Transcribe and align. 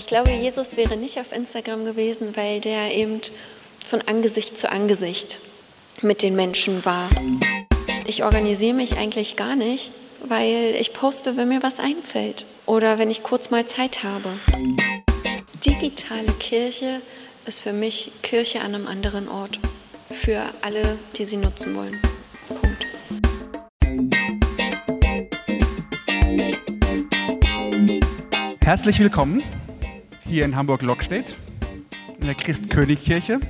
Ich 0.00 0.06
glaube, 0.06 0.30
Jesus 0.30 0.78
wäre 0.78 0.96
nicht 0.96 1.20
auf 1.20 1.30
Instagram 1.30 1.84
gewesen, 1.84 2.34
weil 2.34 2.62
der 2.62 2.96
eben 2.96 3.20
von 3.86 4.00
Angesicht 4.00 4.56
zu 4.56 4.72
Angesicht 4.72 5.38
mit 6.00 6.22
den 6.22 6.34
Menschen 6.34 6.86
war. 6.86 7.10
Ich 8.06 8.24
organisiere 8.24 8.72
mich 8.72 8.96
eigentlich 8.96 9.36
gar 9.36 9.56
nicht, 9.56 9.90
weil 10.24 10.74
ich 10.80 10.94
poste, 10.94 11.36
wenn 11.36 11.48
mir 11.48 11.62
was 11.62 11.78
einfällt 11.78 12.46
oder 12.64 12.98
wenn 12.98 13.10
ich 13.10 13.22
kurz 13.22 13.50
mal 13.50 13.66
Zeit 13.66 14.02
habe. 14.02 14.30
Digitale 15.66 16.32
Kirche 16.38 17.02
ist 17.44 17.60
für 17.60 17.74
mich 17.74 18.10
Kirche 18.22 18.60
an 18.60 18.74
einem 18.74 18.86
anderen 18.86 19.28
Ort. 19.28 19.58
Für 20.10 20.44
alle, 20.62 20.96
die 21.18 21.26
sie 21.26 21.36
nutzen 21.36 21.76
wollen. 21.76 22.00
Punkt. 22.48 22.86
Herzlich 28.64 28.98
willkommen 28.98 29.42
hier 30.30 30.44
in 30.44 30.54
Hamburg-Lockstedt, 30.54 31.36
in 32.20 32.26
der 32.26 32.36
Christkönigkirche, 32.36 33.40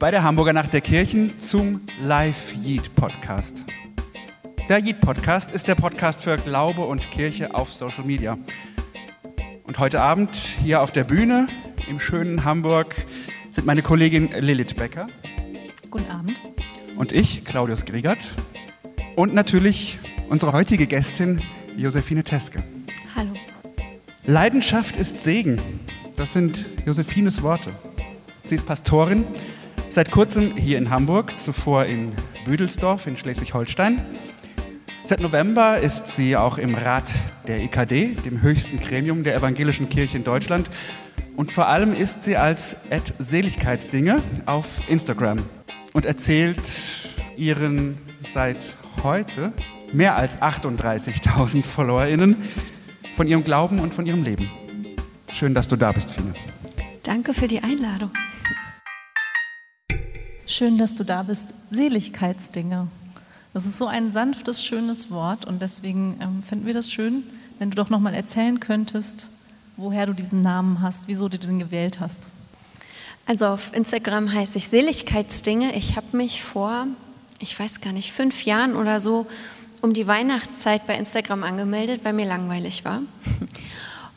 bei 0.00 0.10
der 0.10 0.24
Hamburger 0.24 0.52
Nacht 0.52 0.72
der 0.72 0.80
Kirchen 0.80 1.38
zum 1.38 1.82
Live-Yeet-Podcast. 2.02 3.64
Der 4.68 4.78
Yeet-Podcast 4.80 5.52
ist 5.52 5.68
der 5.68 5.76
Podcast 5.76 6.20
für 6.20 6.36
Glaube 6.36 6.84
und 6.84 7.12
Kirche 7.12 7.54
auf 7.54 7.72
Social 7.72 8.04
Media. 8.04 8.36
Und 9.62 9.78
heute 9.78 10.00
Abend 10.00 10.34
hier 10.34 10.82
auf 10.82 10.90
der 10.90 11.04
Bühne 11.04 11.46
im 11.88 12.00
schönen 12.00 12.44
Hamburg 12.44 13.06
sind 13.52 13.68
meine 13.68 13.82
Kollegin 13.82 14.30
Lilith 14.40 14.74
Becker. 14.74 15.06
Guten 15.90 16.10
Abend. 16.10 16.40
Und 16.96 17.12
ich, 17.12 17.44
Claudius 17.44 17.84
Griegert. 17.84 18.34
Und 19.14 19.32
natürlich 19.32 20.00
unsere 20.28 20.52
heutige 20.52 20.88
Gästin, 20.88 21.40
Josephine 21.76 22.24
Teske. 22.24 22.64
Leidenschaft 24.28 24.96
ist 24.96 25.20
Segen. 25.20 25.60
Das 26.16 26.32
sind 26.32 26.66
Josephines 26.84 27.42
Worte. 27.42 27.70
Sie 28.44 28.56
ist 28.56 28.66
Pastorin, 28.66 29.24
seit 29.88 30.10
kurzem 30.10 30.56
hier 30.56 30.78
in 30.78 30.90
Hamburg, 30.90 31.38
zuvor 31.38 31.84
in 31.84 32.10
Büdelsdorf 32.44 33.06
in 33.06 33.16
Schleswig-Holstein. 33.16 34.04
Seit 35.04 35.20
November 35.20 35.78
ist 35.78 36.08
sie 36.08 36.36
auch 36.36 36.58
im 36.58 36.74
Rat 36.74 37.04
der 37.46 37.62
EKD, 37.62 38.16
dem 38.24 38.42
höchsten 38.42 38.80
Gremium 38.80 39.22
der 39.22 39.36
evangelischen 39.36 39.88
Kirche 39.88 40.16
in 40.16 40.24
Deutschland. 40.24 40.68
Und 41.36 41.52
vor 41.52 41.68
allem 41.68 41.94
ist 41.94 42.24
sie 42.24 42.36
als 42.36 42.78
Ad 42.90 43.12
Seligkeitsdinge 43.20 44.20
auf 44.44 44.80
Instagram 44.88 45.38
und 45.92 46.04
erzählt 46.04 46.58
ihren 47.36 47.96
seit 48.26 48.58
heute 49.04 49.52
mehr 49.92 50.16
als 50.16 50.36
38.000 50.38 51.62
FollowerInnen 51.64 52.38
von 53.16 53.26
ihrem 53.26 53.42
Glauben 53.42 53.80
und 53.80 53.94
von 53.94 54.04
ihrem 54.04 54.22
Leben. 54.22 54.50
Schön, 55.32 55.54
dass 55.54 55.66
du 55.66 55.76
da 55.76 55.90
bist, 55.90 56.10
Fine. 56.10 56.34
Danke 57.02 57.32
für 57.32 57.48
die 57.48 57.62
Einladung. 57.62 58.10
Schön, 60.44 60.76
dass 60.76 60.96
du 60.96 61.04
da 61.04 61.22
bist. 61.22 61.54
Seligkeitsdinge. 61.70 62.88
Das 63.54 63.64
ist 63.64 63.78
so 63.78 63.86
ein 63.86 64.10
sanftes, 64.10 64.62
schönes 64.62 65.10
Wort 65.10 65.46
und 65.46 65.62
deswegen 65.62 66.18
ähm, 66.20 66.42
finden 66.42 66.66
wir 66.66 66.74
das 66.74 66.92
schön, 66.92 67.24
wenn 67.58 67.70
du 67.70 67.76
doch 67.76 67.88
noch 67.88 68.00
mal 68.00 68.12
erzählen 68.12 68.60
könntest, 68.60 69.30
woher 69.78 70.04
du 70.04 70.12
diesen 70.12 70.42
Namen 70.42 70.82
hast, 70.82 71.08
wieso 71.08 71.30
du 71.30 71.38
den 71.38 71.58
gewählt 71.58 72.00
hast. 72.00 72.26
Also 73.24 73.46
auf 73.46 73.74
Instagram 73.74 74.30
heiße 74.30 74.58
ich 74.58 74.68
Seligkeitsdinge. 74.68 75.74
Ich 75.74 75.96
habe 75.96 76.14
mich 76.14 76.42
vor, 76.42 76.86
ich 77.40 77.58
weiß 77.58 77.80
gar 77.80 77.94
nicht, 77.94 78.12
fünf 78.12 78.44
Jahren 78.44 78.76
oder 78.76 79.00
so 79.00 79.26
um 79.82 79.92
die 79.92 80.06
Weihnachtszeit 80.06 80.86
bei 80.86 80.96
Instagram 80.96 81.42
angemeldet, 81.42 82.00
weil 82.04 82.12
mir 82.12 82.26
langweilig 82.26 82.84
war. 82.84 83.02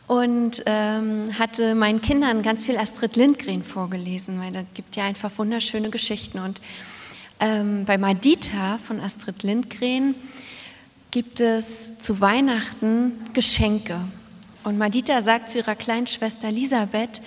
Und 0.07 0.63
ähm, 0.65 1.25
hatte 1.37 1.75
meinen 1.75 2.01
Kindern 2.01 2.41
ganz 2.41 2.65
viel 2.65 2.77
Astrid 2.77 3.15
Lindgren 3.15 3.61
vorgelesen, 3.61 4.39
weil 4.39 4.51
da 4.51 4.63
gibt 4.73 4.95
ja 4.95 5.05
einfach 5.05 5.31
wunderschöne 5.37 5.91
Geschichten. 5.91 6.39
Und 6.39 6.61
ähm, 7.39 7.85
bei 7.85 7.97
Madita 7.97 8.79
von 8.79 8.99
Astrid 8.99 9.43
Lindgren 9.43 10.15
gibt 11.11 11.39
es 11.41 11.97
zu 11.99 12.21
Weihnachten 12.21 13.13
Geschenke. 13.33 13.99
Und 14.63 14.77
Madita 14.77 15.21
sagt 15.21 15.51
zu 15.51 15.59
ihrer 15.59 15.75
kleinen 15.75 16.07
Schwester 16.07 16.47
Elisabeth, 16.47 17.21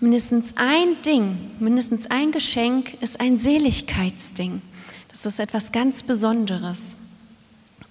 mindestens 0.00 0.52
ein 0.56 1.00
Ding, 1.04 1.36
mindestens 1.60 2.10
ein 2.10 2.32
Geschenk 2.32 3.00
ist 3.02 3.20
ein 3.20 3.38
Seligkeitsding. 3.38 4.62
Das 5.10 5.26
ist 5.26 5.38
etwas 5.38 5.72
ganz 5.72 6.02
Besonderes. 6.02 6.96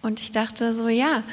Und 0.06 0.20
ich 0.20 0.32
dachte 0.32 0.76
so, 0.76 0.88
ja, 0.88 1.24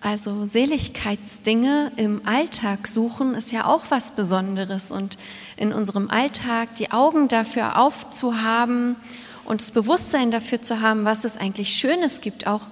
also 0.00 0.46
Seligkeitsdinge 0.46 1.92
im 1.96 2.22
Alltag 2.24 2.86
suchen 2.86 3.34
ist 3.34 3.52
ja 3.52 3.66
auch 3.66 3.84
was 3.90 4.12
Besonderes 4.12 4.90
und 4.90 5.18
in 5.58 5.74
unserem 5.74 6.08
Alltag 6.08 6.74
die 6.76 6.90
Augen 6.90 7.28
dafür 7.28 7.78
aufzuhaben 7.78 8.96
und 9.44 9.60
das 9.60 9.72
Bewusstsein 9.72 10.30
dafür 10.30 10.62
zu 10.62 10.80
haben, 10.80 11.04
was 11.04 11.26
es 11.26 11.36
eigentlich 11.36 11.74
Schönes 11.74 12.22
gibt, 12.22 12.46
auch 12.46 12.62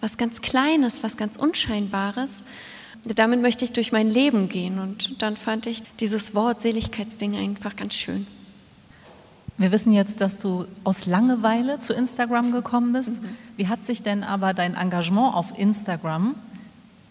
was 0.00 0.16
ganz 0.16 0.42
Kleines, 0.42 1.04
was 1.04 1.16
ganz 1.16 1.36
Unscheinbares. 1.36 2.42
Damit 3.04 3.42
möchte 3.42 3.64
ich 3.64 3.72
durch 3.72 3.92
mein 3.92 4.10
Leben 4.10 4.48
gehen 4.48 4.80
und 4.80 5.22
dann 5.22 5.36
fand 5.36 5.66
ich 5.66 5.84
dieses 6.00 6.34
Wort 6.34 6.62
Seligkeitsdinge 6.62 7.38
einfach 7.38 7.76
ganz 7.76 7.94
schön. 7.94 8.26
Wir 9.60 9.72
wissen 9.72 9.92
jetzt, 9.92 10.22
dass 10.22 10.38
du 10.38 10.64
aus 10.84 11.04
Langeweile 11.04 11.80
zu 11.80 11.92
Instagram 11.92 12.50
gekommen 12.50 12.94
bist. 12.94 13.22
Mhm. 13.22 13.28
Wie 13.58 13.68
hat 13.68 13.84
sich 13.84 14.02
denn 14.02 14.24
aber 14.24 14.54
dein 14.54 14.74
Engagement 14.74 15.34
auf 15.34 15.52
Instagram 15.58 16.34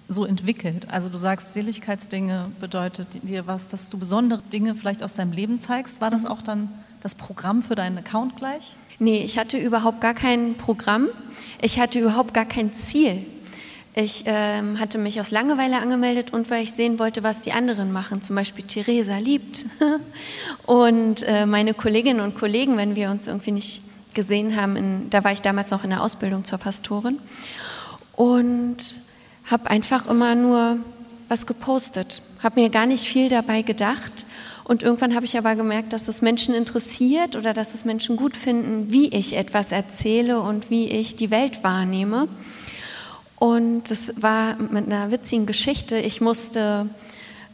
so 0.08 0.26
entwickelt? 0.26 0.90
Also 0.90 1.10
du 1.10 1.20
sagst, 1.20 1.54
Seligkeitsdinge 1.54 2.50
bedeutet 2.60 3.08
dir 3.22 3.46
was, 3.46 3.68
dass 3.68 3.92
du 3.92 4.00
besondere 4.00 4.42
Dinge 4.52 4.74
vielleicht 4.74 5.04
aus 5.04 5.14
deinem 5.14 5.32
Leben 5.32 5.60
zeigst. 5.60 6.02
War 6.02 6.10
das 6.10 6.24
mhm. 6.24 6.30
auch 6.30 6.42
dann 6.42 6.70
das 7.04 7.14
Programm 7.14 7.62
für 7.62 7.76
deinen 7.76 8.00
Account 8.00 8.36
gleich? 8.36 8.76
Nee, 8.98 9.22
ich 9.24 9.38
hatte 9.38 9.60
überhaupt 9.60 10.02
gar 10.02 10.16
kein 10.16 10.56
Programm. 10.56 11.10
Ich 11.62 11.80
hatte 11.80 12.00
überhaupt 12.00 12.34
gar 12.34 12.46
kein 12.46 12.74
Ziel. 12.74 13.28
Ich 13.96 14.24
ähm, 14.26 14.80
hatte 14.80 14.98
mich 14.98 15.20
aus 15.20 15.32
Langeweile 15.32 15.80
angemeldet 15.80 16.32
und 16.32 16.50
weil 16.50 16.64
ich 16.64 16.72
sehen 16.72 17.00
wollte, 17.00 17.24
was 17.24 17.42
die 17.42 17.52
anderen 17.52 17.92
machen. 17.92 18.22
Zum 18.22 18.36
Beispiel 18.36 18.66
Theresa 18.66 19.18
liebt. 19.18 19.66
und 20.66 21.24
äh, 21.24 21.46
meine 21.46 21.74
Kolleginnen 21.74 22.22
und 22.22 22.36
Kollegen, 22.36 22.78
wenn 22.78 22.96
wir 22.96 23.10
uns 23.10 23.28
irgendwie 23.28 23.52
nicht 23.52 23.82
gesehen 24.14 24.56
haben, 24.56 24.76
in, 24.76 25.10
da 25.10 25.24
war 25.24 25.32
ich 25.32 25.42
damals 25.42 25.72
noch 25.72 25.84
in 25.84 25.90
der 25.90 26.04
Ausbildung 26.04 26.46
zur 26.46 26.60
Pastorin. 26.60 27.20
Und 28.14 28.98
habe 29.50 29.70
einfach 29.70 30.08
immer 30.08 30.36
nur 30.36 30.78
was 31.28 31.46
gepostet. 31.46 32.22
Habe 32.44 32.62
mir 32.62 32.70
gar 32.70 32.86
nicht 32.86 33.06
viel 33.06 33.30
dabei 33.30 33.64
gedacht. 33.64 34.26
Und 34.64 34.84
irgendwann 34.84 35.16
habe 35.16 35.26
ich 35.26 35.36
aber 35.36 35.56
gemerkt, 35.56 35.94
dass 35.94 36.08
es 36.08 36.22
Menschen 36.22 36.54
interessiert 36.54 37.36
oder 37.36 37.54
dass 37.54 37.74
es 37.74 37.86
Menschen 37.86 38.18
gut 38.18 38.38
finden, 38.38 38.92
wie 38.92 39.08
ich 39.08 39.36
etwas 39.36 39.72
erzähle 39.72 40.42
und 40.42 40.70
wie 40.70 40.88
ich 40.88 41.16
die 41.16 41.32
Welt 41.32 41.64
wahrnehme. 41.64 42.28
Und 43.40 43.90
es 43.90 44.22
war 44.22 44.58
mit 44.58 44.86
einer 44.86 45.12
witzigen 45.12 45.46
Geschichte. 45.46 45.98
Ich 45.98 46.20
musste 46.20 46.90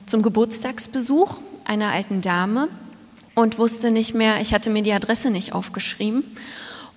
zum 0.07 0.23
Geburtstagsbesuch 0.23 1.39
einer 1.63 1.91
alten 1.91 2.21
Dame 2.21 2.67
und 3.35 3.59
wusste 3.59 3.91
nicht 3.91 4.15
mehr, 4.15 4.41
ich 4.41 4.53
hatte 4.53 4.69
mir 4.71 4.81
die 4.81 4.93
Adresse 4.93 5.29
nicht 5.29 5.53
aufgeschrieben 5.53 6.23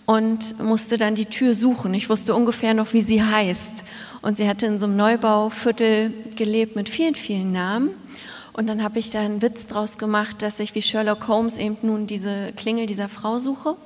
und 0.06 0.59
musste 0.62 0.97
dann 0.97 1.15
die 1.15 1.27
Tür 1.27 1.53
suchen. 1.53 1.93
Ich 1.93 2.09
wusste 2.09 2.34
ungefähr 2.34 2.72
noch, 2.72 2.94
wie 2.94 3.03
sie 3.03 3.22
heißt. 3.22 3.84
Und 4.22 4.38
sie 4.38 4.48
hatte 4.48 4.65
in 4.65 4.78
so 4.78 4.87
einem 4.87 4.97
Neubauviertel 4.97 6.12
gelebt 6.34 6.75
mit 6.75 6.88
vielen, 6.88 7.15
vielen 7.15 7.53
Namen. 7.53 7.91
Und 8.54 8.69
dann 8.69 8.82
habe 8.82 8.98
ich 8.98 9.10
da 9.10 9.21
einen 9.21 9.43
Witz 9.43 9.66
draus 9.66 9.98
gemacht, 9.98 10.41
dass 10.43 10.60
ich 10.60 10.75
wie 10.75 10.82
Sherlock 10.82 11.28
Holmes 11.28 11.59
eben 11.59 11.77
nun 11.82 12.06
diese 12.06 12.53
Klingel 12.56 12.87
dieser 12.87 13.09
Frau 13.09 13.38
suche 13.38 13.77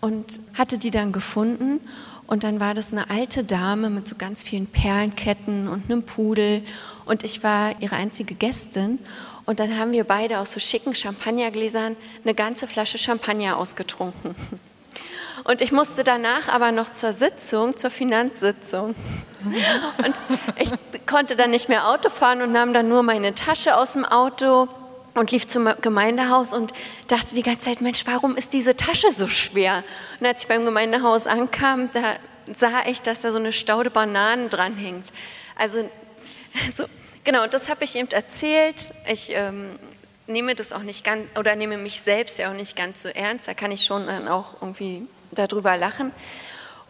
und 0.00 0.40
hatte 0.54 0.76
die 0.76 0.90
dann 0.90 1.12
gefunden 1.12 1.80
und 2.28 2.44
dann 2.44 2.60
war 2.60 2.74
das 2.74 2.92
eine 2.92 3.08
alte 3.08 3.42
Dame 3.42 3.88
mit 3.88 4.06
so 4.06 4.14
ganz 4.14 4.42
vielen 4.42 4.66
Perlenketten 4.66 5.66
und 5.66 5.90
einem 5.90 6.02
Pudel. 6.02 6.62
Und 7.06 7.24
ich 7.24 7.42
war 7.42 7.80
ihre 7.80 7.96
einzige 7.96 8.34
Gästin. 8.34 8.98
Und 9.46 9.60
dann 9.60 9.78
haben 9.78 9.92
wir 9.92 10.04
beide 10.04 10.38
aus 10.38 10.52
so 10.52 10.60
schicken 10.60 10.94
Champagnergläsern 10.94 11.96
eine 12.22 12.34
ganze 12.34 12.66
Flasche 12.66 12.98
Champagner 12.98 13.56
ausgetrunken. 13.56 14.34
Und 15.44 15.62
ich 15.62 15.72
musste 15.72 16.04
danach 16.04 16.48
aber 16.48 16.70
noch 16.70 16.90
zur 16.90 17.14
Sitzung, 17.14 17.76
zur 17.78 17.90
Finanzsitzung. 17.90 18.94
Und 20.04 20.14
ich 20.58 21.06
konnte 21.06 21.34
dann 21.34 21.50
nicht 21.50 21.70
mehr 21.70 21.88
Auto 21.88 22.10
fahren 22.10 22.42
und 22.42 22.52
nahm 22.52 22.74
dann 22.74 22.88
nur 22.88 23.02
meine 23.02 23.34
Tasche 23.34 23.76
aus 23.76 23.94
dem 23.94 24.04
Auto 24.04 24.68
und 25.18 25.30
lief 25.30 25.46
zum 25.46 25.68
Gemeindehaus 25.80 26.52
und 26.52 26.72
dachte 27.08 27.34
die 27.34 27.42
ganze 27.42 27.66
Zeit, 27.66 27.80
Mensch, 27.80 28.02
warum 28.06 28.36
ist 28.36 28.52
diese 28.52 28.76
Tasche 28.76 29.12
so 29.12 29.26
schwer? 29.26 29.82
Und 30.20 30.26
als 30.26 30.42
ich 30.42 30.48
beim 30.48 30.64
Gemeindehaus 30.64 31.26
ankam, 31.26 31.90
da 31.92 32.16
sah 32.58 32.86
ich, 32.86 33.02
dass 33.02 33.20
da 33.20 33.32
so 33.32 33.38
eine 33.38 33.52
Staude 33.52 33.90
Bananen 33.90 34.48
dranhängt. 34.48 35.06
Also, 35.56 35.88
so, 36.76 36.84
genau, 37.24 37.46
das 37.46 37.68
habe 37.68 37.84
ich 37.84 37.96
ihm 37.96 38.08
erzählt. 38.10 38.92
Ich 39.06 39.30
ähm, 39.32 39.78
nehme 40.26 40.54
das 40.54 40.72
auch 40.72 40.82
nicht 40.82 41.04
ganz, 41.04 41.28
oder 41.38 41.56
nehme 41.56 41.76
mich 41.76 42.00
selbst 42.00 42.38
ja 42.38 42.50
auch 42.50 42.54
nicht 42.54 42.76
ganz 42.76 43.02
so 43.02 43.08
ernst. 43.08 43.48
Da 43.48 43.54
kann 43.54 43.72
ich 43.72 43.84
schon 43.84 44.06
dann 44.06 44.28
auch 44.28 44.54
irgendwie 44.60 45.06
darüber 45.32 45.76
lachen. 45.76 46.12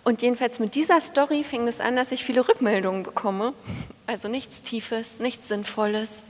Und 0.05 0.23
jedenfalls 0.23 0.59
mit 0.59 0.75
dieser 0.75 1.01
Story 1.01 1.45
fing 1.45 1.69
es 1.69 1.81
an, 1.81 1.97
dass 1.97 2.13
ich 2.13 2.25
viele 2.25 2.47
Rückmeldungen 2.49 3.03
bekomme. 3.03 3.53
Also 4.07 4.29
nichts 4.29 4.63
Tiefes, 4.63 5.19
nichts 5.19 5.49
Sinnvolles, 5.49 6.23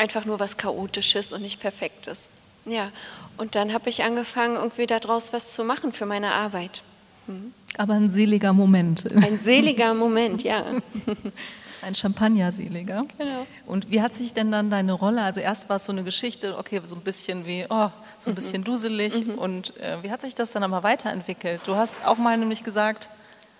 einfach 0.00 0.24
nur 0.24 0.40
was 0.40 0.56
Chaotisches 0.56 1.32
und 1.32 1.42
nicht 1.42 1.60
Perfektes. 1.60 2.28
Ja, 2.64 2.90
und 3.36 3.54
dann 3.54 3.72
habe 3.72 3.88
ich 3.88 4.02
angefangen, 4.02 4.56
irgendwie 4.56 4.86
daraus 4.86 5.32
was 5.32 5.52
zu 5.52 5.64
machen 5.64 5.92
für 5.92 6.06
meine 6.06 6.32
Arbeit. 6.32 6.82
Hm. 7.26 7.52
Aber 7.76 7.94
ein 7.94 8.10
seliger 8.10 8.52
Moment. 8.52 9.06
Ein 9.14 9.38
seliger 9.42 9.94
Moment, 9.94 10.42
ja. 10.42 10.64
Ein 11.82 11.94
Champagner-Seliger. 11.94 13.06
Genau. 13.16 13.46
Und 13.64 13.90
wie 13.90 14.02
hat 14.02 14.14
sich 14.14 14.34
denn 14.34 14.52
dann 14.52 14.68
deine 14.68 14.92
Rolle, 14.92 15.22
also 15.22 15.40
erst 15.40 15.70
war 15.70 15.76
es 15.76 15.86
so 15.86 15.92
eine 15.92 16.04
Geschichte, 16.04 16.58
okay, 16.58 16.80
so 16.84 16.94
ein 16.94 17.00
bisschen 17.00 17.46
wie, 17.46 17.64
oh, 17.70 17.88
so 18.18 18.28
ein 18.28 18.32
mhm. 18.32 18.34
bisschen 18.34 18.64
duselig. 18.64 19.26
Mhm. 19.26 19.34
Und 19.36 19.76
äh, 19.78 20.02
wie 20.02 20.10
hat 20.10 20.20
sich 20.20 20.34
das 20.34 20.52
dann 20.52 20.62
aber 20.62 20.82
weiterentwickelt? 20.82 21.62
Du 21.64 21.76
hast 21.76 21.94
auch 22.04 22.18
mal 22.18 22.36
nämlich 22.36 22.64
gesagt, 22.64 23.08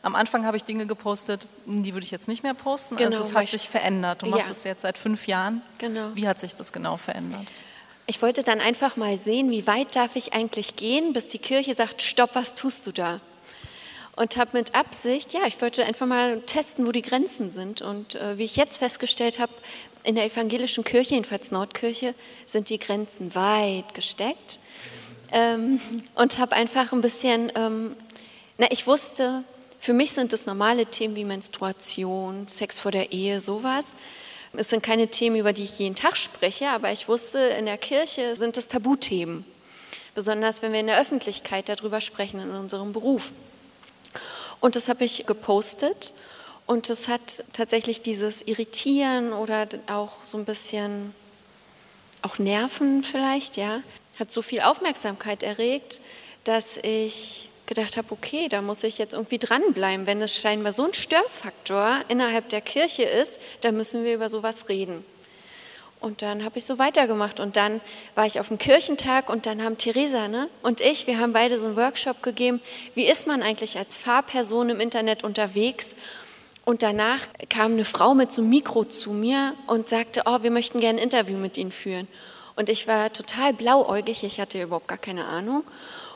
am 0.03 0.15
Anfang 0.15 0.47
habe 0.47 0.57
ich 0.57 0.65
Dinge 0.65 0.87
gepostet, 0.87 1.47
die 1.67 1.93
würde 1.93 2.05
ich 2.05 2.11
jetzt 2.11 2.27
nicht 2.27 2.43
mehr 2.43 2.55
posten. 2.55 2.95
Also 2.95 3.05
genau, 3.05 3.17
also 3.19 3.31
es 3.31 3.37
hat 3.37 3.49
sich 3.49 3.69
verändert. 3.69 4.23
Du 4.23 4.27
machst 4.27 4.47
ja. 4.47 4.53
es 4.53 4.65
jetzt 4.65 4.83
seit 4.83 4.97
fünf 4.97 5.27
Jahren. 5.27 5.61
Genau. 5.79 6.11
Wie 6.15 6.27
hat 6.27 6.41
sich 6.41 6.55
das 6.55 6.73
genau 6.73 6.97
verändert? 6.97 7.47
Ich 8.07 8.23
wollte 8.23 8.43
dann 8.43 8.61
einfach 8.61 8.97
mal 8.97 9.19
sehen, 9.19 9.51
wie 9.51 9.67
weit 9.67 9.95
darf 9.95 10.17
ich 10.17 10.33
eigentlich 10.33 10.77
gehen, 10.77 11.13
bis 11.13 11.29
die 11.29 11.39
Kirche 11.39 11.75
sagt, 11.75 12.03
stopp, 12.03 12.31
was 12.35 12.55
tust 12.55 12.87
du 12.87 12.93
da? 12.93 13.21
Und 14.17 14.37
habe 14.37 14.51
mit 14.55 14.75
Absicht, 14.75 15.33
ja, 15.33 15.41
ich 15.47 15.61
wollte 15.63 15.85
einfach 15.85 16.07
mal 16.07 16.41
testen, 16.41 16.87
wo 16.87 16.93
die 16.93 17.03
Grenzen 17.03 17.51
sind. 17.51 17.83
Und 17.83 18.17
äh, 18.17 18.37
wie 18.39 18.45
ich 18.45 18.57
jetzt 18.57 18.79
festgestellt 18.79 19.39
habe, 19.39 19.53
in 20.03 20.15
der 20.15 20.25
evangelischen 20.25 20.83
Kirche, 20.83 21.15
jedenfalls 21.15 21.51
Nordkirche, 21.51 22.15
sind 22.47 22.71
die 22.71 22.79
Grenzen 22.79 23.35
weit 23.35 23.95
gesteckt. 23.95 24.59
Ähm, 25.31 25.81
und 26.17 26.39
habe 26.39 26.57
einfach 26.57 26.93
ein 26.93 27.03
bisschen, 27.03 27.53
ähm, 27.55 27.95
na, 28.59 28.67
ich 28.71 28.87
wusste, 28.87 29.45
für 29.81 29.95
mich 29.95 30.13
sind 30.13 30.33
es 30.35 30.45
normale 30.45 30.87
Themen 30.87 31.17
wie 31.17 31.25
Menstruation, 31.25 32.47
Sex 32.49 32.79
vor 32.79 32.93
der 32.93 33.13
Ehe, 33.13 33.41
sowas. 33.41 33.87
Es 34.53 34.69
sind 34.69 34.83
keine 34.83 35.09
Themen, 35.09 35.37
über 35.37 35.53
die 35.53 35.65
ich 35.65 35.79
jeden 35.79 35.95
Tag 35.95 36.17
spreche, 36.17 36.69
aber 36.69 36.93
ich 36.93 37.09
wusste, 37.09 37.39
in 37.39 37.65
der 37.65 37.79
Kirche 37.79 38.37
sind 38.37 38.57
es 38.57 38.69
Tabuthemen. 38.69 39.45
Besonders 40.15 40.61
wenn 40.61 40.73
wir 40.73 40.81
in 40.81 40.89
der 40.89 41.01
Öffentlichkeit 41.01 41.69
darüber 41.69 42.01
sprechen, 42.01 42.41
in 42.41 42.51
unserem 42.51 42.93
Beruf. 42.93 43.33
Und 44.61 44.77
das 44.77 44.89
habe 44.89 45.05
ich 45.05 45.25
gepostet 45.25 46.13
und 46.67 46.91
es 46.91 47.09
hat 47.09 47.45
tatsächlich 47.53 48.03
dieses 48.03 48.43
Irritieren 48.43 49.33
oder 49.33 49.67
auch 49.89 50.13
so 50.25 50.37
ein 50.37 50.45
bisschen 50.45 51.15
auch 52.23 52.39
Nerven 52.39 53.03
vielleicht, 53.03 53.57
ja, 53.57 53.83
hat 54.19 54.31
so 54.31 54.43
viel 54.43 54.61
Aufmerksamkeit 54.61 55.43
erregt, 55.43 56.01
dass 56.45 56.77
ich 56.83 57.50
gedacht 57.71 57.97
habe, 57.97 58.09
okay, 58.11 58.49
da 58.49 58.63
muss 58.63 58.83
ich 58.83 58.99
jetzt 58.99 59.15
irgendwie 59.15 59.39
dranbleiben. 59.39 60.05
Wenn 60.05 60.21
es 60.21 60.37
scheinbar 60.37 60.73
so 60.73 60.85
ein 60.85 60.93
Störfaktor 60.93 62.01
innerhalb 62.09 62.49
der 62.49 62.61
Kirche 62.61 63.05
ist, 63.05 63.39
dann 63.61 63.77
müssen 63.77 64.05
wir 64.05 64.13
über 64.13 64.29
sowas 64.29 64.69
reden. 64.69 65.05
Und 66.01 66.21
dann 66.21 66.45
habe 66.45 66.59
ich 66.59 66.65
so 66.65 66.81
weitergemacht 66.81 67.39
und 67.39 67.57
dann 67.57 67.81
war 68.17 68.27
ich 68.27 68.41
auf 68.41 68.49
dem 68.49 68.59
Kirchentag 68.59 69.29
und 69.31 69.47
dann 69.47 69.63
haben 69.63 69.79
Theresa 69.79 70.27
ne, 70.27 70.49
und 70.63 70.81
ich, 70.81 71.07
wir 71.07 71.21
haben 71.21 71.33
beide 71.33 71.61
so 71.61 71.67
einen 71.67 71.77
Workshop 71.77 72.25
gegeben, 72.25 72.61
wie 72.97 73.05
ist 73.05 73.29
man 73.29 73.41
eigentlich 73.41 73.79
als 73.79 73.97
Fahrperson 73.97 74.71
im 74.71 74.81
Internet 74.81 75.23
unterwegs? 75.23 75.95
Und 76.65 76.83
danach 76.83 77.21
kam 77.51 77.73
eine 77.73 77.85
Frau 77.85 78.15
mit 78.15 78.33
so 78.33 78.43
einem 78.43 78.51
Mikro 78.51 78.85
zu 78.85 79.13
mir 79.13 79.55
und 79.69 79.89
sagte, 79.89 80.23
oh, 80.27 80.43
wir 80.43 80.51
möchten 80.51 80.81
gerne 80.81 80.99
ein 80.99 81.05
Interview 81.05 81.39
mit 81.39 81.57
Ihnen 81.57 81.71
führen. 81.71 82.09
Und 82.57 82.69
ich 82.69 82.89
war 82.89 83.13
total 83.13 83.53
blauäugig, 83.53 84.25
ich 84.25 84.41
hatte 84.41 84.61
überhaupt 84.61 84.89
gar 84.89 84.99
keine 84.99 85.27
Ahnung 85.27 85.63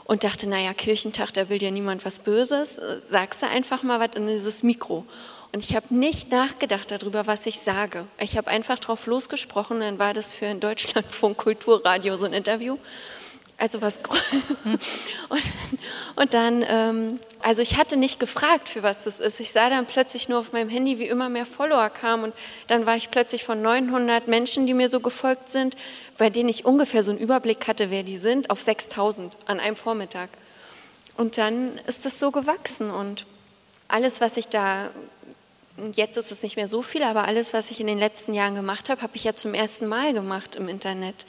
und 0.05 0.25
dachte, 0.25 0.49
naja, 0.49 0.75
Kirchentag, 0.75 1.33
da 1.33 1.49
will 1.49 1.59
dir 1.59 1.71
niemand 1.71 2.05
was 2.05 2.19
Böses, 2.19 2.77
sagst 3.11 3.43
du 3.43 3.49
einfach 3.49 3.83
mal 3.83 4.01
was 4.01 4.17
in 4.17 4.27
dieses 4.27 4.63
Mikro. 4.63 5.05
Und 5.53 5.65
ich 5.65 5.77
habe 5.77 5.95
nicht 5.95 6.31
nachgedacht 6.31 6.91
darüber, 6.91 7.27
was 7.27 7.47
ich 7.47 7.61
sage. 7.61 8.07
Ich 8.19 8.37
habe 8.37 8.49
einfach 8.49 8.79
drauf 8.79 9.07
losgesprochen, 9.07 9.81
dann 9.81 9.99
war 9.99 10.13
das 10.13 10.33
für 10.33 10.47
ein 10.47 10.61
Deutschlandfunk 10.61 11.39
Kulturradio 11.39 12.17
so 12.17 12.27
ein 12.27 12.33
Interview 12.33 12.77
also 13.57 13.81
was 13.81 13.99
und, 15.29 15.43
und 16.17 16.35
dann, 16.35 16.65
ähm, 16.67 17.21
also 17.41 17.63
ich 17.63 17.77
hatte 17.77 17.97
nicht 17.97 18.19
gefragt, 18.19 18.69
für 18.69 18.83
was 18.83 19.05
das 19.05 19.21
ist. 19.21 19.41
Ich 19.41 19.53
sah 19.53 19.71
dann 19.71 19.87
plötzlich 19.87 20.29
nur 20.29 20.41
auf 20.41 20.53
meinem 20.53 20.69
Handy, 20.69 20.99
wie 20.99 21.07
immer 21.07 21.29
mehr 21.29 21.47
Follower 21.47 21.89
kamen 21.89 22.25
und 22.25 22.35
dann 22.67 22.85
war 22.85 22.97
ich 22.97 23.11
plötzlich 23.11 23.45
von 23.45 23.63
900 23.63 24.27
Menschen, 24.29 24.67
die 24.67 24.75
mir 24.75 24.89
so 24.89 25.01
gefolgt 25.01 25.53
sind, 25.53 25.77
bei 26.19 26.31
denen 26.31 26.49
ich 26.49 26.65
ungefähr 26.65 27.03
so 27.03 27.13
einen 27.13 27.21
Überblick 27.21 27.69
hatte, 27.69 27.91
wer 27.91 28.03
die 28.03 28.19
sind, 28.19 28.51
auf 28.51 28.61
6000 28.61 29.37
an 29.47 29.61
einem 29.61 29.77
Vormittag. 29.77 30.31
Und 31.17 31.39
dann 31.39 31.79
ist 31.87 32.05
das 32.05 32.19
so 32.19 32.33
gewachsen 32.33 32.91
und 32.91 33.25
alles, 33.87 34.21
was 34.21 34.37
ich 34.37 34.49
da 34.49 34.91
Jetzt 35.93 36.17
ist 36.17 36.31
es 36.31 36.43
nicht 36.43 36.55
mehr 36.55 36.69
so 36.69 36.83
viel, 36.83 37.03
aber 37.03 37.27
alles, 37.27 37.53
was 37.53 37.73
ich 37.73 37.81
in 37.81 37.89
den 37.89 37.99
letzten 37.99 38.33
Jahren 38.33 38.55
gemacht 38.55 38.89
habe, 38.89 39.03
habe 39.03 39.17
ich 39.17 39.25
ja 39.25 39.35
zum 39.35 39.55
ersten 39.55 39.89
Mal 39.89 40.13
gemacht 40.13 40.55
im 40.55 40.69
Internet. 40.69 41.27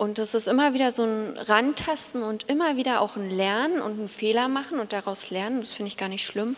Und 0.00 0.18
es 0.18 0.32
ist 0.32 0.48
immer 0.48 0.72
wieder 0.72 0.92
so 0.92 1.02
ein 1.02 1.36
Rantasten 1.36 2.22
und 2.22 2.48
immer 2.48 2.78
wieder 2.78 3.02
auch 3.02 3.16
ein 3.16 3.28
Lernen 3.28 3.82
und 3.82 3.98
einen 3.98 4.08
Fehler 4.08 4.48
machen 4.48 4.80
und 4.80 4.94
daraus 4.94 5.28
lernen. 5.28 5.60
Das 5.60 5.74
finde 5.74 5.88
ich 5.88 5.98
gar 5.98 6.08
nicht 6.08 6.24
schlimm. 6.24 6.56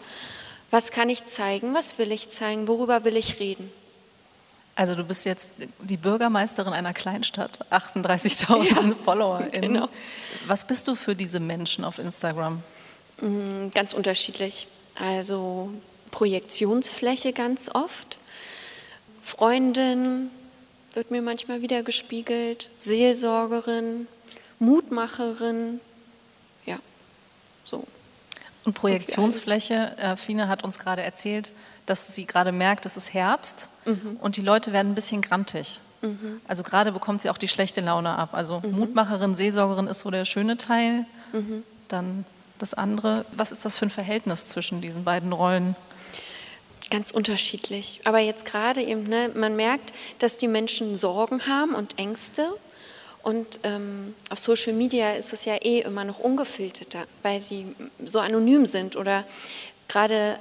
Was 0.71 0.93
kann 0.93 1.11
ich 1.11 1.25
zeigen? 1.25 1.75
Was 1.75 1.99
will 1.99 2.13
ich 2.13 2.31
zeigen? 2.31 2.69
Worüber 2.69 3.03
will 3.03 3.17
ich 3.17 3.41
reden? 3.41 3.69
Also 4.77 4.95
du 4.95 5.03
bist 5.03 5.25
jetzt 5.25 5.51
die 5.81 5.97
Bürgermeisterin 5.97 6.73
einer 6.73 6.95
Kleinstadt, 6.95 7.67
38.000 7.73 8.91
ja, 8.91 8.95
Follower. 9.05 9.43
Genau. 9.51 9.89
Was 10.47 10.65
bist 10.65 10.87
du 10.87 10.95
für 10.95 11.17
diese 11.17 11.41
Menschen 11.41 11.83
auf 11.83 11.99
Instagram? 11.99 12.63
Mm, 13.21 13.71
ganz 13.75 13.93
unterschiedlich. 13.93 14.69
Also 14.95 15.69
Projektionsfläche 16.13 17.33
ganz 17.33 17.69
oft. 17.75 18.19
Freundin, 19.21 20.31
wird 20.95 21.11
mir 21.11 21.23
manchmal 21.23 21.63
wieder 21.63 21.83
gespiegelt. 21.83 22.71
Seelsorgerin, 22.77 24.07
Mutmacherin, 24.59 25.81
ja, 26.67 26.79
so. 27.65 27.85
Und 28.65 28.75
Projektionsfläche, 28.75 29.97
äh, 29.99 30.17
Fine 30.17 30.49
hat 30.49 30.63
uns 30.65 30.79
gerade 30.79 31.03
erzählt, 31.03 31.53
dass 31.87 32.15
sie 32.15 32.27
gerade 32.27 32.53
merkt, 32.53 32.87
es 32.87 32.97
ist 32.97 33.13
Herbst 33.13 33.69
mhm. 33.85 34.19
und 34.21 34.37
die 34.37 34.43
Leute 34.43 34.73
werden 34.73 34.93
ein 34.93 34.95
bisschen 34.95 35.21
grantig. 35.21 35.81
Mhm. 36.01 36.41
Also 36.47 36.63
gerade 36.63 36.93
bekommt 36.93 37.23
sie 37.23 37.31
auch 37.31 37.39
die 37.39 37.49
schlechte 37.49 37.81
Laune 37.81 38.17
ab. 38.17 38.31
Also 38.33 38.61
mhm. 38.61 38.79
Mutmacherin, 38.79 39.35
Seelsorgerin 39.35 39.87
ist 39.87 40.01
so 40.01 40.11
der 40.11 40.25
schöne 40.25 40.57
Teil. 40.57 41.07
Mhm. 41.33 41.65
Dann 41.89 42.25
das 42.59 42.75
andere. 42.75 43.25
Was 43.33 43.53
ist 43.53 43.65
das 43.65 43.79
für 43.79 43.87
ein 43.87 43.91
Verhältnis 43.91 44.47
zwischen 44.47 44.81
diesen 44.81 45.05
beiden 45.05 45.33
Rollen? 45.33 45.75
Ganz 46.91 47.11
unterschiedlich. 47.11 48.01
Aber 48.05 48.19
jetzt 48.19 48.45
gerade 48.45 48.83
eben, 48.83 49.05
ne, 49.05 49.31
man 49.35 49.57
merkt, 49.57 49.93
dass 50.19 50.37
die 50.37 50.49
Menschen 50.49 50.97
Sorgen 50.97 51.47
haben 51.47 51.75
und 51.75 51.99
Ängste. 51.99 52.53
Und 53.23 53.61
ähm, 53.63 54.15
auf 54.31 54.39
Social 54.39 54.73
Media 54.73 55.15
ist 55.15 55.33
es 55.33 55.45
ja 55.45 55.57
eh 55.57 55.81
immer 55.81 56.05
noch 56.05 56.19
ungefilterter, 56.19 57.05
weil 57.23 57.41
die 57.41 57.67
so 58.05 58.19
anonym 58.19 58.67
sind. 58.67 58.97
Oder 58.97 59.25
gerade 59.89 60.39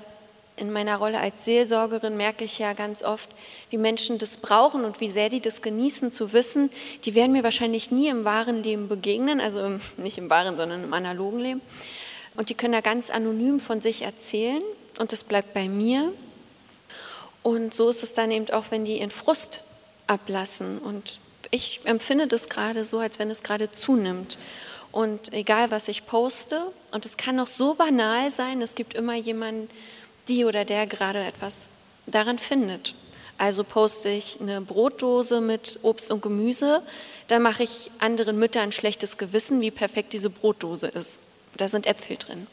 in 0.58 0.72
meiner 0.72 0.98
Rolle 0.98 1.20
als 1.20 1.46
Seelsorgerin 1.46 2.18
merke 2.18 2.44
ich 2.44 2.60
ja 2.60 2.74
ganz 2.74 3.04
oft, 3.04 3.30
wie 3.70 3.78
Menschen 3.78 4.18
das 4.18 4.38
brauchen 4.38 4.84
und 4.84 5.00
wie 5.00 5.10
sehr 5.10 5.30
die 5.30 5.40
das 5.40 5.62
genießen 5.62 6.12
zu 6.12 6.34
wissen. 6.34 6.70
Die 7.06 7.16
werden 7.16 7.32
mir 7.32 7.44
wahrscheinlich 7.44 7.92
nie 7.92 8.10
im 8.10 8.26
wahren 8.26 8.64
Leben 8.64 8.88
begegnen, 8.88 9.42
also 9.42 9.60
im, 9.62 9.82
nicht 9.98 10.18
im 10.18 10.30
wahren, 10.30 10.58
sondern 10.58 10.84
im 10.84 10.94
analogen 10.94 11.40
Leben. 11.40 11.62
Und 12.36 12.50
die 12.50 12.56
können 12.56 12.74
da 12.74 12.82
ganz 12.82 13.10
anonym 13.10 13.60
von 13.60 13.82
sich 13.82 14.04
erzählen 14.04 14.62
und 15.00 15.12
das 15.12 15.24
bleibt 15.24 15.54
bei 15.54 15.68
mir. 15.68 16.14
Und 17.44 17.74
so 17.74 17.90
ist 17.90 18.04
es 18.04 18.14
dann 18.14 18.32
eben 18.32 18.50
auch, 18.52 18.66
wenn 18.70 18.86
die 18.86 19.00
ihren 19.00 19.12
Frust 19.12 19.64
ablassen. 20.08 20.78
Und 20.80 21.20
ich 21.50 21.82
empfinde 21.84 22.28
das 22.28 22.50
gerade 22.50 22.86
so, 22.86 23.00
als 23.00 23.20
wenn 23.20 23.32
es 23.32 23.44
gerade 23.44 23.72
zunimmt. 23.72 24.38
Und 24.92 25.34
egal, 25.34 25.72
was 25.72 25.88
ich 25.88 26.06
poste, 26.06 26.62
und 26.92 27.06
es 27.06 27.18
kann 27.18 27.40
auch 27.40 27.48
so 27.48 27.74
banal 27.74 28.30
sein, 28.30 28.62
es 28.62 28.76
gibt 28.76 28.94
immer 28.94 29.16
jemanden, 29.16 29.70
die 30.28 30.46
oder 30.46 30.66
der 30.66 30.86
gerade 30.86 31.24
etwas 31.24 31.54
daran 32.08 32.38
findet. 32.38 32.94
Also 33.38 33.64
poste 33.64 34.10
ich 34.10 34.40
eine 34.40 34.62
Brotdose 34.62 35.42
mit 35.42 35.80
Obst 35.82 36.12
und 36.12 36.22
Gemüse, 36.22 36.84
dann 37.28 37.42
mache 37.42 37.64
ich 37.64 37.90
anderen 38.00 38.38
Müttern 38.38 38.64
ein 38.64 38.72
schlechtes 38.72 39.18
Gewissen, 39.18 39.62
wie 39.62 39.72
perfekt 39.72 40.14
diese 40.14 40.30
Brotdose 40.30 40.88
ist. 40.88 41.20
Da 41.58 41.68
sind 41.68 41.88
Äpfel 41.88 42.18
drin 42.18 42.48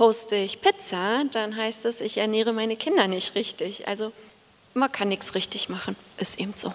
poste 0.00 0.34
ich 0.34 0.62
Pizza, 0.62 1.24
dann 1.30 1.54
heißt 1.54 1.84
es, 1.84 2.00
ich 2.00 2.16
ernähre 2.16 2.54
meine 2.54 2.74
Kinder 2.74 3.06
nicht 3.06 3.34
richtig. 3.34 3.86
Also 3.86 4.12
man 4.72 4.90
kann 4.90 5.08
nichts 5.08 5.34
richtig 5.34 5.68
machen, 5.68 5.94
ist 6.16 6.40
eben 6.40 6.54
so. 6.56 6.72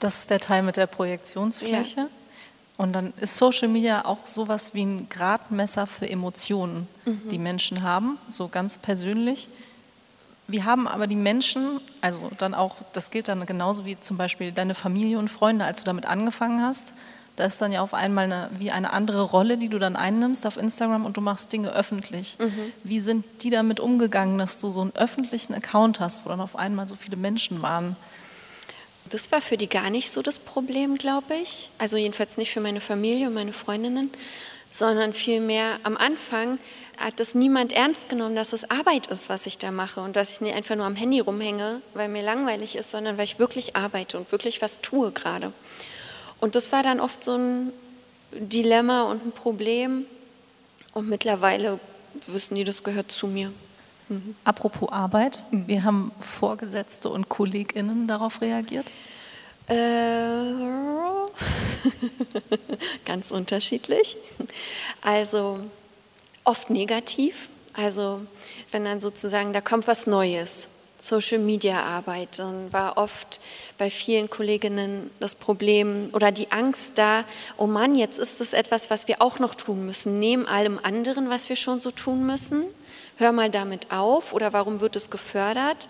Das 0.00 0.18
ist 0.18 0.30
der 0.30 0.40
Teil 0.40 0.64
mit 0.64 0.76
der 0.76 0.88
Projektionsfläche. 0.88 2.00
Ja. 2.00 2.08
Und 2.76 2.92
dann 2.92 3.12
ist 3.20 3.36
Social 3.36 3.68
Media 3.68 4.04
auch 4.04 4.26
sowas 4.26 4.74
wie 4.74 4.84
ein 4.84 5.08
Gradmesser 5.08 5.86
für 5.86 6.10
Emotionen, 6.10 6.88
mhm. 7.04 7.28
die 7.30 7.38
Menschen 7.38 7.82
haben, 7.82 8.18
so 8.28 8.48
ganz 8.48 8.78
persönlich. 8.78 9.48
Wir 10.48 10.64
haben 10.64 10.88
aber 10.88 11.06
die 11.06 11.14
Menschen, 11.14 11.80
also 12.00 12.32
dann 12.36 12.54
auch, 12.54 12.78
das 12.92 13.12
gilt 13.12 13.28
dann 13.28 13.46
genauso 13.46 13.84
wie 13.84 14.00
zum 14.00 14.16
Beispiel 14.16 14.50
deine 14.50 14.74
Familie 14.74 15.20
und 15.20 15.28
Freunde, 15.28 15.66
als 15.66 15.78
du 15.78 15.84
damit 15.84 16.04
angefangen 16.04 16.60
hast, 16.60 16.94
da 17.40 17.46
ist 17.46 17.62
dann 17.62 17.72
ja 17.72 17.80
auf 17.80 17.94
einmal 17.94 18.26
eine, 18.26 18.50
wie 18.58 18.70
eine 18.70 18.92
andere 18.92 19.22
Rolle, 19.22 19.56
die 19.56 19.70
du 19.70 19.78
dann 19.78 19.96
einnimmst 19.96 20.46
auf 20.46 20.58
Instagram 20.58 21.06
und 21.06 21.16
du 21.16 21.22
machst 21.22 21.50
Dinge 21.54 21.72
öffentlich. 21.72 22.36
Mhm. 22.38 22.72
Wie 22.84 23.00
sind 23.00 23.24
die 23.42 23.48
damit 23.48 23.80
umgegangen, 23.80 24.36
dass 24.36 24.60
du 24.60 24.68
so 24.68 24.82
einen 24.82 24.94
öffentlichen 24.94 25.54
Account 25.54 26.00
hast, 26.00 26.26
wo 26.26 26.28
dann 26.28 26.42
auf 26.42 26.54
einmal 26.54 26.86
so 26.86 26.96
viele 26.96 27.16
Menschen 27.16 27.62
waren? 27.62 27.96
Das 29.08 29.32
war 29.32 29.40
für 29.40 29.56
die 29.56 29.70
gar 29.70 29.88
nicht 29.88 30.10
so 30.10 30.20
das 30.20 30.38
Problem, 30.38 30.96
glaube 30.96 31.34
ich. 31.34 31.70
Also 31.78 31.96
jedenfalls 31.96 32.36
nicht 32.36 32.50
für 32.50 32.60
meine 32.60 32.82
Familie 32.82 33.28
und 33.28 33.34
meine 33.34 33.54
Freundinnen, 33.54 34.10
sondern 34.70 35.14
vielmehr 35.14 35.80
am 35.82 35.96
Anfang 35.96 36.58
hat 36.98 37.20
das 37.20 37.34
niemand 37.34 37.72
ernst 37.72 38.10
genommen, 38.10 38.36
dass 38.36 38.52
es 38.52 38.70
Arbeit 38.70 39.06
ist, 39.06 39.30
was 39.30 39.46
ich 39.46 39.56
da 39.56 39.70
mache 39.70 40.02
und 40.02 40.14
dass 40.14 40.30
ich 40.30 40.42
nicht 40.42 40.54
einfach 40.54 40.76
nur 40.76 40.84
am 40.84 40.94
Handy 40.94 41.20
rumhänge, 41.20 41.80
weil 41.94 42.10
mir 42.10 42.22
langweilig 42.22 42.76
ist, 42.76 42.90
sondern 42.90 43.16
weil 43.16 43.24
ich 43.24 43.38
wirklich 43.38 43.76
arbeite 43.76 44.18
und 44.18 44.30
wirklich 44.30 44.60
was 44.60 44.82
tue 44.82 45.10
gerade. 45.10 45.54
Und 46.40 46.54
das 46.54 46.72
war 46.72 46.82
dann 46.82 47.00
oft 47.00 47.22
so 47.22 47.36
ein 47.36 47.72
Dilemma 48.32 49.02
und 49.02 49.26
ein 49.26 49.32
Problem. 49.32 50.06
Und 50.92 51.08
mittlerweile 51.08 51.78
wissen 52.26 52.54
die, 52.54 52.64
das 52.64 52.82
gehört 52.82 53.12
zu 53.12 53.26
mir. 53.26 53.52
Mhm. 54.08 54.34
Apropos 54.44 54.90
Arbeit, 54.90 55.44
mhm. 55.50 55.68
wie 55.68 55.82
haben 55.82 56.12
Vorgesetzte 56.18 57.08
und 57.08 57.28
KollegInnen 57.28 58.08
darauf 58.08 58.40
reagiert? 58.40 58.90
Äh, 59.68 59.74
ganz 63.04 63.30
unterschiedlich. 63.30 64.16
Also 65.00 65.60
oft 66.44 66.70
negativ. 66.70 67.48
Also 67.72 68.22
wenn 68.72 68.84
dann 68.84 69.00
sozusagen, 69.00 69.52
da 69.52 69.60
kommt 69.60 69.86
was 69.86 70.08
Neues. 70.08 70.68
Social 71.00 71.38
Media 71.38 71.82
Arbeit, 71.82 72.38
dann 72.38 72.72
war 72.72 72.96
oft 72.96 73.40
bei 73.78 73.90
vielen 73.90 74.28
Kolleginnen 74.28 75.10
das 75.18 75.34
Problem 75.34 76.10
oder 76.12 76.30
die 76.30 76.52
Angst 76.52 76.92
da, 76.96 77.24
oh 77.56 77.66
Mann, 77.66 77.94
jetzt 77.94 78.18
ist 78.18 78.40
das 78.40 78.52
etwas, 78.52 78.90
was 78.90 79.08
wir 79.08 79.22
auch 79.22 79.38
noch 79.38 79.54
tun 79.54 79.86
müssen, 79.86 80.18
neben 80.20 80.46
allem 80.46 80.78
anderen, 80.82 81.30
was 81.30 81.48
wir 81.48 81.56
schon 81.56 81.80
so 81.80 81.90
tun 81.90 82.26
müssen 82.26 82.66
hör 83.20 83.32
mal 83.32 83.50
damit 83.50 83.92
auf 83.92 84.32
oder 84.32 84.52
warum 84.52 84.80
wird 84.80 84.96
es 84.96 85.10
gefördert? 85.10 85.88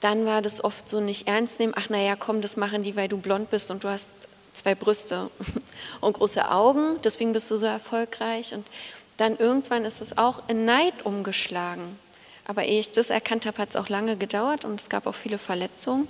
Dann 0.00 0.26
war 0.26 0.42
das 0.42 0.64
oft 0.64 0.88
so 0.88 1.00
nicht 1.00 1.28
ernst 1.28 1.60
nehmen, 1.60 1.74
ach 1.76 1.88
naja, 1.88 2.16
komm, 2.16 2.40
das 2.40 2.56
machen 2.56 2.82
die, 2.82 2.96
weil 2.96 3.08
du 3.08 3.18
blond 3.18 3.50
bist 3.50 3.70
und 3.70 3.84
du 3.84 3.88
hast 3.88 4.08
zwei 4.54 4.74
Brüste 4.74 5.30
und 6.00 6.14
große 6.14 6.50
Augen, 6.50 6.96
deswegen 7.04 7.32
bist 7.32 7.50
du 7.50 7.56
so 7.56 7.66
erfolgreich. 7.66 8.54
Und 8.54 8.66
dann 9.18 9.36
irgendwann 9.36 9.84
ist 9.84 10.00
es 10.00 10.16
auch 10.18 10.42
in 10.48 10.64
Neid 10.64 11.04
umgeschlagen. 11.04 11.98
Aber 12.46 12.64
ehe 12.64 12.80
ich 12.80 12.92
das 12.92 13.10
erkannt 13.10 13.46
habe, 13.46 13.58
hat 13.58 13.70
es 13.70 13.76
auch 13.76 13.88
lange 13.88 14.16
gedauert 14.16 14.64
und 14.64 14.80
es 14.80 14.88
gab 14.88 15.06
auch 15.06 15.14
viele 15.14 15.38
Verletzungen. 15.38 16.06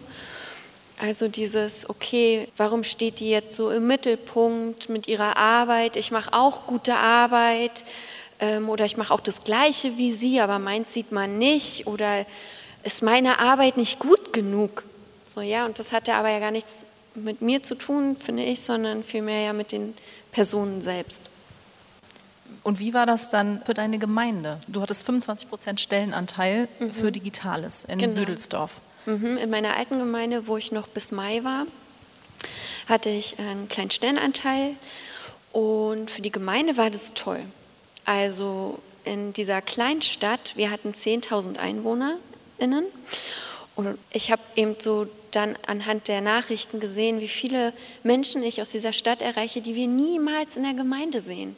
Also 0.99 1.29
dieses, 1.29 1.89
okay, 1.91 2.49
warum 2.57 2.83
steht 2.83 3.21
die 3.21 3.29
jetzt 3.29 3.55
so 3.55 3.71
im 3.71 3.87
Mittelpunkt 3.87 4.89
mit 4.89 5.09
ihrer 5.09 5.37
Arbeit? 5.37 5.97
Ich 5.97 6.11
mache 6.11 6.33
auch 6.33 6.67
gute 6.67 6.95
Arbeit 6.95 7.85
ähm, 8.41 8.71
oder 8.71 8.87
ich 8.87 8.97
mache 8.97 9.13
auch 9.13 9.21
das 9.21 9.45
Gleiche 9.45 9.99
wie 9.99 10.13
sie, 10.13 10.41
aber 10.41 10.59
meins 10.59 10.95
sieht 10.95 11.13
man 11.13 11.39
nicht 11.39 11.87
oder 11.87 12.25
ist 12.83 13.03
meine 13.03 13.39
Arbeit 13.41 13.77
nicht 13.77 13.99
gut 13.99 14.33
genug? 14.33 14.85
So 15.27 15.43
ja, 15.43 15.67
und 15.67 15.79
das 15.79 15.93
hatte 15.93 16.15
aber 16.15 16.31
ja 16.31 16.39
gar 16.39 16.51
nichts 16.51 16.87
mit 17.15 17.43
mir 17.43 17.63
zu 17.63 17.75
tun, 17.75 18.17
finde 18.19 18.45
ich, 18.45 18.61
sondern 18.61 19.03
vielmehr 19.05 19.43
ja 19.43 19.53
mit 19.53 19.73
den 19.73 19.95
Personen 20.33 20.81
selbst. 20.81 21.23
Und 22.63 22.81
wie 22.81 22.95
war 22.95 23.07
das 23.07 23.31
dann 23.31 23.63
für 23.65 23.75
deine 23.75 23.99
Gemeinde? 23.99 24.61
Du 24.67 24.83
hattest 24.83 25.07
25 25.07 25.49
Prozent 25.49 25.81
Stellenanteil 25.81 26.69
mhm. 26.81 26.93
für 26.93 27.13
Digitales 27.13 27.85
in 27.85 27.99
genau. 27.99 28.19
Büdelsdorf. 28.19 28.81
Mhm. 29.07 29.39
In 29.39 29.51
meiner 29.51 29.77
alten 29.77 29.99
Gemeinde, 29.99 30.49
wo 30.49 30.57
ich 30.57 30.73
noch 30.73 30.89
bis 30.89 31.13
Mai 31.13 31.45
war, 31.45 31.67
hatte 32.89 33.09
ich 33.09 33.39
einen 33.39 33.69
kleinen 33.69 33.93
Stellenanteil. 33.93 34.75
Und 35.53 36.11
für 36.11 36.23
die 36.23 36.33
Gemeinde 36.33 36.77
war 36.77 36.91
das 36.91 37.13
toll. 37.15 37.41
Also 38.05 38.81
in 39.05 39.33
dieser 39.33 39.63
Kleinstadt, 39.63 40.55
wir 40.57 40.71
hatten 40.71 40.91
10.000 40.91 41.59
EinwohnerInnen 41.59 42.87
und 43.77 43.99
ich 44.11 44.33
habe 44.33 44.43
eben 44.57 44.75
so 44.79 45.07
dann 45.31 45.55
anhand 45.67 46.09
der 46.09 46.21
Nachrichten 46.21 46.81
gesehen, 46.81 47.21
wie 47.21 47.29
viele 47.29 47.73
Menschen 48.03 48.43
ich 48.43 48.61
aus 48.61 48.71
dieser 48.71 48.93
Stadt 48.93 49.23
erreiche, 49.23 49.61
die 49.61 49.75
wir 49.75 49.87
niemals 49.87 50.57
in 50.57 50.65
der 50.65 50.75
Gemeinde 50.75 51.21
sehen 51.21 51.57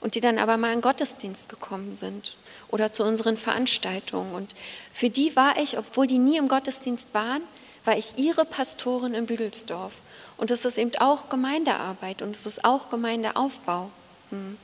und 0.00 0.14
die 0.14 0.20
dann 0.20 0.38
aber 0.38 0.56
mal 0.56 0.72
in 0.72 0.80
Gottesdienst 0.80 1.48
gekommen 1.48 1.92
sind 1.92 2.36
oder 2.68 2.92
zu 2.92 3.04
unseren 3.04 3.36
Veranstaltungen. 3.36 4.34
Und 4.34 4.54
für 4.92 5.10
die 5.10 5.36
war 5.36 5.58
ich, 5.58 5.78
obwohl 5.78 6.06
die 6.06 6.18
nie 6.18 6.36
im 6.36 6.48
Gottesdienst 6.48 7.08
waren, 7.12 7.42
war 7.84 7.96
ich 7.96 8.14
ihre 8.16 8.44
Pastorin 8.44 9.14
in 9.14 9.26
Büdelsdorf. 9.26 9.92
Und 10.36 10.50
das 10.50 10.64
ist 10.64 10.76
eben 10.76 10.90
auch 10.98 11.28
Gemeindearbeit 11.28 12.20
und 12.20 12.36
es 12.36 12.44
ist 12.44 12.64
auch 12.64 12.90
Gemeindeaufbau. 12.90 13.90
Hm. 14.30 14.56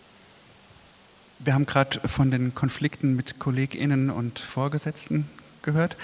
Wir 1.38 1.54
haben 1.54 1.66
gerade 1.66 2.06
von 2.08 2.30
den 2.30 2.54
Konflikten 2.54 3.16
mit 3.16 3.38
KollegInnen 3.38 4.10
und 4.10 4.38
Vorgesetzten 4.38 5.28
gehört. 5.62 5.96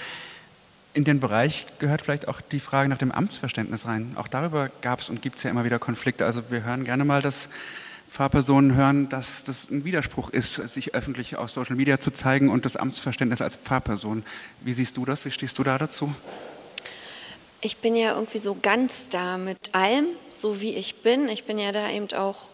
In 0.93 1.03
den 1.03 1.19
Bereich 1.19 1.67
gehört 1.77 2.01
vielleicht 2.01 2.27
auch 2.27 2.41
die 2.41 2.59
Frage 2.59 2.89
nach 2.89 2.97
dem 2.97 3.11
Amtsverständnis 3.11 3.85
rein. 3.85 4.13
Auch 4.15 4.27
darüber 4.27 4.69
gab 4.81 5.01
es 5.01 5.09
und 5.09 5.21
gibt 5.21 5.37
es 5.37 5.43
ja 5.43 5.49
immer 5.49 5.63
wieder 5.63 5.79
Konflikte. 5.79 6.25
Also 6.25 6.41
wir 6.49 6.63
hören 6.63 6.83
gerne 6.83 7.05
mal, 7.05 7.21
dass 7.21 7.47
Pfarrpersonen 8.09 8.75
hören, 8.75 9.09
dass 9.09 9.43
das 9.43 9.69
ein 9.69 9.85
Widerspruch 9.85 10.29
ist, 10.29 10.55
sich 10.55 10.93
öffentlich 10.93 11.35
auf 11.35 11.51
Social 11.51 11.75
Media 11.75 11.99
zu 11.99 12.11
zeigen 12.11 12.49
und 12.49 12.65
das 12.65 12.75
Amtsverständnis 12.75 13.41
als 13.41 13.55
Pfarrperson. 13.55 14.23
Wie 14.61 14.73
siehst 14.73 14.97
du 14.97 15.05
das? 15.05 15.25
Wie 15.25 15.31
stehst 15.31 15.57
du 15.57 15.63
da 15.63 15.77
dazu? 15.77 16.13
Ich 17.61 17.77
bin 17.77 17.95
ja 17.95 18.15
irgendwie 18.15 18.39
so 18.39 18.57
ganz 18.61 19.09
da 19.09 19.37
mit 19.37 19.75
allem, 19.75 20.07
so 20.31 20.61
wie 20.61 20.75
ich 20.75 21.03
bin. 21.03 21.27
Ich 21.29 21.43
bin 21.43 21.59
ja 21.59 21.71
da 21.71 21.89
eben 21.89 22.11
auch 22.13 22.47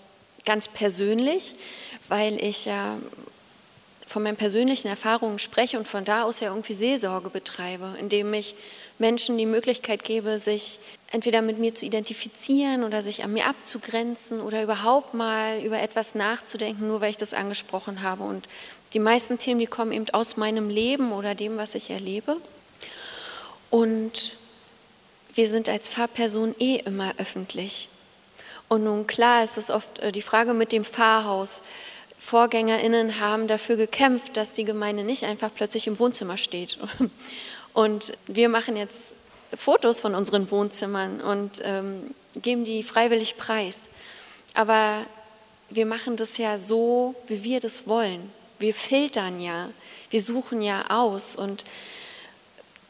ganz 0.46 0.68
persönlich 0.68 1.56
weil 2.08 2.42
ich 2.44 2.66
ja 2.66 2.98
von 4.06 4.24
meinen 4.24 4.38
persönlichen 4.38 4.88
Erfahrungen 4.88 5.40
spreche 5.40 5.78
und 5.78 5.88
von 5.88 6.06
da 6.06 6.24
aus 6.24 6.40
ja 6.40 6.50
irgendwie 6.50 6.74
Seelsorge 6.74 7.30
betreibe, 7.30 7.96
indem 8.00 8.34
ich 8.34 8.56
Menschen 8.98 9.38
die 9.38 9.46
Möglichkeit 9.46 10.04
gebe, 10.04 10.40
sich 10.40 10.80
entweder 11.12 11.42
mit 11.42 11.60
mir 11.60 11.76
zu 11.76 11.86
identifizieren 11.86 12.84
oder 12.84 13.02
sich 13.02 13.24
an 13.24 13.34
mir 13.34 13.46
abzugrenzen 13.46 14.42
oder 14.42 14.64
überhaupt 14.64 15.14
mal 15.14 15.62
über 15.62 15.80
etwas 15.82 16.16
nachzudenken, 16.16 16.88
nur 16.88 17.02
weil 17.02 17.10
ich 17.10 17.18
das 17.18 17.34
angesprochen 17.34 18.02
habe. 18.02 18.24
Und 18.24 18.48
die 18.94 19.00
meisten 19.00 19.38
Themen, 19.38 19.60
die 19.60 19.68
kommen 19.68 19.92
eben 19.92 20.10
aus 20.12 20.38
meinem 20.38 20.70
Leben 20.70 21.12
oder 21.12 21.36
dem, 21.36 21.58
was 21.58 21.76
ich 21.76 21.90
erlebe. 21.90 22.38
Und 23.70 24.36
wir 25.34 25.50
sind 25.50 25.68
als 25.68 25.90
Pfarrperson 25.90 26.56
eh 26.60 26.78
immer 26.78 27.14
öffentlich. 27.18 27.90
Und 28.68 28.84
nun 28.86 29.06
klar 29.06 29.44
ist 29.44 29.58
es 29.58 29.70
oft 29.70 30.00
äh, 30.00 30.12
die 30.12 30.22
Frage 30.22 30.54
mit 30.54 30.72
dem 30.72 30.86
Pfarrhaus. 30.86 31.62
VorgängerInnen 32.18 33.20
haben 33.20 33.48
dafür 33.48 33.76
gekämpft, 33.76 34.38
dass 34.38 34.54
die 34.54 34.64
Gemeinde 34.64 35.04
nicht 35.04 35.24
einfach 35.24 35.52
plötzlich 35.54 35.88
im 35.88 36.00
Wohnzimmer 36.00 36.38
steht. 36.38 36.80
Und 37.76 38.14
wir 38.26 38.48
machen 38.48 38.78
jetzt 38.78 39.12
Fotos 39.54 40.00
von 40.00 40.16
unseren 40.16 40.50
Wohnzimmern 40.50 41.20
und 41.20 41.62
ähm, 41.62 42.16
geben 42.42 42.64
die 42.64 42.84
freiwillig 42.84 43.36
preis. 43.36 43.80
Aber 44.54 45.06
wir 45.70 45.86
machen 45.86 46.16
das 46.16 46.38
ja 46.38 46.58
so, 46.58 47.16
wie 47.28 47.44
wir 47.44 47.60
das 47.60 47.86
wollen. 47.86 48.32
Wir 48.60 48.74
filtern 48.74 49.42
ja, 49.42 49.70
wir 50.10 50.22
suchen 50.22 50.62
ja 50.62 50.86
aus 50.90 51.36
und 51.36 51.66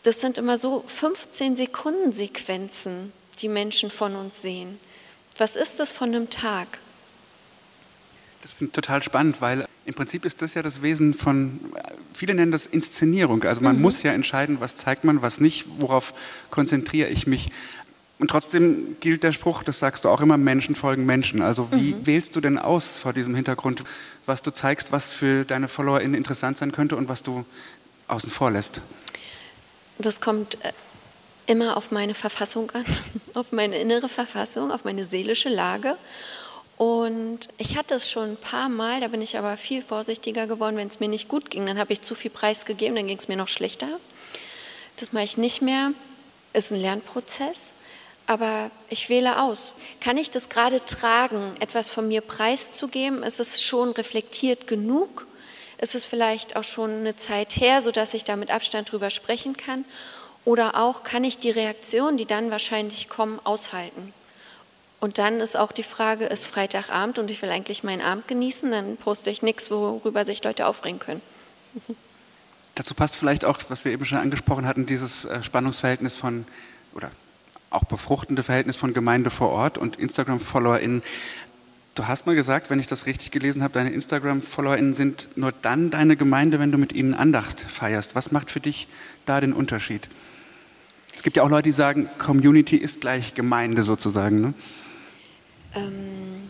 das 0.04 0.22
sind 0.22 0.38
immer 0.38 0.60
so 0.60 0.84
15 0.86 1.56
Sekunden 1.56 2.14
Sequenzen, 2.14 3.12
die 3.40 3.50
Menschen 3.50 3.90
von 3.90 4.16
uns 4.16 4.44
sehen. 4.44 4.80
Was 5.38 5.56
ist 5.56 5.80
das 5.80 5.92
von 5.92 6.10
einem 6.10 6.30
Tag? 6.30 6.78
Das 8.46 8.54
finde 8.54 8.70
ich 8.70 8.76
total 8.76 9.02
spannend, 9.02 9.42
weil 9.42 9.66
im 9.88 9.96
Prinzip 9.96 10.24
ist 10.24 10.40
das 10.44 10.54
ja 10.54 10.62
das 10.62 10.84
Wesen 10.84 11.16
von, 11.16 11.60
viele 12.14 12.36
nennen 12.36 12.52
das 12.52 12.68
Inszenierung. 12.68 13.42
Also 13.42 13.60
man 13.62 13.78
mhm. 13.78 13.82
muss 13.82 14.04
ja 14.04 14.12
entscheiden, 14.12 14.58
was 14.60 14.76
zeigt 14.76 15.04
man, 15.04 15.24
was 15.24 15.40
nicht, 15.40 15.66
worauf 15.80 16.14
konzentriere 16.52 17.10
ich 17.10 17.26
mich. 17.26 17.50
Und 18.20 18.30
trotzdem 18.30 18.98
gilt 19.00 19.24
der 19.24 19.32
Spruch, 19.32 19.64
das 19.64 19.80
sagst 19.80 20.06
du 20.06 20.10
auch 20.10 20.22
immer, 20.22 20.38
Menschen 20.38 20.76
folgen 20.76 21.08
Menschen. 21.08 21.42
Also 21.42 21.72
wie 21.72 21.96
mhm. 21.96 22.06
wählst 22.06 22.36
du 22.36 22.40
denn 22.40 22.60
aus 22.60 23.00
vor 23.00 23.14
diesem 23.14 23.34
Hintergrund, 23.34 23.84
was 24.28 24.44
du 24.44 24.52
zeigst, 24.52 24.92
was 24.92 25.12
für 25.12 25.44
deine 25.44 25.68
FollowerInnen 25.68 26.14
interessant 26.14 26.60
sein 26.60 26.72
könnte 26.72 26.98
und 26.98 27.10
was 27.10 27.24
du 27.24 27.46
außen 28.08 28.30
vor 28.30 28.52
lässt? 28.52 28.80
Das 29.98 30.22
kommt 30.22 30.64
äh, 30.64 30.72
immer 31.48 31.78
auf 31.78 31.90
meine 31.90 32.14
Verfassung 32.14 32.70
an, 32.76 32.86
auf 33.34 33.52
meine 33.52 33.80
innere 33.80 34.08
Verfassung, 34.08 34.70
auf 34.70 34.84
meine 34.84 35.04
seelische 35.04 35.50
Lage 35.50 35.98
und 36.78 37.40
ich 37.58 37.78
hatte 37.78 37.96
es 37.96 38.12
schon 38.12 38.32
ein 38.32 38.38
paar 38.38 38.68
Mal, 38.68 39.00
da 39.00 39.08
bin 39.08 39.22
ich 39.22 39.38
aber 39.38 39.56
viel 39.56 39.82
vorsichtiger 39.82 40.46
geworden, 40.46 40.76
wenn 40.76 40.90
es 40.90 41.00
mir 41.00 41.08
nicht 41.08 41.30
gut 41.30 41.50
ging. 41.50 41.66
Dann 41.66 41.80
habe 41.80 41.94
ich 41.94 42.02
zu 42.02 42.16
viel 42.16 42.32
Preis 42.32 42.66
gegeben, 42.66 42.96
dann 42.96 43.08
ging 43.08 43.18
es 43.18 43.28
mir 43.28 43.38
noch 43.38 43.48
schlechter. 43.48 43.88
Das 44.98 45.14
mache 45.14 45.24
ich 45.24 45.38
nicht 45.38 45.62
mehr. 45.62 45.92
Ist 46.54 46.72
ein 46.72 46.80
Lernprozess. 46.80 47.72
Aber 48.28 48.72
ich 48.90 49.10
wähle 49.10 49.42
aus. 49.42 49.72
Kann 50.02 50.18
ich 50.18 50.32
das 50.32 50.50
gerade 50.50 50.84
tragen, 50.84 51.54
etwas 51.60 51.92
von 51.92 52.08
mir 52.08 52.22
preiszugeben? 52.22 53.24
Ist 53.24 53.40
es 53.40 53.62
schon 53.62 53.92
reflektiert 53.92 54.68
genug? 54.68 55.28
Ist 55.80 55.96
es 55.96 56.06
vielleicht 56.06 56.56
auch 56.56 56.64
schon 56.64 56.92
eine 56.92 57.16
Zeit 57.16 57.56
her, 57.58 57.82
sodass 57.82 58.14
ich 58.14 58.24
da 58.24 58.36
mit 58.36 58.50
Abstand 58.50 58.92
drüber 58.92 59.12
sprechen 59.12 59.56
kann? 59.56 59.86
Oder 60.44 60.76
auch 60.82 61.04
kann 61.04 61.24
ich 61.24 61.38
die 61.38 61.52
Reaktionen, 61.52 62.18
die 62.18 62.26
dann 62.26 62.52
wahrscheinlich 62.52 63.10
kommen, 63.10 63.40
aushalten? 63.44 64.14
Und 65.06 65.20
dann 65.20 65.40
ist 65.40 65.56
auch 65.56 65.72
die 65.72 65.84
Frage, 65.84 66.26
ist 66.26 66.48
Freitagabend 66.48 67.20
und 67.20 67.30
ich 67.30 67.40
will 67.44 67.52
eigentlich 67.52 67.84
meinen 67.84 68.02
Abend 68.02 68.28
genießen, 68.28 68.72
dann 68.72 68.98
poste 68.98 69.30
ich 69.30 69.44
nichts, 69.44 69.70
worüber 69.70 70.26
sich 70.26 70.44
Leute 70.44 70.66
aufregen 70.66 70.98
können. 70.98 71.22
Dazu 72.74 72.96
passt 72.96 73.16
vielleicht 73.16 73.46
auch, 73.46 73.60
was 73.70 73.86
wir 73.86 73.92
eben 73.92 74.04
schon 74.06 74.18
angesprochen 74.18 74.66
hatten, 74.66 74.88
dieses 74.88 75.26
äh, 75.26 75.44
Spannungsverhältnis 75.44 76.18
von 76.18 76.46
oder 76.96 77.12
auch 77.70 77.84
befruchtende 77.84 78.42
Verhältnis 78.42 78.78
von 78.78 78.96
Gemeinde 78.96 79.30
vor 79.30 79.52
Ort 79.52 79.78
und 79.78 79.98
Instagram-FollowerInnen. 79.98 81.04
Du 81.94 82.08
hast 82.08 82.26
mal 82.26 82.34
gesagt, 82.34 82.72
wenn 82.72 82.80
ich 82.80 82.88
das 82.88 83.06
richtig 83.06 83.30
gelesen 83.30 83.62
habe, 83.62 83.76
deine 83.76 83.92
Instagram-FollowerInnen 83.92 84.94
sind 84.94 85.28
nur 85.36 85.52
dann 85.52 85.92
deine 85.92 86.16
Gemeinde, 86.16 86.58
wenn 86.58 86.72
du 86.72 86.80
mit 86.80 86.94
ihnen 86.94 87.14
Andacht 87.14 87.60
feierst. 87.60 88.16
Was 88.16 88.32
macht 88.32 88.50
für 88.50 88.60
dich 88.60 88.88
da 89.28 89.40
den 89.40 89.54
Unterschied? 89.54 90.10
Es 91.16 91.22
gibt 91.22 91.38
ja 91.38 91.44
auch 91.44 91.50
Leute, 91.50 91.66
die 91.66 91.74
sagen, 91.74 92.10
Community 92.18 92.76
ist 92.76 93.02
gleich 93.02 93.36
Gemeinde 93.36 93.84
sozusagen. 93.84 94.42
Ne? 94.42 94.54
Ähm, 95.76 96.50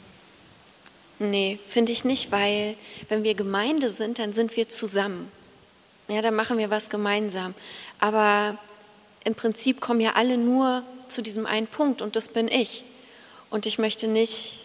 nee, 1.19 1.59
finde 1.67 1.91
ich 1.91 2.05
nicht, 2.05 2.31
weil 2.31 2.75
wenn 3.09 3.23
wir 3.23 3.35
Gemeinde 3.35 3.89
sind, 3.89 4.19
dann 4.19 4.33
sind 4.33 4.55
wir 4.55 4.69
zusammen. 4.69 5.31
Ja, 6.07 6.21
dann 6.21 6.35
machen 6.35 6.57
wir 6.57 6.69
was 6.69 6.89
gemeinsam. 6.89 7.55
Aber 7.99 8.57
im 9.23 9.35
Prinzip 9.35 9.81
kommen 9.81 10.01
ja 10.01 10.13
alle 10.13 10.37
nur 10.37 10.83
zu 11.09 11.21
diesem 11.21 11.45
einen 11.45 11.67
Punkt 11.67 12.01
und 12.01 12.15
das 12.15 12.29
bin 12.29 12.47
ich. 12.47 12.83
Und 13.49 13.65
ich 13.65 13.79
möchte 13.79 14.07
nicht, 14.07 14.57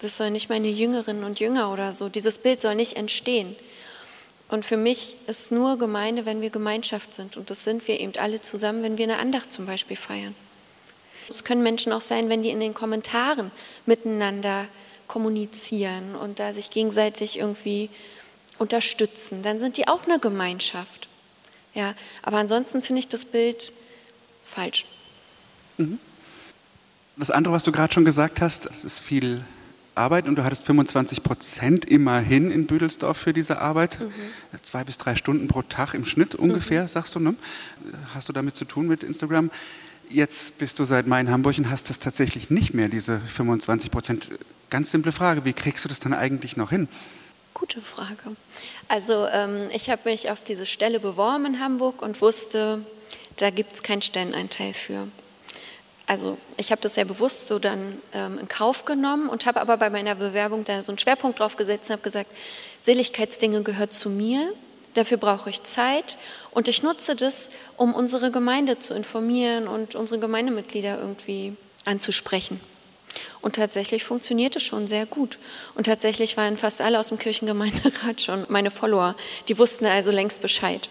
das 0.00 0.16
soll 0.16 0.30
nicht 0.30 0.48
meine 0.48 0.68
Jüngerinnen 0.68 1.24
und 1.24 1.40
Jünger 1.40 1.72
oder 1.72 1.92
so, 1.92 2.08
dieses 2.08 2.38
Bild 2.38 2.60
soll 2.60 2.74
nicht 2.74 2.96
entstehen. 2.96 3.56
Und 4.48 4.64
für 4.64 4.76
mich 4.76 5.16
ist 5.26 5.50
nur 5.50 5.78
Gemeinde, 5.78 6.26
wenn 6.26 6.40
wir 6.40 6.50
Gemeinschaft 6.50 7.14
sind. 7.14 7.36
Und 7.36 7.50
das 7.50 7.64
sind 7.64 7.88
wir 7.88 7.98
eben 7.98 8.12
alle 8.18 8.42
zusammen, 8.42 8.82
wenn 8.82 8.98
wir 8.98 9.04
eine 9.04 9.18
Andacht 9.18 9.52
zum 9.52 9.66
Beispiel 9.66 9.96
feiern. 9.96 10.34
Es 11.28 11.44
können 11.44 11.62
Menschen 11.62 11.92
auch 11.92 12.00
sein, 12.00 12.28
wenn 12.28 12.42
die 12.42 12.50
in 12.50 12.60
den 12.60 12.74
Kommentaren 12.74 13.50
miteinander 13.86 14.66
kommunizieren 15.06 16.14
und 16.14 16.38
da 16.40 16.52
sich 16.52 16.70
gegenseitig 16.70 17.38
irgendwie 17.38 17.90
unterstützen. 18.58 19.42
Dann 19.42 19.60
sind 19.60 19.76
die 19.76 19.88
auch 19.88 20.04
eine 20.04 20.18
Gemeinschaft. 20.18 21.08
Ja, 21.74 21.94
aber 22.22 22.38
ansonsten 22.38 22.82
finde 22.82 23.00
ich 23.00 23.08
das 23.08 23.24
Bild 23.24 23.72
falsch. 24.44 24.86
Mhm. 25.76 25.98
Das 27.16 27.30
andere, 27.30 27.54
was 27.54 27.64
du 27.64 27.72
gerade 27.72 27.92
schon 27.92 28.04
gesagt 28.04 28.40
hast, 28.40 28.66
es 28.66 28.84
ist 28.84 29.00
viel 29.00 29.44
Arbeit 29.94 30.26
und 30.26 30.36
du 30.36 30.44
hattest 30.44 30.64
25 30.64 31.22
Prozent 31.22 31.84
immerhin 31.84 32.50
in 32.50 32.66
Büdelsdorf 32.66 33.16
für 33.16 33.32
diese 33.32 33.60
Arbeit. 33.60 34.00
Mhm. 34.00 34.12
Zwei 34.62 34.84
bis 34.84 34.98
drei 34.98 35.14
Stunden 35.14 35.46
pro 35.46 35.62
Tag 35.62 35.94
im 35.94 36.04
Schnitt 36.04 36.34
ungefähr, 36.34 36.82
mhm. 36.82 36.88
sagst 36.88 37.14
du. 37.14 37.20
Ne? 37.20 37.34
Hast 38.14 38.28
du 38.28 38.32
damit 38.32 38.56
zu 38.56 38.64
tun 38.64 38.86
mit 38.88 39.02
Instagram? 39.02 39.50
Jetzt 40.10 40.58
bist 40.58 40.78
du 40.78 40.84
seit 40.84 41.06
Mai 41.06 41.20
in 41.20 41.30
Hamburg 41.30 41.58
und 41.58 41.70
hast 41.70 41.90
das 41.90 41.98
tatsächlich 41.98 42.50
nicht 42.50 42.74
mehr, 42.74 42.88
diese 42.88 43.20
25 43.20 43.90
Prozent. 43.90 44.28
Ganz 44.70 44.90
simple 44.90 45.12
Frage, 45.12 45.44
wie 45.44 45.52
kriegst 45.52 45.84
du 45.84 45.88
das 45.88 45.98
dann 45.98 46.14
eigentlich 46.14 46.56
noch 46.56 46.70
hin? 46.70 46.88
Gute 47.52 47.80
Frage. 47.80 48.36
Also 48.88 49.26
ähm, 49.26 49.68
ich 49.72 49.88
habe 49.88 50.02
mich 50.10 50.30
auf 50.30 50.42
diese 50.42 50.66
Stelle 50.66 51.00
beworben 51.00 51.46
in 51.46 51.60
Hamburg 51.60 52.02
und 52.02 52.20
wusste, 52.20 52.84
da 53.36 53.50
gibt 53.50 53.74
es 53.74 53.82
keinen 53.82 54.02
Stelleneinteil 54.02 54.74
für. 54.74 55.08
Also 56.06 56.36
ich 56.56 56.70
habe 56.70 56.82
das 56.82 56.94
sehr 56.94 57.04
bewusst 57.04 57.46
so 57.46 57.58
dann 57.58 57.98
ähm, 58.12 58.38
in 58.38 58.48
Kauf 58.48 58.84
genommen 58.84 59.28
und 59.28 59.46
habe 59.46 59.60
aber 59.60 59.76
bei 59.76 59.88
meiner 59.88 60.14
Bewerbung 60.14 60.64
da 60.64 60.82
so 60.82 60.92
einen 60.92 60.98
Schwerpunkt 60.98 61.40
drauf 61.40 61.56
gesetzt 61.56 61.88
und 61.88 61.94
habe 61.94 62.02
gesagt, 62.02 62.30
Seligkeitsdinge 62.82 63.62
gehört 63.62 63.92
zu 63.92 64.10
mir, 64.10 64.52
dafür 64.92 65.16
brauche 65.16 65.48
ich 65.48 65.62
Zeit 65.62 66.18
und 66.54 66.68
ich 66.68 66.82
nutze 66.82 67.16
das, 67.16 67.48
um 67.76 67.94
unsere 67.94 68.30
Gemeinde 68.30 68.78
zu 68.78 68.94
informieren 68.94 69.68
und 69.68 69.94
unsere 69.94 70.20
Gemeindemitglieder 70.20 70.98
irgendwie 70.98 71.56
anzusprechen. 71.84 72.60
Und 73.40 73.56
tatsächlich 73.56 74.04
funktioniert 74.04 74.56
es 74.56 74.62
schon 74.62 74.88
sehr 74.88 75.06
gut. 75.06 75.38
Und 75.74 75.84
tatsächlich 75.84 76.36
waren 76.36 76.56
fast 76.56 76.80
alle 76.80 76.98
aus 76.98 77.08
dem 77.08 77.18
Kirchengemeinderat 77.18 78.22
schon 78.22 78.46
meine 78.48 78.70
Follower. 78.70 79.16
Die 79.48 79.58
wussten 79.58 79.84
also 79.86 80.10
längst 80.10 80.40
Bescheid. 80.40 80.88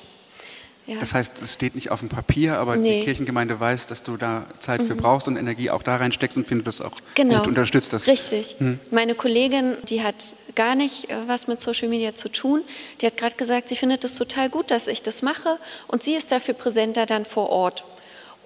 Ja. 0.86 0.98
Das 1.00 1.14
heißt, 1.14 1.42
es 1.42 1.54
steht 1.54 1.76
nicht 1.76 1.92
auf 1.92 2.02
dem 2.02 2.10
Papier, 2.10 2.58
aber 2.58 2.76
nee. 2.76 3.00
die 3.00 3.06
Kirchengemeinde 3.06 3.58
weiß, 3.58 3.88
dass 3.88 4.04
du 4.04 4.18
da 4.18 4.46
Zeit 4.60 4.82
mhm. 4.82 4.88
für 4.88 4.96
brauchst 4.96 5.30
und 5.30 5.38
Energie 5.38 5.70
auch 5.70 5.82
da 5.82 5.96
reinsteckst 5.96 6.36
und 6.36 6.46
findet 6.46 6.68
das 6.68 6.82
auch 6.82 6.92
genau. 7.16 7.40
gut, 7.40 7.48
unterstützt 7.48 7.94
das. 7.94 8.06
Richtig. 8.06 8.58
Mhm. 8.60 8.80
Meine 8.92 9.16
Kollegin, 9.16 9.78
die 9.88 10.04
hat 10.04 10.36
gar 10.56 10.76
nicht 10.76 11.10
äh, 11.10 11.16
was 11.28 11.48
mit 11.48 11.62
Social 11.62 11.88
Media 11.88 12.16
zu 12.16 12.28
tun, 12.28 12.64
die 13.00 13.06
hat 13.06 13.16
gerade 13.16 13.36
gesagt, 13.38 13.70
sie 13.70 13.78
findet 13.78 14.04
es 14.04 14.16
total 14.16 14.50
gut, 14.50 14.72
dass 14.72 14.88
ich 14.88 15.02
das 15.02 15.22
mache 15.22 15.58
und 15.88 16.04
sie 16.04 16.16
ist 16.16 16.34
dafür 16.34 16.54
präsenter 16.54 17.06
dann 17.06 17.24
vor 17.24 17.50
Ort. 17.50 17.86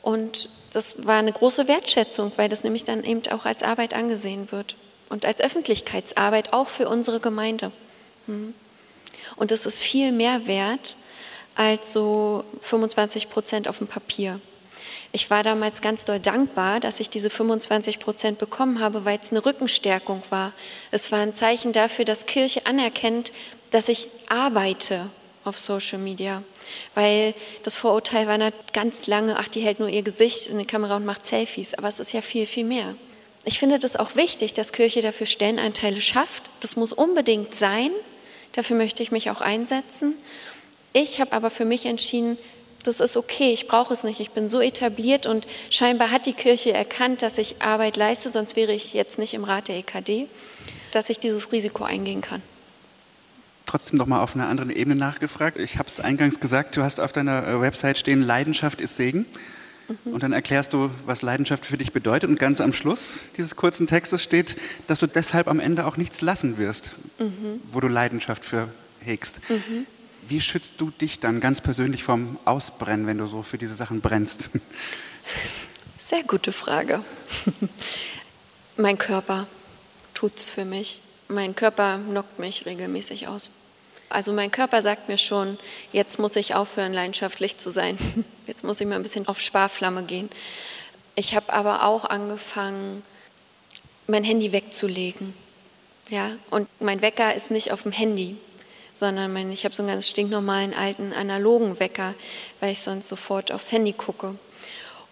Und 0.04 0.50
das 0.73 1.08
war 1.08 1.17
eine 1.17 1.32
große 1.32 1.67
Wertschätzung, 1.67 2.32
weil 2.36 2.50
das 2.50 2.63
nämlich 2.63 2.84
dann 2.84 3.04
eben 3.04 3.23
auch 3.32 3.45
als 3.45 3.63
Arbeit 3.63 3.95
angesehen 3.95 4.52
wird 4.52 4.76
und 5.10 5.26
als 5.26 5.41
Öffentlichkeitsarbeit 5.41 6.54
auch 6.54 6.67
für 6.67 6.88
unsere 6.88 7.19
Gemeinde. 7.19 7.71
Mhm. 8.28 8.54
Und 9.38 9.50
das 9.50 9.65
ist 9.65 9.80
viel 9.80 10.12
mehr 10.12 10.45
wert, 10.45 10.97
als 11.58 11.91
so 11.91 12.46
25 12.62 13.30
Prozent 13.30 13.67
auf 13.67 13.80
dem 13.80 13.88
Papier. 13.88 14.39
Ich 15.12 15.30
war 15.30 15.41
damals 15.41 15.82
ganz 15.82 16.06
doll 16.06 16.20
dankbar, 16.20 16.80
dass 16.80 17.00
ich 17.00 17.10
diese 17.10 17.30
25 17.30 18.00
Prozent 18.00 18.38
bekommen 18.38 18.80
habe, 18.80 19.06
weil 19.06 19.20
es 19.22 19.32
eine 19.32 19.43
Rückenstärkung 19.43 20.22
war. 20.30 20.54
Es 20.91 21.12
war 21.12 21.20
ein 21.20 21.34
Zeichen 21.34 21.74
dafür, 21.74 22.06
dass 22.06 22.26
Kirche 22.26 22.65
anerkennt, 22.65 23.32
dass 23.72 23.89
ich 23.89 24.08
arbeite 24.30 25.10
auf 25.43 25.58
Social 25.58 25.98
Media. 25.98 26.43
Weil 26.93 27.34
das 27.63 27.78
Vorurteil 27.78 28.28
war 28.28 28.38
ganz 28.74 29.08
lange, 29.08 29.38
ach, 29.38 29.48
die 29.48 29.62
hält 29.62 29.80
nur 29.80 29.89
ihr 29.89 30.04
Gesicht 30.04 30.48
in 30.48 30.60
die 30.60 30.65
Kamera 30.65 30.98
und 30.98 31.06
macht 31.06 31.26
Selfies. 31.26 31.74
Aber 31.74 31.88
es 31.88 32.00
ist 32.00 32.13
ja 32.13 32.22
viel, 32.22 32.46
viel 32.46 32.65
mehr. 32.65 32.96
Ich 33.46 33.60
finde 33.60 33.80
das 33.80 33.96
auch 33.96 34.15
wichtig, 34.15 34.54
dass 34.54 34.74
Kirche 34.74 35.02
dafür 35.02 35.26
Stellenanteile 35.26 36.02
schafft. 36.02 36.43
Das 36.60 36.76
muss 36.76 36.91
unbedingt 36.93 37.56
sein. 37.56 37.91
Dafür 38.52 38.76
möchte 38.76 39.02
ich 39.02 39.12
mich 39.12 39.32
auch 39.32 39.39
einsetzen. 39.41 40.15
Ich 40.99 41.21
habe 41.21 41.31
aber 41.33 41.51
für 41.51 41.63
mich 41.63 41.86
entschieden, 41.86 42.39
das 42.83 42.99
ist 43.01 43.17
okay, 43.17 43.53
ich 43.53 43.67
brauche 43.67 43.93
es 43.93 44.03
nicht, 44.03 44.19
ich 44.19 44.31
bin 44.31 44.49
so 44.49 44.62
etabliert 44.62 45.27
und 45.27 45.45
scheinbar 45.69 46.10
hat 46.10 46.25
die 46.25 46.33
Kirche 46.33 46.73
erkannt, 46.73 47.21
dass 47.21 47.38
ich 47.38 47.62
Arbeit 47.62 47.97
leiste, 47.97 48.31
sonst 48.31 48.55
wäre 48.55 48.71
ich 48.71 48.95
jetzt 48.95 49.19
nicht 49.19 49.36
im 49.36 49.43
Rat 49.43 49.67
der 49.67 49.77
EKD, 49.77 50.27
dass 50.91 51.12
ich 51.12 51.19
dieses 51.19 51.51
Risiko 51.51 51.83
eingehen 51.83 52.21
kann. 52.21 52.41
Trotzdem 53.67 53.99
noch 53.99 54.07
mal 54.07 54.23
auf 54.23 54.33
einer 54.33 54.47
anderen 54.47 54.71
Ebene 54.71 54.95
nachgefragt. 54.95 55.60
Ich 55.60 55.77
habe 55.77 55.88
es 55.88 55.99
eingangs 55.99 56.39
gesagt, 56.39 56.75
du 56.75 56.81
hast 56.81 56.99
auf 56.99 57.12
deiner 57.12 57.45
äh, 57.45 57.62
Website 57.62 57.99
stehen, 57.99 58.23
Leidenschaft 58.23 58.81
ist 58.81 58.95
Segen. 58.95 59.27
Mhm. 59.88 60.13
Und 60.13 60.23
dann 60.23 60.33
erklärst 60.33 60.73
du, 60.73 60.89
was 61.05 61.21
Leidenschaft 61.21 61.65
für 61.65 61.77
dich 61.77 61.91
bedeutet. 61.91 62.27
Und 62.29 62.39
ganz 62.39 62.60
am 62.60 62.73
Schluss 62.73 63.29
dieses 63.38 63.55
kurzen 63.55 63.86
Textes 63.86 64.23
steht, 64.23 64.55
dass 64.88 65.01
du 65.01 65.07
deshalb 65.07 65.47
am 65.47 65.60
Ende 65.60 65.86
auch 65.86 65.97
nichts 65.97 66.21
lassen 66.21 66.57
wirst, 66.57 66.95
mhm. 67.19 67.62
wo 67.71 67.81
du 67.81 67.88
Leidenschaft 67.88 68.43
für 68.43 68.69
hegst. 69.01 69.41
Mhm. 69.49 69.86
Wie 70.29 70.41
schützt 70.41 70.73
du 70.77 70.91
dich 70.91 71.21
dann 71.21 71.39
ganz 71.39 71.61
persönlich 71.61 72.03
vom 72.03 72.37
Ausbrennen, 72.43 73.07
wenn 73.07 73.17
du 73.17 73.27
so 73.27 73.43
für 73.43 73.57
diese 73.57 73.75
Sachen 73.75 74.01
brennst? 74.01 74.49
Sehr 75.99 76.23
gute 76.23 76.51
Frage. 76.51 77.01
mein 78.77 78.97
Körper 78.97 79.47
tut 80.13 80.35
es 80.35 80.49
für 80.49 80.65
mich. 80.65 80.99
Mein 81.29 81.55
Körper 81.55 81.99
knockt 82.05 82.39
mich 82.39 82.65
regelmäßig 82.65 83.29
aus. 83.29 83.49
Also 84.09 84.33
mein 84.33 84.51
Körper 84.51 84.81
sagt 84.81 85.07
mir 85.07 85.17
schon, 85.17 85.57
jetzt 85.93 86.19
muss 86.19 86.35
ich 86.35 86.55
aufhören, 86.55 86.91
leidenschaftlich 86.91 87.57
zu 87.57 87.71
sein. 87.71 87.97
Jetzt 88.47 88.63
muss 88.63 88.79
ich 88.79 88.87
mal 88.87 88.95
ein 88.95 89.03
bisschen 89.03 89.27
auf 89.27 89.41
Sparflamme 89.41 90.03
gehen. 90.03 90.29
Ich 91.15 91.35
habe 91.35 91.51
aber 91.51 91.83
auch 91.83 92.05
angefangen, 92.05 93.03
mein 94.07 94.23
Handy 94.23 94.53
wegzulegen. 94.53 95.33
Ja, 96.09 96.31
und 96.49 96.69
mein 96.79 97.01
Wecker 97.01 97.35
ist 97.35 97.51
nicht 97.51 97.73
auf 97.73 97.83
dem 97.83 97.91
Handy 97.91 98.37
sondern 98.97 99.31
mein, 99.31 99.51
ich 99.51 99.63
habe 99.63 99.75
so 99.75 99.83
einen 99.83 99.91
ganz 99.91 100.07
stinknormalen 100.07 100.73
alten 100.73 101.13
analogen 101.13 101.79
Wecker, 101.79 102.15
weil 102.60 102.71
ich 102.71 102.81
sonst 102.81 103.07
sofort 103.07 103.51
aufs 103.51 103.71
Handy 103.71 103.93
gucke. 103.93 104.36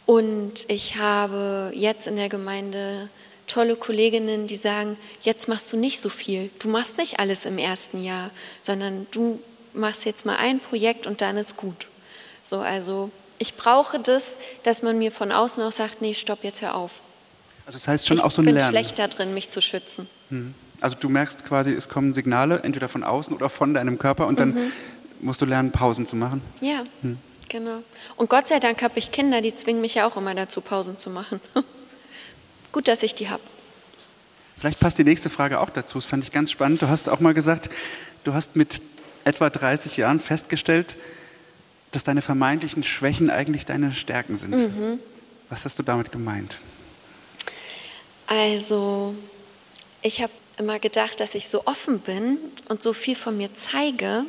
Und 0.06 0.66
ich 0.68 0.98
habe 0.98 1.72
jetzt 1.74 2.08
in 2.08 2.16
der 2.16 2.30
Gemeinde 2.30 3.10
tolle 3.48 3.76
Kolleginnen, 3.76 4.48
die 4.48 4.56
sagen, 4.56 4.98
jetzt 5.22 5.48
machst 5.48 5.72
du 5.72 5.78
nicht 5.78 6.02
so 6.02 6.10
viel. 6.10 6.50
Du 6.60 6.68
machst 6.70 6.98
nicht 6.98 7.20
alles 7.20 7.46
im 7.46 7.58
ersten 7.58 8.04
Jahr, 8.04 8.32
sondern 8.62 9.06
du 9.12 9.40
machst 9.74 10.06
jetzt 10.06 10.26
mal 10.26 10.38
ein 10.38 10.60
Projekt 10.60 11.06
und 11.06 11.22
dann 11.22 11.38
ist 11.38 11.58
gut. 11.58 11.88
So, 12.44 12.60
also 12.60 13.12
ich 13.38 13.56
brauche 13.56 14.00
das, 14.00 14.38
dass 14.64 14.82
man 14.82 14.98
mir 14.98 15.12
von 15.12 15.32
außen 15.32 15.62
auch 15.62 15.72
sagt, 15.72 16.02
nee, 16.02 16.14
stopp, 16.14 16.44
jetzt 16.44 16.62
hör 16.62 16.76
auf. 16.76 17.02
Also 17.66 17.78
das 17.78 17.88
heißt 17.88 18.08
schon 18.08 18.18
ich 18.18 18.24
auch 18.24 18.32
so 18.32 18.42
ein 18.42 18.46
Lernen. 18.46 18.60
Ich 18.60 18.66
bin 18.66 18.72
schlechter 18.72 19.08
drin, 19.08 19.34
mich 19.34 19.50
zu 19.50 19.62
schützen. 19.62 20.08
Mhm. 20.30 20.54
Also 20.82 20.98
du 21.00 21.10
merkst 21.10 21.46
quasi, 21.46 21.72
es 21.72 21.90
kommen 21.90 22.14
Signale, 22.14 22.62
entweder 22.64 22.90
von 22.90 23.04
außen 23.04 23.34
oder 23.34 23.50
von 23.50 23.74
deinem 23.74 23.98
Körper 23.98 24.28
und 24.28 24.40
dann 24.40 24.54
mhm. 24.54 24.72
musst 25.22 25.42
du 25.42 25.46
lernen, 25.46 25.72
Pausen 25.72 26.06
zu 26.06 26.16
machen. 26.16 26.42
Ja, 26.62 26.84
hm. 27.02 27.18
genau. 27.50 27.84
Und 28.16 28.30
Gott 28.30 28.48
sei 28.48 28.60
Dank 28.60 28.82
habe 28.82 29.00
ich 29.00 29.12
Kinder, 29.12 29.42
die 29.42 29.56
zwingen 29.56 29.82
mich 29.82 29.96
ja 29.96 30.08
auch 30.08 30.18
immer 30.18 30.36
dazu, 30.36 30.62
Pausen 30.62 30.98
zu 30.98 31.10
machen. 31.10 31.40
Gut, 32.72 32.88
dass 32.88 33.04
ich 33.04 33.16
die 33.16 33.30
habe. 33.30 33.42
Vielleicht 34.58 34.80
passt 34.80 34.98
die 34.98 35.04
nächste 35.04 35.30
Frage 35.30 35.60
auch 35.60 35.70
dazu. 35.70 35.98
Das 35.98 36.06
fand 36.06 36.24
ich 36.24 36.32
ganz 36.32 36.52
spannend. 36.52 36.82
Du 36.82 36.88
hast 36.88 37.10
auch 37.10 37.20
mal 37.20 37.34
gesagt, 37.34 37.70
du 38.24 38.34
hast 38.34 38.56
mit 38.56 38.82
etwa 39.24 39.50
30 39.50 39.98
Jahren 39.98 40.20
festgestellt, 40.20 40.98
dass 41.92 42.04
deine 42.04 42.22
vermeintlichen 42.22 42.84
Schwächen 42.84 43.30
eigentlich 43.30 43.66
deine 43.66 43.94
Stärken 43.94 44.38
sind. 44.38 44.56
Mhm. 44.56 45.00
Was 45.50 45.66
hast 45.66 45.80
du 45.80 45.84
damit 45.84 46.12
gemeint? 46.12 46.60
Also, 48.28 49.16
ich 50.02 50.22
habe 50.22 50.34
immer 50.58 50.80
gedacht, 50.80 51.20
dass 51.20 51.36
ich 51.36 51.48
so 51.50 51.64
offen 51.66 52.00
bin 52.00 52.38
und 52.70 52.82
so 52.82 52.94
viel 52.94 53.16
von 53.16 53.38
mir 53.38 53.50
zeige 53.54 54.26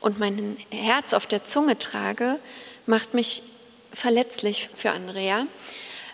und 0.00 0.18
mein 0.18 0.56
Herz 0.70 1.12
auf 1.12 1.26
der 1.26 1.44
Zunge 1.44 1.78
trage, 1.78 2.38
macht 2.86 3.14
mich 3.14 3.42
verletzlich 3.92 4.68
für 4.74 4.90
andere. 4.90 5.46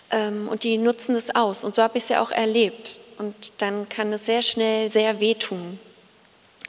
Ähm, 0.09 0.47
und 0.47 0.63
die 0.63 0.77
nutzen 0.77 1.15
es 1.15 1.35
aus. 1.35 1.63
Und 1.63 1.75
so 1.75 1.83
habe 1.83 1.97
ich 1.97 2.03
es 2.03 2.09
ja 2.09 2.21
auch 2.21 2.31
erlebt. 2.31 2.99
Und 3.17 3.35
dann 3.59 3.89
kann 3.89 4.11
es 4.13 4.25
sehr 4.25 4.41
schnell 4.41 4.91
sehr 4.91 5.19
wehtun. 5.19 5.79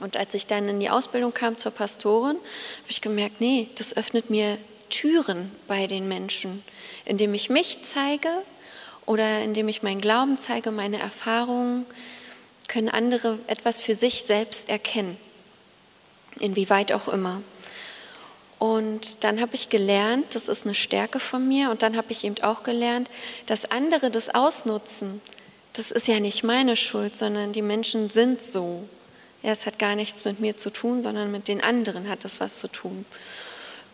Und 0.00 0.16
als 0.16 0.34
ich 0.34 0.46
dann 0.46 0.68
in 0.68 0.80
die 0.80 0.90
Ausbildung 0.90 1.32
kam 1.32 1.56
zur 1.56 1.72
Pastorin, 1.72 2.36
habe 2.36 2.90
ich 2.90 3.00
gemerkt, 3.00 3.40
nee, 3.40 3.68
das 3.76 3.96
öffnet 3.96 4.28
mir 4.28 4.58
Türen 4.90 5.52
bei 5.68 5.86
den 5.86 6.08
Menschen, 6.08 6.62
indem 7.04 7.32
ich 7.34 7.48
mich 7.48 7.78
zeige 7.82 8.28
oder 9.06 9.40
indem 9.40 9.68
ich 9.68 9.82
meinen 9.82 10.00
Glauben 10.00 10.38
zeige, 10.38 10.70
meine 10.70 10.98
Erfahrungen, 10.98 11.86
können 12.68 12.88
andere 12.88 13.38
etwas 13.46 13.80
für 13.80 13.94
sich 13.94 14.24
selbst 14.24 14.68
erkennen, 14.68 15.16
inwieweit 16.38 16.92
auch 16.92 17.08
immer. 17.08 17.42
Und 18.58 19.24
dann 19.24 19.40
habe 19.40 19.54
ich 19.54 19.68
gelernt, 19.68 20.34
das 20.34 20.48
ist 20.48 20.64
eine 20.64 20.74
Stärke 20.74 21.20
von 21.20 21.46
mir, 21.46 21.70
und 21.70 21.82
dann 21.82 21.96
habe 21.96 22.12
ich 22.12 22.24
eben 22.24 22.42
auch 22.42 22.62
gelernt, 22.62 23.10
dass 23.46 23.70
andere 23.70 24.10
das 24.10 24.34
ausnutzen. 24.34 25.20
Das 25.74 25.90
ist 25.90 26.06
ja 26.06 26.20
nicht 26.20 26.44
meine 26.44 26.76
Schuld, 26.76 27.16
sondern 27.16 27.52
die 27.52 27.62
Menschen 27.62 28.08
sind 28.08 28.40
so. 28.40 28.88
Ja, 29.42 29.50
es 29.50 29.66
hat 29.66 29.78
gar 29.78 29.96
nichts 29.96 30.24
mit 30.24 30.40
mir 30.40 30.56
zu 30.56 30.70
tun, 30.70 31.02
sondern 31.02 31.30
mit 31.30 31.48
den 31.48 31.62
anderen 31.62 32.08
hat 32.08 32.24
es 32.24 32.40
was 32.40 32.58
zu 32.58 32.68
tun. 32.68 33.04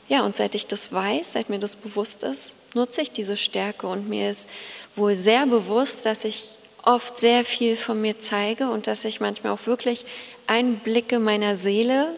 Ja, 0.09 0.25
und 0.25 0.37
seit 0.37 0.55
ich 0.55 0.67
das 0.67 0.93
weiß, 0.93 1.33
seit 1.33 1.49
mir 1.51 1.59
das 1.59 1.75
bewusst 1.75 2.23
ist, 2.23 2.55
nutze 2.75 3.01
ich 3.01 3.13
diese 3.13 3.37
Stärke 3.37 3.87
und 3.89 4.09
mir 4.09 4.31
ist 4.31 4.49
wohl 4.95 5.17
sehr 5.17 5.47
bewusst, 5.47 6.05
dass 6.07 6.25
ich 6.25 6.51
oft 6.85 7.19
sehr 7.19 7.45
viel 7.45 7.77
von 7.77 8.01
mir 8.01 8.19
zeige 8.19 8.71
und 8.71 8.87
dass 8.87 9.05
ich 9.05 9.21
manchmal 9.21 9.53
auch 9.53 9.67
wirklich 9.67 10.05
Einblicke 10.47 11.19
meiner 11.19 11.57
Seele 11.57 12.15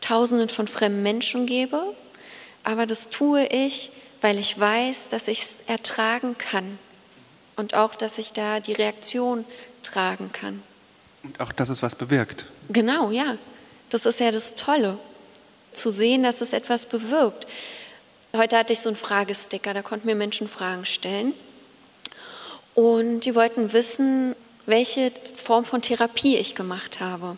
Tausenden 0.00 0.48
von 0.48 0.66
fremden 0.66 1.02
Menschen 1.02 1.46
gebe. 1.46 1.94
Aber 2.64 2.86
das 2.86 3.08
tue 3.08 3.46
ich, 3.46 3.90
weil 4.20 4.38
ich 4.38 4.58
weiß, 4.58 5.08
dass 5.08 5.28
ich 5.28 5.42
es 5.42 5.56
ertragen 5.66 6.36
kann 6.36 6.78
und 7.56 7.74
auch, 7.74 7.94
dass 7.94 8.18
ich 8.18 8.32
da 8.32 8.60
die 8.60 8.72
Reaktion 8.72 9.44
tragen 9.82 10.30
kann. 10.32 10.62
Und 11.22 11.40
auch, 11.40 11.52
dass 11.52 11.68
es 11.68 11.82
was 11.82 11.94
bewirkt. 11.94 12.46
Genau, 12.68 13.10
ja. 13.10 13.38
Das 13.90 14.06
ist 14.06 14.20
ja 14.20 14.30
das 14.30 14.54
Tolle, 14.54 14.98
zu 15.72 15.90
sehen, 15.90 16.22
dass 16.22 16.40
es 16.40 16.52
etwas 16.52 16.86
bewirkt. 16.86 17.46
Heute 18.34 18.56
hatte 18.58 18.72
ich 18.72 18.80
so 18.80 18.88
einen 18.88 18.96
Fragesticker, 18.96 19.74
da 19.74 19.82
konnten 19.82 20.06
mir 20.06 20.14
Menschen 20.14 20.48
Fragen 20.48 20.84
stellen. 20.84 21.34
Und 22.74 23.20
die 23.20 23.34
wollten 23.34 23.72
wissen, 23.72 24.34
welche 24.66 25.12
Form 25.36 25.64
von 25.64 25.82
Therapie 25.82 26.36
ich 26.36 26.54
gemacht 26.54 27.00
habe. 27.00 27.36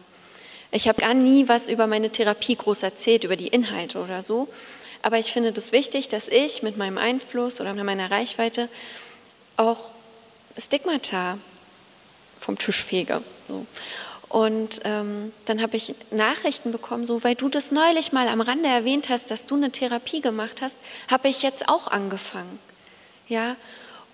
Ich 0.70 0.88
habe 0.88 1.00
gar 1.00 1.14
nie 1.14 1.48
was 1.48 1.68
über 1.68 1.86
meine 1.86 2.10
Therapie 2.10 2.56
groß 2.56 2.82
erzählt, 2.82 3.24
über 3.24 3.36
die 3.36 3.48
Inhalte 3.48 3.98
oder 3.98 4.22
so. 4.22 4.48
Aber 5.02 5.18
ich 5.18 5.32
finde 5.32 5.50
es 5.50 5.54
das 5.54 5.72
wichtig, 5.72 6.08
dass 6.08 6.28
ich 6.28 6.62
mit 6.62 6.76
meinem 6.76 6.98
Einfluss 6.98 7.60
oder 7.60 7.74
meiner 7.74 8.10
Reichweite 8.10 8.68
auch 9.56 9.90
Stigmata 10.56 11.38
vom 12.40 12.58
Tisch 12.58 12.82
fege. 12.82 13.22
So. 13.48 13.66
Und 14.28 14.80
ähm, 14.84 15.32
dann 15.44 15.62
habe 15.62 15.76
ich 15.76 15.94
Nachrichten 16.10 16.72
bekommen, 16.72 17.06
so 17.06 17.22
weil 17.22 17.36
du 17.36 17.48
das 17.48 17.70
neulich 17.70 18.12
mal 18.12 18.26
am 18.26 18.40
Rande 18.40 18.68
erwähnt 18.68 19.08
hast, 19.08 19.30
dass 19.30 19.46
du 19.46 19.54
eine 19.54 19.70
Therapie 19.70 20.20
gemacht 20.20 20.60
hast, 20.60 20.76
habe 21.08 21.28
ich 21.28 21.42
jetzt 21.42 21.68
auch 21.68 21.86
angefangen. 21.86 22.58
Ja? 23.28 23.56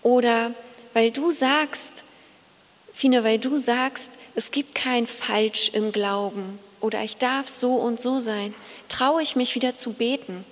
Oder 0.03 0.55
weil 0.93 1.11
du 1.11 1.31
sagst, 1.31 2.05
Fine, 3.01 3.25
weil 3.25 3.39
du 3.39 3.57
sagst, 3.57 4.11
es 4.35 4.51
gibt 4.51 4.75
kein 4.75 5.07
Falsch 5.07 5.71
im 5.73 5.91
Glauben 5.91 6.59
oder 6.81 7.03
ich 7.03 7.17
darf 7.17 7.49
so 7.49 7.77
und 7.77 7.99
so 7.99 8.21
sein, 8.21 8.55
traue 8.89 9.23
ich 9.23 9.37
mich 9.37 9.55
wieder 9.55 9.75
zu 9.75 9.95
beten. 9.95 10.45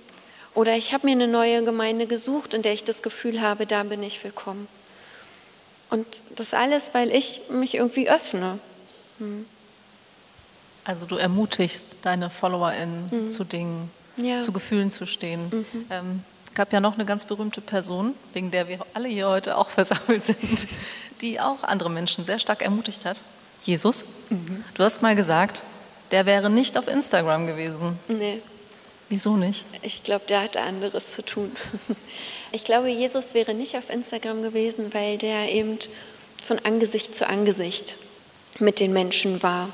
Oder 0.54 0.74
ich 0.74 0.94
habe 0.94 1.06
mir 1.06 1.12
eine 1.12 1.28
neue 1.28 1.62
Gemeinde 1.62 2.06
gesucht, 2.06 2.54
in 2.54 2.62
der 2.62 2.72
ich 2.72 2.84
das 2.84 3.02
Gefühl 3.02 3.42
habe, 3.42 3.66
da 3.66 3.82
bin 3.82 4.02
ich 4.02 4.24
willkommen. 4.24 4.66
Und 5.90 6.06
das 6.36 6.54
alles, 6.54 6.94
weil 6.94 7.14
ich 7.14 7.42
mich 7.50 7.74
irgendwie 7.74 8.08
öffne. 8.08 8.58
Hm. 9.18 9.44
Also 10.84 11.04
du 11.04 11.16
ermutigst 11.16 11.98
deine 12.00 12.30
FollowerInnen 12.30 13.10
mhm. 13.10 13.28
zu 13.28 13.44
Dingen, 13.44 13.90
ja. 14.16 14.40
zu 14.40 14.52
Gefühlen 14.52 14.90
zu 14.90 15.06
stehen. 15.06 15.50
Mhm. 15.50 15.86
Ähm, 15.90 16.24
gab 16.58 16.72
ja 16.72 16.80
noch 16.80 16.94
eine 16.94 17.04
ganz 17.06 17.24
berühmte 17.24 17.60
Person, 17.60 18.14
wegen 18.32 18.50
der 18.50 18.66
wir 18.66 18.80
alle 18.92 19.08
hier 19.08 19.28
heute 19.28 19.56
auch 19.56 19.70
versammelt 19.78 20.24
sind, 20.24 20.66
die 21.20 21.38
auch 21.40 21.62
andere 21.62 21.88
Menschen 21.88 22.24
sehr 22.24 22.40
stark 22.40 22.62
ermutigt 22.62 23.04
hat. 23.04 23.22
Jesus. 23.62 24.04
Mhm. 24.28 24.64
Du 24.74 24.82
hast 24.82 25.00
mal 25.00 25.14
gesagt, 25.14 25.62
der 26.10 26.26
wäre 26.26 26.50
nicht 26.50 26.76
auf 26.76 26.88
Instagram 26.88 27.46
gewesen. 27.46 27.96
Nee. 28.08 28.42
Wieso 29.08 29.36
nicht? 29.36 29.66
Ich 29.82 30.02
glaube, 30.02 30.24
der 30.28 30.42
hatte 30.42 30.60
anderes 30.60 31.14
zu 31.14 31.24
tun. 31.24 31.52
Ich 32.50 32.64
glaube, 32.64 32.88
Jesus 32.88 33.34
wäre 33.34 33.52
nicht 33.52 33.76
auf 33.76 33.90
Instagram 33.90 34.42
gewesen, 34.42 34.94
weil 34.94 35.18
der 35.18 35.52
eben 35.52 35.78
von 36.42 36.58
Angesicht 36.60 37.14
zu 37.14 37.28
Angesicht 37.28 37.96
mit 38.58 38.80
den 38.80 38.94
Menschen 38.94 39.42
war. 39.42 39.68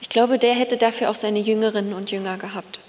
Ich 0.00 0.08
glaube, 0.08 0.40
der 0.40 0.54
hätte 0.56 0.78
dafür 0.78 1.10
auch 1.10 1.14
seine 1.14 1.38
Jüngerinnen 1.38 1.92
und 1.92 2.10
Jünger 2.10 2.38
gehabt, 2.38 2.80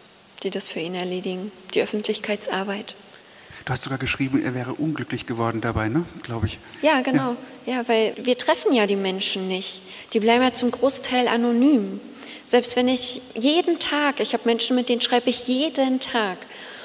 die 0.47 0.51
das 0.51 0.69
für 0.69 0.79
ihn 0.79 0.95
erledigen, 0.95 1.51
die 1.73 1.81
Öffentlichkeitsarbeit. 1.81 2.95
Du 3.65 3.73
hast 3.73 3.83
sogar 3.83 3.99
geschrieben, 3.99 4.41
er 4.41 4.53
wäre 4.53 4.73
unglücklich 4.73 5.25
geworden 5.25 5.59
dabei, 5.59 5.89
ne? 5.89 6.05
glaube 6.23 6.45
ich. 6.45 6.57
Ja, 6.81 7.01
genau. 7.01 7.35
Ja. 7.65 7.73
ja, 7.73 7.87
weil 7.89 8.13
wir 8.15 8.37
treffen 8.37 8.73
ja 8.73 8.87
die 8.87 8.95
Menschen 8.95 9.49
nicht. 9.49 9.81
Die 10.13 10.21
bleiben 10.21 10.41
ja 10.41 10.53
zum 10.53 10.71
Großteil 10.71 11.27
anonym. 11.27 11.99
Selbst 12.45 12.77
wenn 12.77 12.87
ich 12.87 13.21
jeden 13.35 13.77
Tag, 13.77 14.21
ich 14.21 14.31
habe 14.31 14.43
Menschen, 14.45 14.77
mit 14.77 14.87
denen 14.87 15.01
schreibe 15.01 15.29
ich 15.29 15.49
jeden 15.49 15.99
Tag. 15.99 16.37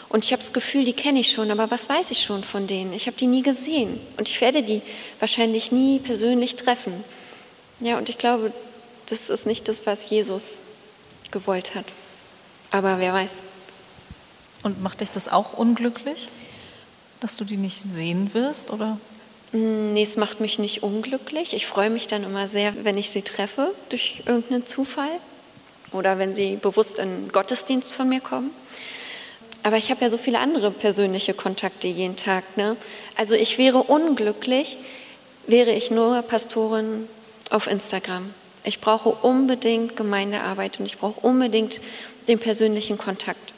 Und 0.09 0.25
ich 0.25 0.33
habe 0.33 0.43
das 0.43 0.53
Gefühl, 0.53 0.85
die 0.85 0.93
kenne 0.93 1.21
ich 1.21 1.31
schon, 1.31 1.53
aber 1.53 1.71
was 1.71 1.89
weiß 1.89 2.11
ich 2.11 2.21
schon 2.21 2.43
von 2.43 2.67
denen? 2.67 2.93
Ich 2.93 3.07
habe 3.07 3.17
die 3.17 3.29
nie 3.29 3.43
gesehen. 3.43 4.01
Und 4.17 4.29
ich 4.29 4.41
werde 4.41 4.65
die 4.65 4.83
wahrscheinlich 5.21 5.71
nie 5.71 6.01
persönlich 6.01 6.57
treffen. 6.57 7.05
Ja, 7.79 7.97
und 7.97 8.09
ich 8.09 8.19
glaube, 8.19 8.53
das 9.07 9.31
ist 9.31 9.47
nicht 9.47 9.69
das, 9.69 9.87
was 9.87 10.11
Jesus 10.11 10.63
gewollt 11.31 11.77
hat. 11.77 11.87
Aber 12.73 12.99
wer 12.99 13.13
weiß. 13.13 13.31
Und 14.63 14.83
macht 14.83 15.01
dich 15.01 15.11
das 15.11 15.29
auch 15.29 15.55
unglücklich, 15.55 16.29
dass 17.21 17.37
du 17.37 17.45
die 17.45 17.57
nicht 17.57 17.79
sehen 17.79 18.35
wirst, 18.35 18.71
oder? 18.71 18.99
Mm, 19.53 19.93
nee, 19.93 20.03
es 20.03 20.17
macht 20.17 20.41
mich 20.41 20.59
nicht 20.59 20.83
unglücklich. 20.83 21.55
Ich 21.55 21.67
freue 21.67 21.91
mich 21.91 22.07
dann 22.07 22.25
immer 22.25 22.49
sehr, 22.49 22.85
wenn 22.85 22.97
ich 22.97 23.11
sie 23.11 23.23
treffe 23.23 23.75
durch 23.89 24.23
irgendeinen 24.27 24.67
Zufall 24.67 25.11
oder 25.93 26.19
wenn 26.19 26.35
sie 26.35 26.57
bewusst 26.57 26.99
in 26.99 27.31
Gottesdienst 27.31 27.93
von 27.93 28.09
mir 28.09 28.21
kommen. 28.21 28.51
Aber 29.63 29.77
ich 29.77 29.91
habe 29.91 30.01
ja 30.03 30.11
so 30.11 30.19
viele 30.19 30.41
andere 30.41 30.71
persönliche 30.71 31.35
Kontakte 31.35 31.87
jeden 31.87 32.17
Tag. 32.17 32.57
Ne? 32.57 32.77
Also 33.17 33.35
ich 33.35 33.59
wäre 33.59 33.79
unglücklich, 33.79 34.79
wäre 35.47 35.71
ich 35.71 35.91
nur 35.91 36.23
Pastorin 36.23 37.09
auf 37.51 37.67
Instagram. 37.67 38.35
Ich 38.65 38.81
brauche 38.81 39.11
unbedingt 39.11 39.97
Gemeindearbeit 39.97 40.81
und 40.81 40.87
ich 40.87 40.99
brauche 40.99 41.21
unbedingt 41.21 41.81
den 42.29 42.39
persönlichen 42.39 42.99
Kontakt. 42.99 43.52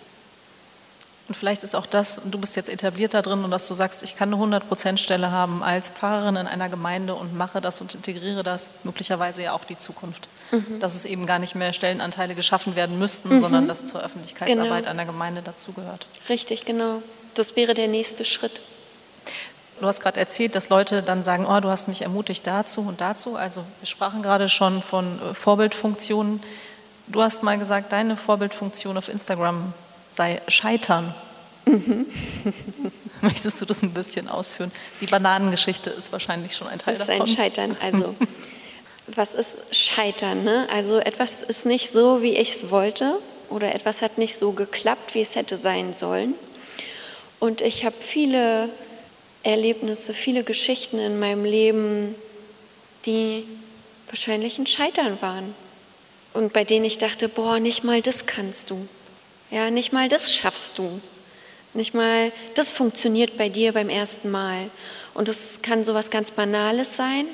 Und 1.27 1.35
vielleicht 1.35 1.65
ist 1.65 1.75
auch 1.75 1.87
das, 1.87 2.21
du 2.25 2.39
bist 2.39 2.55
jetzt 2.55 2.69
etabliert 2.69 3.15
da 3.15 3.23
drin 3.23 3.45
und 3.45 3.51
dass 3.51 3.67
du 3.67 3.73
sagst, 3.73 4.03
ich 4.03 4.15
kann 4.15 4.33
eine 4.33 4.59
100%-Stelle 4.59 5.31
haben 5.31 5.63
als 5.63 5.89
Pfarrerin 5.89 6.37
in 6.37 6.47
einer 6.47 6.69
Gemeinde 6.69 7.15
und 7.15 7.35
mache 7.35 7.63
das 7.63 7.81
und 7.81 7.95
integriere 7.95 8.43
das, 8.43 8.71
möglicherweise 8.85 9.43
ja 9.43 9.53
auch 9.53 9.65
die 9.65 9.79
Zukunft. 9.79 10.29
Mhm. 10.51 10.81
Dass 10.81 10.95
es 10.95 11.07
eben 11.07 11.25
gar 11.25 11.39
nicht 11.39 11.55
mehr 11.55 11.73
Stellenanteile 11.73 12.35
geschaffen 12.35 12.77
werden 12.77 12.99
müssten, 12.99 13.31
mhm. 13.31 13.39
sondern 13.39 13.69
dass 13.69 13.87
zur 13.87 14.03
Öffentlichkeitsarbeit 14.03 14.85
genau. 14.85 14.91
einer 14.91 15.07
Gemeinde 15.07 15.41
dazugehört. 15.41 16.07
Richtig, 16.29 16.67
genau. 16.67 17.03
Das 17.35 17.57
wäre 17.57 17.73
der 17.73 17.89
nächste 17.89 18.27
Schritt. 18.27 18.61
Du 19.81 19.87
hast 19.87 20.01
gerade 20.01 20.21
erzählt, 20.21 20.55
dass 20.55 20.69
Leute 20.69 21.03
dann 21.03 21.25
sagen, 21.25 21.47
oh, 21.47 21.59
du 21.61 21.71
hast 21.71 21.89
mich 21.89 22.03
ermutigt 22.03 22.47
dazu 22.47 22.83
und 22.83 23.01
dazu. 23.01 23.37
Also 23.37 23.65
wir 23.81 23.87
sprachen 23.87 24.23
gerade 24.23 24.51
schon 24.51 24.83
von 24.83 25.21
äh, 25.21 25.35
Vorbildfunktionen. 25.35 26.43
Du 27.07 27.23
hast 27.23 27.43
mal 27.43 27.59
gesagt, 27.59 27.93
deine 27.93 28.17
Vorbildfunktion 28.17 28.97
auf 28.97 29.09
Instagram 29.09 29.73
sei 30.15 30.41
Scheitern. 30.49 31.15
Mhm. 31.67 32.07
Möchtest 33.21 33.61
du 33.61 33.65
das 33.65 33.83
ein 33.83 33.93
bisschen 33.93 34.29
ausführen? 34.29 34.71
Die 35.01 35.07
Bananengeschichte 35.07 35.91
ist 35.91 36.13
wahrscheinlich 36.13 36.55
schon 36.55 36.69
ein 36.69 36.79
Teil 36.79 36.97
davon. 36.97 37.19
Das 37.19 37.31
ist 37.31 37.39
ein 37.39 37.45
Scheitern. 37.45 37.77
Also, 37.81 38.15
was 39.09 39.35
ist 39.35 39.57
Scheitern? 39.71 40.45
Ne? 40.45 40.69
Also, 40.71 40.99
etwas 40.99 41.43
ist 41.43 41.67
nicht 41.67 41.91
so, 41.91 42.23
wie 42.23 42.37
ich 42.37 42.53
es 42.53 42.71
wollte, 42.71 43.19
oder 43.49 43.75
etwas 43.75 44.03
hat 44.03 44.19
nicht 44.19 44.39
so 44.39 44.53
geklappt, 44.53 45.15
wie 45.15 45.23
es 45.23 45.37
hätte 45.37 45.57
sein 45.57 45.95
sollen. 45.95 46.35
Und 47.41 47.61
ich 47.61 47.85
habe 47.85 47.97
viele 48.01 48.71
Erlebnisse, 49.43 50.15
viele 50.15 50.45
Geschichten 50.45 50.99
in 50.99 51.19
meinem 51.19 51.45
Leben, 51.45 52.15
die 53.05 53.45
wahrscheinlich 54.09 54.59
ein 54.59 54.67
Scheitern 54.67 55.21
waren. 55.21 55.55
Und 56.33 56.53
bei 56.53 56.65
denen 56.65 56.85
ich 56.85 56.99
dachte, 56.99 57.29
boah, 57.29 57.61
nicht 57.61 57.85
mal 57.85 58.01
das 58.01 58.27
kannst 58.27 58.71
du. 58.71 58.89
Ja, 59.55 59.71
nicht 59.71 59.93
mal 59.93 60.09
das 60.09 60.35
schaffst 60.35 60.79
du. 60.79 61.01
Nicht 61.75 61.95
mal 61.95 62.33
das 62.55 62.73
funktioniert 62.73 63.39
bei 63.39 63.49
dir 63.49 63.71
beim 63.71 63.89
ersten 63.89 64.33
Mal. 64.33 64.69
Und 65.15 65.29
es 65.29 65.61
kann 65.63 65.85
so 65.85 65.95
was 65.95 66.11
ganz 66.11 66.33
Banales 66.33 66.97
sein 66.97 67.27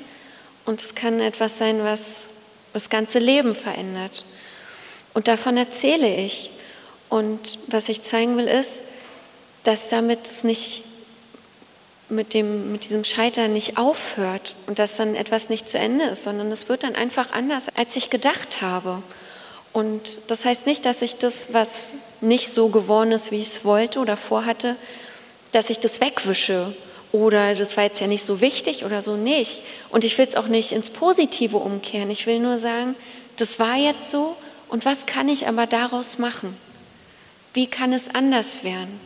und 0.65 0.83
es 0.83 0.93
kann 0.93 1.19
etwas 1.19 1.57
sein, 1.57 1.83
was 1.83 2.27
das 2.73 2.91
ganze 2.91 3.17
Leben 3.17 3.55
verändert. 3.55 4.23
Und 5.15 5.27
davon 5.27 5.57
erzähle 5.57 6.15
ich. 6.15 6.51
Und 7.09 7.57
was 7.65 7.89
ich 7.89 8.03
zeigen 8.03 8.37
will, 8.37 8.47
ist, 8.47 8.83
dass 9.63 9.87
damit 9.87 10.27
es 10.27 10.43
nicht 10.43 10.83
mit, 12.07 12.35
dem, 12.35 12.71
mit 12.71 12.83
diesem 12.83 13.03
Scheitern 13.03 13.51
nicht 13.51 13.79
aufhört 13.79 14.53
und 14.67 14.77
dass 14.77 14.95
dann 14.95 15.15
etwas 15.15 15.49
nicht 15.49 15.67
zu 15.67 15.79
Ende 15.79 16.05
ist, 16.05 16.21
sondern 16.21 16.51
es 16.51 16.69
wird 16.69 16.83
dann 16.83 16.93
einfach 16.93 17.31
anders, 17.31 17.63
als 17.75 17.95
ich 17.95 18.11
gedacht 18.11 18.61
habe. 18.61 19.01
Und 19.73 20.19
das 20.27 20.45
heißt 20.45 20.65
nicht, 20.65 20.85
dass 20.85 21.01
ich 21.01 21.17
das, 21.17 21.53
was 21.53 21.93
nicht 22.19 22.53
so 22.53 22.69
geworden 22.69 23.11
ist, 23.11 23.31
wie 23.31 23.37
ich 23.37 23.47
es 23.47 23.65
wollte 23.65 23.99
oder 23.99 24.17
vorhatte, 24.17 24.75
dass 25.51 25.69
ich 25.69 25.79
das 25.79 26.01
wegwische 26.01 26.75
oder 27.11 27.55
das 27.55 27.75
war 27.75 27.83
jetzt 27.83 27.99
ja 27.99 28.07
nicht 28.07 28.25
so 28.25 28.39
wichtig 28.39 28.85
oder 28.85 29.01
so 29.01 29.17
nicht. 29.17 29.61
Und 29.89 30.03
ich 30.03 30.17
will 30.17 30.27
es 30.27 30.35
auch 30.35 30.47
nicht 30.47 30.71
ins 30.71 30.89
Positive 30.89 31.57
umkehren. 31.57 32.09
Ich 32.09 32.25
will 32.25 32.39
nur 32.39 32.57
sagen, 32.57 32.95
das 33.35 33.59
war 33.59 33.75
jetzt 33.75 34.11
so 34.11 34.35
und 34.69 34.85
was 34.85 35.05
kann 35.05 35.27
ich 35.27 35.47
aber 35.47 35.67
daraus 35.67 36.17
machen? 36.17 36.55
Wie 37.53 37.67
kann 37.67 37.91
es 37.91 38.13
anders 38.13 38.63
werden? 38.63 38.99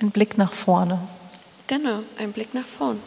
Ein 0.00 0.10
Blick 0.10 0.38
nach 0.38 0.52
vorne. 0.52 0.98
Genau, 1.66 2.00
ein 2.18 2.32
Blick 2.32 2.54
nach 2.54 2.66
vorn. 2.66 3.00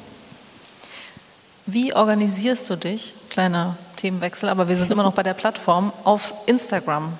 Wie 1.67 1.93
organisierst 1.93 2.69
du 2.69 2.77
dich, 2.77 3.13
kleiner 3.29 3.75
Themenwechsel, 3.97 4.47
aber 4.47 4.69
wir 4.69 4.77
sind 4.77 4.89
immer 4.89 5.03
noch 5.03 5.13
bei 5.13 5.23
der 5.23 5.33
Plattform, 5.33 5.91
auf 6.05 6.33
Instagram? 6.45 7.13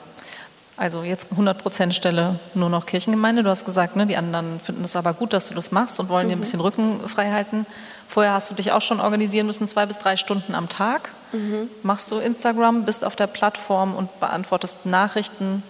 Also 0.78 1.04
jetzt 1.04 1.34
100% 1.34 1.92
Stelle 1.92 2.40
nur 2.54 2.70
noch 2.70 2.86
Kirchengemeinde. 2.86 3.44
Du 3.44 3.50
hast 3.50 3.66
gesagt, 3.66 3.98
ne, 3.98 4.06
die 4.06 4.16
anderen 4.16 4.60
finden 4.62 4.86
es 4.86 4.96
aber 4.96 5.14
gut, 5.14 5.34
dass 5.34 5.50
du 5.50 5.56
das 5.56 5.72
machst 5.72 6.00
und 6.00 6.08
wollen 6.08 6.28
mhm. 6.28 6.30
dir 6.30 6.36
ein 6.36 6.40
mhm. 6.40 6.44
bisschen 6.44 6.62
Rücken 6.62 7.10
frei 7.10 7.32
halten. 7.32 7.66
Vorher 8.08 8.34
hast 8.34 8.50
du 8.50 8.54
dich 8.54 8.72
auch 8.72 8.82
schon 8.82 9.02
organisieren 9.02 9.48
müssen, 9.48 9.68
zwei 9.68 9.86
bis 9.86 9.98
drei 10.00 10.16
Stunden 10.16 10.56
am 10.56 10.70
Tag. 10.70 11.10
Mhm. 11.34 11.70
Machst 11.84 12.10
du 12.10 12.20
Instagram, 12.20 12.86
bist 12.86 13.04
auf 13.04 13.18
der 13.18 13.28
Plattform 13.28 13.96
und 13.96 14.20
beantwortest 14.22 14.86
Nachrichten. 14.86 15.62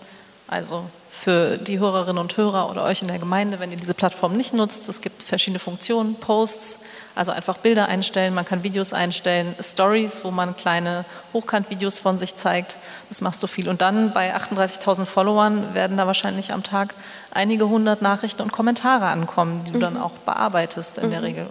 Also 0.47 0.85
für 1.17 1.57
die 1.57 1.79
Hörerinnen 1.79 2.21
und 2.21 2.37
Hörer 2.37 2.69
oder 2.69 2.83
euch 2.83 3.01
in 3.01 3.07
der 3.07 3.17
Gemeinde, 3.17 3.59
wenn 3.59 3.71
ihr 3.71 3.77
diese 3.77 3.95
Plattform 3.95 4.37
nicht 4.37 4.53
nutzt. 4.53 4.87
Es 4.87 5.01
gibt 5.01 5.23
verschiedene 5.23 5.59
Funktionen, 5.59 6.15
Posts, 6.15 6.79
also 7.15 7.31
einfach 7.31 7.57
Bilder 7.57 7.87
einstellen, 7.87 8.35
man 8.35 8.45
kann 8.45 8.63
Videos 8.63 8.93
einstellen, 8.93 9.55
Stories, 9.59 10.23
wo 10.23 10.29
man 10.29 10.55
kleine 10.55 11.05
Hochkantvideos 11.33 11.99
von 11.99 12.17
sich 12.17 12.35
zeigt. 12.35 12.77
Das 13.09 13.21
machst 13.21 13.41
du 13.41 13.47
viel. 13.47 13.67
Und 13.67 13.81
dann 13.81 14.13
bei 14.13 14.35
38.000 14.35 15.05
Followern 15.05 15.73
werden 15.73 15.97
da 15.97 16.05
wahrscheinlich 16.05 16.53
am 16.53 16.61
Tag 16.61 16.93
einige 17.31 17.67
hundert 17.67 18.03
Nachrichten 18.03 18.43
und 18.43 18.51
Kommentare 18.51 19.07
ankommen, 19.07 19.63
die 19.65 19.71
du 19.71 19.77
mhm. 19.77 19.81
dann 19.81 19.97
auch 19.97 20.17
bearbeitest 20.19 20.99
in 20.99 21.07
mhm. 21.07 21.11
der 21.11 21.23
Regel. 21.23 21.47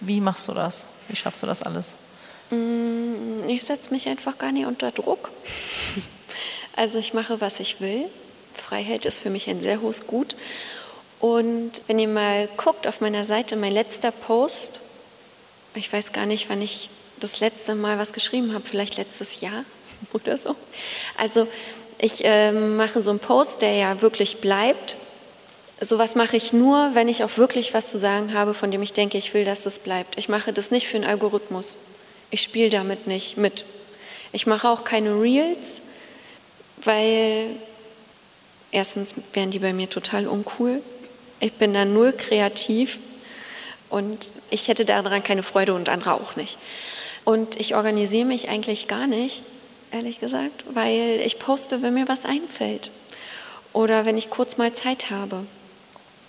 Wie 0.00 0.20
machst 0.22 0.48
du 0.48 0.54
das? 0.54 0.86
Wie 1.08 1.16
schaffst 1.16 1.42
du 1.42 1.46
das 1.46 1.62
alles? 1.62 1.96
Mm, 2.50 3.48
ich 3.48 3.62
setze 3.64 3.90
mich 3.90 4.08
einfach 4.08 4.38
gar 4.38 4.52
nicht 4.52 4.66
unter 4.66 4.90
Druck. 4.90 5.30
Also 6.74 6.96
ich 6.96 7.12
mache, 7.12 7.42
was 7.42 7.60
ich 7.60 7.82
will. 7.82 8.06
Freiheit 8.54 9.04
ist 9.04 9.18
für 9.18 9.30
mich 9.30 9.48
ein 9.48 9.62
sehr 9.62 9.80
hohes 9.80 10.06
Gut. 10.06 10.36
Und 11.20 11.82
wenn 11.86 11.98
ihr 11.98 12.08
mal 12.08 12.48
guckt 12.56 12.86
auf 12.86 13.00
meiner 13.00 13.24
Seite, 13.24 13.54
mein 13.56 13.72
letzter 13.72 14.10
Post, 14.10 14.80
ich 15.74 15.92
weiß 15.92 16.12
gar 16.12 16.26
nicht, 16.26 16.50
wann 16.50 16.60
ich 16.60 16.90
das 17.20 17.40
letzte 17.40 17.74
Mal 17.74 17.98
was 17.98 18.12
geschrieben 18.12 18.52
habe, 18.52 18.66
vielleicht 18.66 18.96
letztes 18.96 19.40
Jahr 19.40 19.64
oder 20.12 20.36
so. 20.36 20.56
Also 21.16 21.46
ich 21.98 22.24
äh, 22.24 22.50
mache 22.50 23.02
so 23.02 23.10
einen 23.10 23.20
Post, 23.20 23.62
der 23.62 23.74
ja 23.74 24.02
wirklich 24.02 24.38
bleibt. 24.38 24.96
Sowas 25.80 26.16
mache 26.16 26.36
ich 26.36 26.52
nur, 26.52 26.90
wenn 26.94 27.08
ich 27.08 27.22
auch 27.22 27.36
wirklich 27.38 27.74
was 27.74 27.90
zu 27.90 27.98
sagen 27.98 28.34
habe, 28.34 28.54
von 28.54 28.70
dem 28.70 28.82
ich 28.82 28.92
denke, 28.92 29.18
ich 29.18 29.34
will, 29.34 29.44
dass 29.44 29.62
das 29.62 29.78
bleibt. 29.78 30.18
Ich 30.18 30.28
mache 30.28 30.52
das 30.52 30.72
nicht 30.72 30.88
für 30.88 30.96
einen 30.96 31.04
Algorithmus. 31.04 31.76
Ich 32.30 32.42
spiele 32.42 32.70
damit 32.70 33.06
nicht 33.06 33.36
mit. 33.36 33.64
Ich 34.32 34.46
mache 34.46 34.68
auch 34.68 34.82
keine 34.82 35.20
Reels, 35.20 35.80
weil 36.78 37.50
Erstens 38.72 39.14
wären 39.34 39.50
die 39.50 39.58
bei 39.58 39.72
mir 39.72 39.88
total 39.88 40.26
uncool. 40.26 40.82
Ich 41.40 41.52
bin 41.52 41.74
da 41.74 41.84
null 41.84 42.12
kreativ 42.12 42.98
und 43.90 44.30
ich 44.50 44.68
hätte 44.68 44.86
daran 44.86 45.22
keine 45.22 45.42
Freude 45.42 45.74
und 45.74 45.90
andere 45.90 46.14
auch 46.14 46.36
nicht. 46.36 46.58
Und 47.24 47.60
ich 47.60 47.74
organisiere 47.74 48.24
mich 48.24 48.48
eigentlich 48.48 48.88
gar 48.88 49.06
nicht, 49.06 49.42
ehrlich 49.92 50.18
gesagt, 50.18 50.64
weil 50.72 51.20
ich 51.24 51.38
poste, 51.38 51.82
wenn 51.82 51.94
mir 51.94 52.08
was 52.08 52.24
einfällt 52.24 52.90
oder 53.74 54.06
wenn 54.06 54.16
ich 54.16 54.30
kurz 54.30 54.56
mal 54.56 54.72
Zeit 54.72 55.10
habe. 55.10 55.44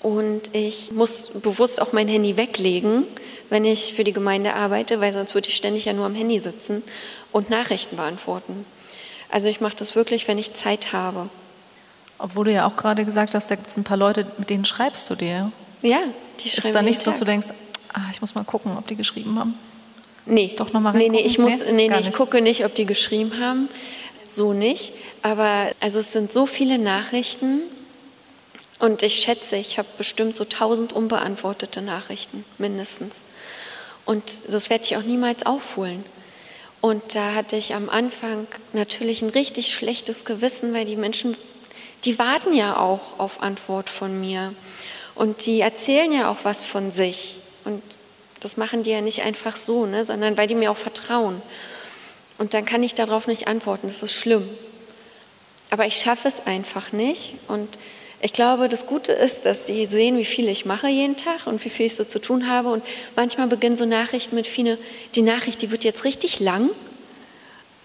Und 0.01 0.53
ich 0.53 0.91
muss 0.91 1.29
bewusst 1.33 1.81
auch 1.81 1.93
mein 1.93 2.09
Handy 2.09 2.35
weglegen, 2.35 3.05
wenn 3.49 3.63
ich 3.63 3.93
für 3.93 4.03
die 4.03 4.11
Gemeinde 4.11 4.53
arbeite, 4.53 4.99
weil 4.99 5.13
sonst 5.13 5.33
würde 5.33 5.47
ich 5.47 5.55
ständig 5.55 5.85
ja 5.85 5.93
nur 5.93 6.05
am 6.05 6.15
Handy 6.15 6.39
sitzen 6.39 6.83
und 7.31 7.49
Nachrichten 7.49 7.95
beantworten. 7.95 8.65
Also 9.29 9.47
ich 9.47 9.61
mache 9.61 9.77
das 9.77 9.95
wirklich, 9.95 10.27
wenn 10.27 10.37
ich 10.37 10.53
Zeit 10.53 10.91
habe. 10.91 11.29
Obwohl 12.17 12.45
du 12.45 12.53
ja 12.53 12.65
auch 12.65 12.75
gerade 12.75 13.05
gesagt 13.05 13.33
hast, 13.33 13.49
da 13.49 13.55
gibt 13.55 13.67
es 13.67 13.77
ein 13.77 13.83
paar 13.83 13.97
Leute, 13.97 14.25
mit 14.37 14.49
denen 14.49 14.65
schreibst 14.65 15.09
du 15.09 15.15
dir. 15.15 15.51
Ja, 15.81 15.99
die 16.39 16.49
schreiben 16.49 16.67
Ist 16.67 16.75
da 16.75 16.81
nicht 16.81 16.99
so, 16.99 17.05
dass 17.05 17.19
du 17.19 17.25
denkst, 17.25 17.47
ah, 17.93 18.01
ich 18.11 18.21
muss 18.21 18.35
mal 18.35 18.43
gucken, 18.43 18.77
ob 18.77 18.87
die 18.87 18.95
geschrieben 18.95 19.37
haben? 19.37 19.55
Nee. 20.25 20.53
Doch 20.55 20.71
nochmal 20.71 20.93
Nee, 20.93 21.09
nee, 21.09 21.21
ich, 21.21 21.37
muss, 21.37 21.59
nee, 21.71 21.89
nee, 21.89 21.99
ich 21.99 22.13
gucke 22.13 22.41
nicht, 22.41 22.65
ob 22.65 22.75
die 22.75 22.85
geschrieben 22.85 23.39
haben. 23.39 23.67
So 24.27 24.53
nicht. 24.53 24.93
Aber 25.21 25.71
also 25.79 25.99
es 25.99 26.11
sind 26.11 26.31
so 26.31 26.45
viele 26.45 26.77
Nachrichten 26.79 27.61
und 28.79 29.03
ich 29.03 29.15
schätze, 29.15 29.55
ich 29.57 29.77
habe 29.77 29.87
bestimmt 29.97 30.35
so 30.35 30.45
tausend 30.45 30.93
unbeantwortete 30.93 31.81
Nachrichten, 31.81 32.45
mindestens. 32.57 33.21
Und 34.05 34.23
das 34.47 34.69
werde 34.69 34.83
ich 34.83 34.97
auch 34.97 35.03
niemals 35.03 35.45
aufholen. 35.45 36.03
Und 36.81 37.15
da 37.15 37.33
hatte 37.33 37.55
ich 37.55 37.75
am 37.75 37.89
Anfang 37.89 38.45
natürlich 38.73 39.21
ein 39.21 39.29
richtig 39.29 39.73
schlechtes 39.73 40.25
Gewissen, 40.25 40.73
weil 40.73 40.83
die 40.83 40.97
Menschen 40.97 41.37
die 42.05 42.19
warten 42.19 42.53
ja 42.53 42.77
auch 42.77 43.19
auf 43.19 43.41
Antwort 43.41 43.89
von 43.89 44.19
mir. 44.19 44.53
Und 45.15 45.45
die 45.45 45.61
erzählen 45.61 46.11
ja 46.11 46.29
auch 46.29 46.39
was 46.43 46.63
von 46.63 46.91
sich. 46.91 47.37
Und 47.65 47.81
das 48.39 48.57
machen 48.57 48.83
die 48.83 48.91
ja 48.91 49.01
nicht 49.01 49.21
einfach 49.21 49.55
so, 49.55 49.85
ne, 49.85 50.03
sondern 50.03 50.37
weil 50.37 50.47
die 50.47 50.55
mir 50.55 50.71
auch 50.71 50.77
vertrauen. 50.77 51.41
Und 52.37 52.53
dann 52.53 52.65
kann 52.65 52.83
ich 52.83 52.95
darauf 52.95 53.27
nicht 53.27 53.47
antworten. 53.47 53.87
Das 53.87 54.03
ist 54.03 54.13
schlimm. 54.13 54.47
Aber 55.69 55.85
ich 55.85 55.95
schaffe 55.95 56.27
es 56.27 56.45
einfach 56.45 56.91
nicht. 56.91 57.35
Und 57.47 57.69
ich 58.21 58.33
glaube, 58.33 58.69
das 58.69 58.85
Gute 58.85 59.11
ist, 59.11 59.45
dass 59.45 59.65
die 59.65 59.85
sehen, 59.85 60.17
wie 60.17 60.25
viel 60.25 60.49
ich 60.49 60.65
mache 60.65 60.87
jeden 60.87 61.15
Tag 61.15 61.45
und 61.45 61.63
wie 61.63 61.69
viel 61.69 61.85
ich 61.85 61.95
so 61.95 62.03
zu 62.03 62.19
tun 62.19 62.49
habe. 62.49 62.69
Und 62.69 62.83
manchmal 63.15 63.47
beginnen 63.47 63.77
so 63.77 63.85
Nachrichten 63.85 64.35
mit 64.35 64.47
viele, 64.47 64.77
die 65.15 65.21
Nachricht, 65.21 65.61
die 65.61 65.71
wird 65.71 65.83
jetzt 65.83 66.03
richtig 66.03 66.39
lang. 66.39 66.69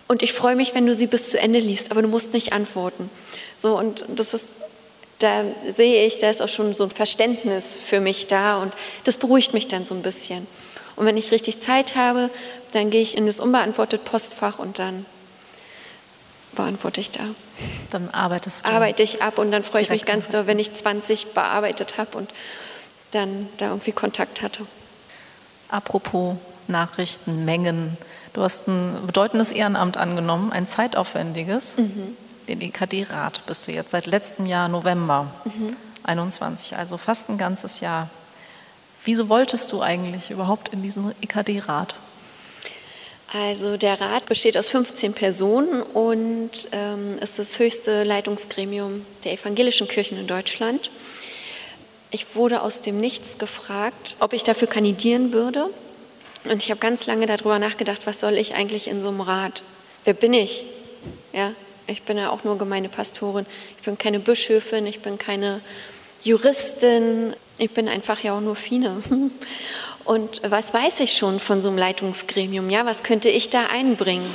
Und 0.07 0.23
ich 0.23 0.33
freue 0.33 0.57
mich, 0.57 0.75
wenn 0.75 0.87
du 0.87 0.95
sie 0.95 1.07
bis 1.07 1.31
zu 1.31 1.39
Ende 1.39 1.59
liest, 1.59 1.91
aber 1.91 2.03
du 2.03 2.09
musst 2.09 2.33
nicht 2.33 2.53
antworten. 2.53 3.11
So, 3.59 3.77
und 3.77 4.05
das 4.09 4.35
ist, 4.35 4.45
da 5.19 5.43
sehe 5.77 6.07
ich, 6.07 6.21
da 6.21 6.31
ist 6.31 6.41
auch 6.41 6.49
schon 6.49 6.73
so 6.75 6.85
ein 6.85 6.91
Verständnis 6.91 7.75
für 7.75 8.01
mich 8.01 8.29
da 8.29 8.63
und 8.63 8.73
das 9.05 9.17
beruhigt 9.17 9.53
mich 9.53 9.67
dann 9.67 9.85
so 9.85 9.95
ein 9.95 10.03
bisschen. 10.03 10.47
Und 10.95 11.07
wenn 11.07 11.17
ich 11.17 11.33
richtig 11.33 11.61
Zeit 11.61 11.97
habe, 11.97 12.31
dann 12.71 12.91
gehe 12.91 13.03
ich 13.03 13.17
in 13.17 13.27
das 13.27 13.41
unbeantwortete 13.41 14.03
Postfach 14.03 14.61
und 14.61 14.79
dann 14.79 15.07
beantworte 16.53 17.01
ich 17.01 17.11
da. 17.11 17.25
Dann 17.91 18.09
arbeitest 18.11 18.65
du. 18.65 18.71
Arbeite 18.71 19.03
ich 19.03 19.23
ab 19.23 19.39
und 19.39 19.51
dann 19.51 19.65
freue 19.65 19.83
ich 19.83 19.91
mich 19.91 20.05
ganz 20.05 20.29
doll, 20.29 20.47
wenn 20.47 20.61
ich 20.61 20.73
20 20.73 21.35
bearbeitet 21.35 21.99
habe 21.99 22.17
und 22.17 22.31
dann 23.11 23.49
da 23.57 23.71
irgendwie 23.71 23.93
Kontakt 23.93 24.41
hatte. 24.41 24.67
Apropos 25.69 26.37
Nachrichten, 26.69 27.45
Mengen. 27.45 27.97
Du 28.35 28.43
hast 28.43 28.69
ein 28.69 29.07
bedeutendes 29.07 29.51
Ehrenamt 29.51 29.97
angenommen, 29.97 30.53
ein 30.53 30.67
zeitaufwendiges. 30.67 31.77
Mhm 31.77 32.17
den 32.49 32.61
EKD-Rat 32.61 33.45
bist 33.47 33.69
du 33.69 33.73
jetzt 33.73 33.91
seit 33.91 34.07
letztem 34.07 34.47
Jahr 34.47 34.69
November 34.69 35.31
mhm. 35.45 35.77
21, 36.05 36.77
also 36.77 36.97
fast 36.97 37.29
ein 37.29 37.39
ganzes 37.39 37.81
Jahr. 37.81 38.09
Wieso 39.05 39.29
wolltest 39.29 39.71
du 39.73 39.83
eigentlich 39.83 40.31
überhaupt 40.31 40.71
in 40.71 40.83
diesen 40.83 41.15
EKD-Rat? 41.21 41.95
Also 43.33 43.77
der 43.77 44.01
Rat 44.01 44.25
besteht 44.25 44.57
aus 44.57 44.71
15 44.71 45.13
Personen 45.13 45.83
und 45.83 46.51
ähm, 46.73 47.17
ist 47.21 47.39
das 47.39 47.59
höchste 47.59 48.03
Leitungsgremium 48.03 49.05
der 49.25 49.35
evangelischen 49.35 49.87
Kirchen 49.87 50.19
in 50.19 50.27
Deutschland. 50.27 50.91
Ich 52.11 52.35
wurde 52.35 52.63
aus 52.63 52.81
dem 52.81 53.01
Nichts 53.01 53.37
gefragt, 53.37 54.17
ob 54.19 54.33
ich 54.33 54.45
dafür 54.45 54.67
kandidieren 54.67 55.33
würde. 55.33 55.69
Und 56.45 56.63
ich 56.63 56.71
habe 56.71 56.81
ganz 56.81 57.05
lange 57.05 57.27
darüber 57.27 57.59
nachgedacht, 57.59 58.07
was 58.07 58.21
soll 58.21 58.35
ich 58.35 58.55
eigentlich 58.55 58.89
in 58.89 59.03
so 59.03 59.11
einem 59.11 59.21
Rat? 59.21 59.63
Wer 60.05 60.15
bin 60.15 60.33
ich? 60.33 60.65
Ja, 61.35 61.53
ich 61.89 62.03
bin 62.03 62.19
ja 62.19 62.31
auch 62.31 62.45
nur 62.45 62.59
Gemeindepastorin. 62.59 63.47
Ich 63.79 63.85
bin 63.85 63.99
keine 63.99 64.21
Bischöfin, 64.21 64.87
ich 64.87 65.01
bin 65.01 65.19
keine 65.19 65.61
Juristin. 66.23 67.35
Ich 67.57 67.73
bin 67.73 67.89
einfach 67.89 68.23
ja 68.23 68.37
auch 68.37 68.41
nur 68.41 68.57
Fine. 68.57 69.03
Und 70.05 70.43
was 70.49 70.73
weiß 70.73 71.01
ich 71.01 71.15
schon 71.15 71.41
von 71.41 71.63
so 71.63 71.71
einem 71.71 71.79
Leitungsgremium? 71.79 72.71
Ja, 72.71 72.87
was 72.87 73.03
könnte 73.03 73.29
ich 73.29 73.51
da 73.51 73.67
einbringen? 73.67 74.31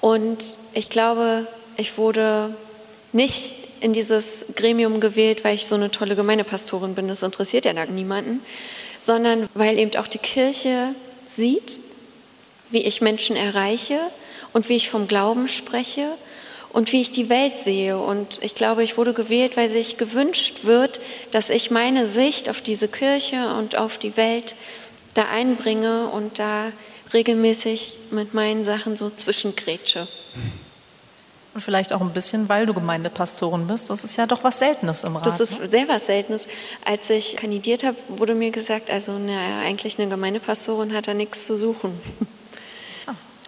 Und 0.00 0.56
ich 0.74 0.88
glaube, 0.88 1.46
ich 1.76 1.96
wurde 1.96 2.54
nicht 3.12 3.52
in 3.80 3.92
dieses 3.92 4.44
Gremium 4.54 5.00
gewählt, 5.00 5.44
weil 5.44 5.54
ich 5.54 5.66
so 5.66 5.74
eine 5.74 5.90
tolle 5.90 6.16
Gemeindepastorin 6.16 6.94
bin. 6.94 7.08
Das 7.08 7.22
interessiert 7.22 7.64
ja 7.64 7.72
da 7.72 7.86
niemanden, 7.86 8.40
sondern 8.98 9.48
weil 9.54 9.78
eben 9.78 9.96
auch 9.96 10.06
die 10.06 10.18
Kirche 10.18 10.94
sieht, 11.34 11.80
wie 12.70 12.82
ich 12.82 13.00
Menschen 13.00 13.36
erreiche 13.36 13.98
und 14.52 14.68
wie 14.68 14.76
ich 14.76 14.90
vom 14.90 15.08
Glauben 15.08 15.48
spreche 15.48 16.08
und 16.72 16.92
wie 16.92 17.00
ich 17.00 17.10
die 17.10 17.28
Welt 17.28 17.58
sehe. 17.58 17.98
Und 17.98 18.42
ich 18.42 18.54
glaube, 18.54 18.82
ich 18.82 18.96
wurde 18.96 19.12
gewählt, 19.12 19.56
weil 19.56 19.68
sich 19.68 19.98
gewünscht 19.98 20.64
wird, 20.64 21.00
dass 21.30 21.50
ich 21.50 21.70
meine 21.70 22.08
Sicht 22.08 22.48
auf 22.48 22.60
diese 22.60 22.88
Kirche 22.88 23.54
und 23.54 23.76
auf 23.76 23.98
die 23.98 24.16
Welt 24.16 24.56
da 25.14 25.24
einbringe 25.24 26.08
und 26.08 26.38
da 26.38 26.72
regelmäßig 27.12 27.98
mit 28.10 28.32
meinen 28.32 28.64
Sachen 28.64 28.96
so 28.96 29.10
zwischengrätsche. 29.10 30.08
Und 31.54 31.60
vielleicht 31.60 31.92
auch 31.92 32.00
ein 32.00 32.14
bisschen, 32.14 32.48
weil 32.48 32.64
du 32.64 32.72
Gemeindepastorin 32.72 33.66
bist. 33.66 33.90
Das 33.90 34.04
ist 34.04 34.16
ja 34.16 34.26
doch 34.26 34.42
was 34.42 34.58
Seltenes 34.58 35.04
im 35.04 35.16
Rat. 35.16 35.26
Das 35.26 35.38
ist 35.38 35.60
ne? 35.60 35.70
sehr 35.70 35.86
was 35.86 36.06
Seltenes. 36.06 36.42
Als 36.82 37.10
ich 37.10 37.36
kandidiert 37.36 37.84
habe, 37.84 37.96
wurde 38.08 38.34
mir 38.34 38.50
gesagt, 38.50 38.88
also 38.88 39.18
naja, 39.18 39.58
eigentlich 39.58 39.98
eine 39.98 40.08
Gemeindepastorin 40.08 40.94
hat 40.94 41.08
da 41.08 41.12
nichts 41.12 41.44
zu 41.44 41.58
suchen. 41.58 42.00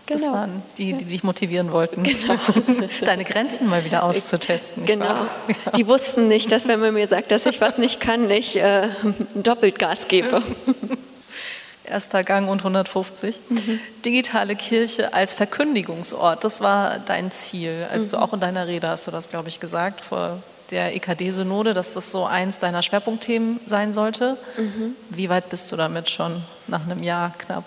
Ah, 0.07 0.13
das 0.13 0.23
genau. 0.23 0.35
waren 0.35 0.63
die, 0.77 0.93
die 0.93 1.05
dich 1.05 1.25
motivieren 1.25 1.73
wollten, 1.73 2.03
genau. 2.03 2.39
deine 3.05 3.25
Grenzen 3.25 3.69
mal 3.69 3.85
wieder 3.85 4.05
auszutesten. 4.05 4.85
Genau. 4.85 5.05
Ja. 5.05 5.29
Die 5.77 5.87
wussten 5.87 6.29
nicht, 6.29 6.53
dass 6.53 6.69
wenn 6.69 6.81
man 6.81 6.95
mir 6.95 7.09
sagt, 7.09 7.31
dass 7.31 7.47
ich 7.47 7.61
was 7.61 7.79
nicht 7.79 8.01
kann, 8.01 8.31
ich 8.31 8.57
äh, 8.57 8.89
doppelt 9.35 9.79
Gas 9.79 10.09
gebe. 10.09 10.43
Erster 11.85 12.25
Gang 12.25 12.49
und 12.49 12.61
150. 12.61 13.41
Mhm. 13.51 13.81
Digitale 14.05 14.57
Kirche 14.57 15.13
als 15.13 15.35
Verkündigungsort, 15.35 16.43
das 16.43 16.63
war 16.63 16.99
dein 16.99 17.31
Ziel. 17.31 17.87
Als 17.91 18.07
mhm. 18.07 18.11
du 18.11 18.23
auch 18.23 18.33
in 18.33 18.41
deiner 18.41 18.67
Rede 18.67 18.89
hast 18.89 19.07
du 19.07 19.11
das, 19.11 19.29
glaube 19.29 19.49
ich, 19.49 19.61
gesagt, 19.61 20.01
vor 20.01 20.43
der 20.71 20.97
EKD-Synode, 20.97 21.75
dass 21.75 21.93
das 21.93 22.11
so 22.11 22.25
eins 22.25 22.59
deiner 22.59 22.83
Schwerpunktthemen 22.83 23.61
sein 23.67 23.93
sollte. 23.93 24.39
Mhm. 24.57 24.97
Wie 25.11 25.29
weit 25.29 25.51
bist 25.51 25.71
du 25.71 25.77
damit 25.77 26.09
schon 26.09 26.43
nach 26.67 26.85
einem 26.85 27.03
Jahr 27.03 27.35
knapp? 27.37 27.65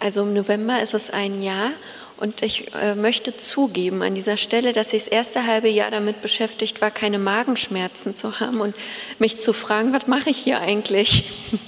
Also 0.00 0.22
im 0.22 0.32
November 0.32 0.80
ist 0.80 0.94
es 0.94 1.10
ein 1.10 1.42
Jahr 1.42 1.70
und 2.18 2.42
ich 2.42 2.72
äh, 2.74 2.94
möchte 2.94 3.36
zugeben 3.36 4.02
an 4.02 4.14
dieser 4.14 4.36
Stelle, 4.36 4.72
dass 4.72 4.92
ich 4.92 5.04
das 5.04 5.08
erste 5.08 5.46
halbe 5.46 5.68
Jahr 5.68 5.90
damit 5.90 6.22
beschäftigt 6.22 6.80
war, 6.80 6.90
keine 6.90 7.18
Magenschmerzen 7.18 8.14
zu 8.14 8.40
haben 8.40 8.60
und 8.60 8.74
mich 9.18 9.38
zu 9.38 9.52
fragen, 9.52 9.92
was 9.92 10.06
mache 10.06 10.30
ich 10.30 10.38
hier 10.38 10.60
eigentlich? 10.60 11.24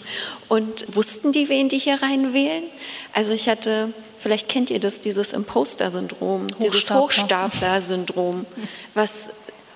Und 0.48 0.96
wussten 0.96 1.30
die, 1.30 1.48
wen 1.48 1.68
die 1.68 1.78
hier 1.78 2.02
reinwählen? 2.02 2.64
Also 3.12 3.32
ich 3.32 3.48
hatte, 3.48 3.92
vielleicht 4.18 4.48
kennt 4.48 4.68
ihr 4.70 4.80
das, 4.80 4.98
dieses 4.98 5.32
Imposter-Syndrom, 5.32 6.48
dieses 6.58 6.90
Hochstapler-Syndrom, 6.90 8.46
was 8.94 9.30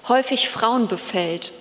häufig 0.09 0.49
Frauen 0.49 0.89
befällt, 0.89 1.53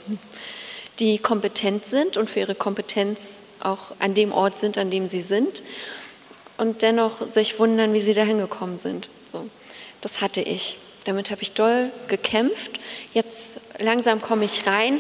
die 0.98 1.20
kompetent 1.20 1.86
sind 1.86 2.18
und 2.18 2.28
für 2.28 2.40
ihre 2.40 2.56
Kompetenz 2.56 3.36
auch 3.60 3.92
an 4.00 4.16
dem 4.16 4.32
Ort 4.32 4.60
sind, 4.60 4.80
an 4.80 4.90
dem 4.90 5.08
sie 5.08 5.22
sind 5.22 5.62
und 6.64 6.82
dennoch 6.82 7.28
sich 7.28 7.60
wundern, 7.60 7.94
wie 7.94 8.02
sie 8.02 8.14
dahin 8.14 8.40
gekommen 8.40 8.78
sind. 8.78 9.10
So, 9.32 9.48
das 10.02 10.22
hatte 10.22 10.42
ich. 10.42 10.78
Damit 11.06 11.30
habe 11.32 11.42
ich 11.42 11.52
doll 11.52 11.92
gekämpft. 12.08 12.80
Jetzt 13.14 13.58
langsam 13.78 14.22
komme 14.22 14.46
ich 14.46 14.66
rein 14.66 15.00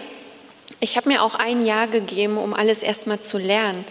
ich 0.83 0.97
habe 0.97 1.09
mir 1.09 1.23
auch 1.23 1.35
ein 1.35 1.65
Jahr 1.65 1.87
gegeben, 1.87 2.37
um 2.37 2.53
alles 2.53 2.83
erstmal 2.83 3.21
zu 3.21 3.37
lernen. 3.37 3.85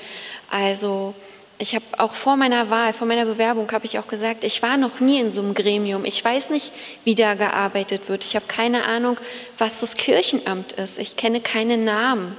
Also 0.50 1.14
ich 1.58 1.74
habe 1.74 1.84
auch 1.96 2.12
vor 2.12 2.36
meiner 2.36 2.68
Wahl, 2.68 2.92
vor 2.92 3.06
meiner 3.06 3.24
Bewerbung, 3.24 3.70
habe 3.72 3.86
ich 3.86 3.98
auch 3.98 4.08
gesagt, 4.08 4.44
ich 4.44 4.62
war 4.62 4.76
noch 4.76 5.00
nie 5.00 5.18
in 5.18 5.30
so 5.30 5.40
einem 5.40 5.54
Gremium. 5.54 6.04
Ich 6.04 6.22
weiß 6.22 6.50
nicht, 6.50 6.70
wie 7.04 7.14
da 7.14 7.32
gearbeitet 7.32 8.08
wird. 8.08 8.24
Ich 8.24 8.36
habe 8.36 8.46
keine 8.46 8.84
Ahnung, 8.84 9.16
was 9.56 9.80
das 9.80 9.96
Kirchenamt 9.96 10.72
ist. 10.72 10.98
Ich 10.98 11.16
kenne 11.16 11.40
keine 11.40 11.78
Namen. 11.78 12.36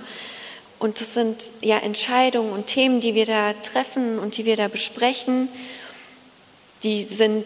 Und 0.83 0.99
das 0.99 1.13
sind 1.13 1.53
ja 1.61 1.77
Entscheidungen 1.77 2.51
und 2.51 2.67
Themen, 2.67 2.99
die 2.99 3.15
wir 3.15 3.25
da 3.25 3.53
treffen 3.53 4.19
und 4.19 4.35
die 4.35 4.43
wir 4.43 4.57
da 4.57 4.67
besprechen. 4.67 5.47
Die 6.83 7.03
sind 7.03 7.45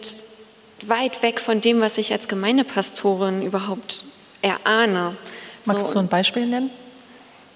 weit 0.81 1.21
weg 1.21 1.39
von 1.39 1.61
dem, 1.61 1.79
was 1.79 1.99
ich 1.99 2.11
als 2.11 2.27
Gemeindepastorin 2.27 3.43
überhaupt 3.43 4.05
erahne. 4.41 5.17
Magst 5.65 5.89
so, 5.89 5.93
du 5.93 5.99
ein 5.99 6.07
Beispiel 6.07 6.47
nennen? 6.47 6.71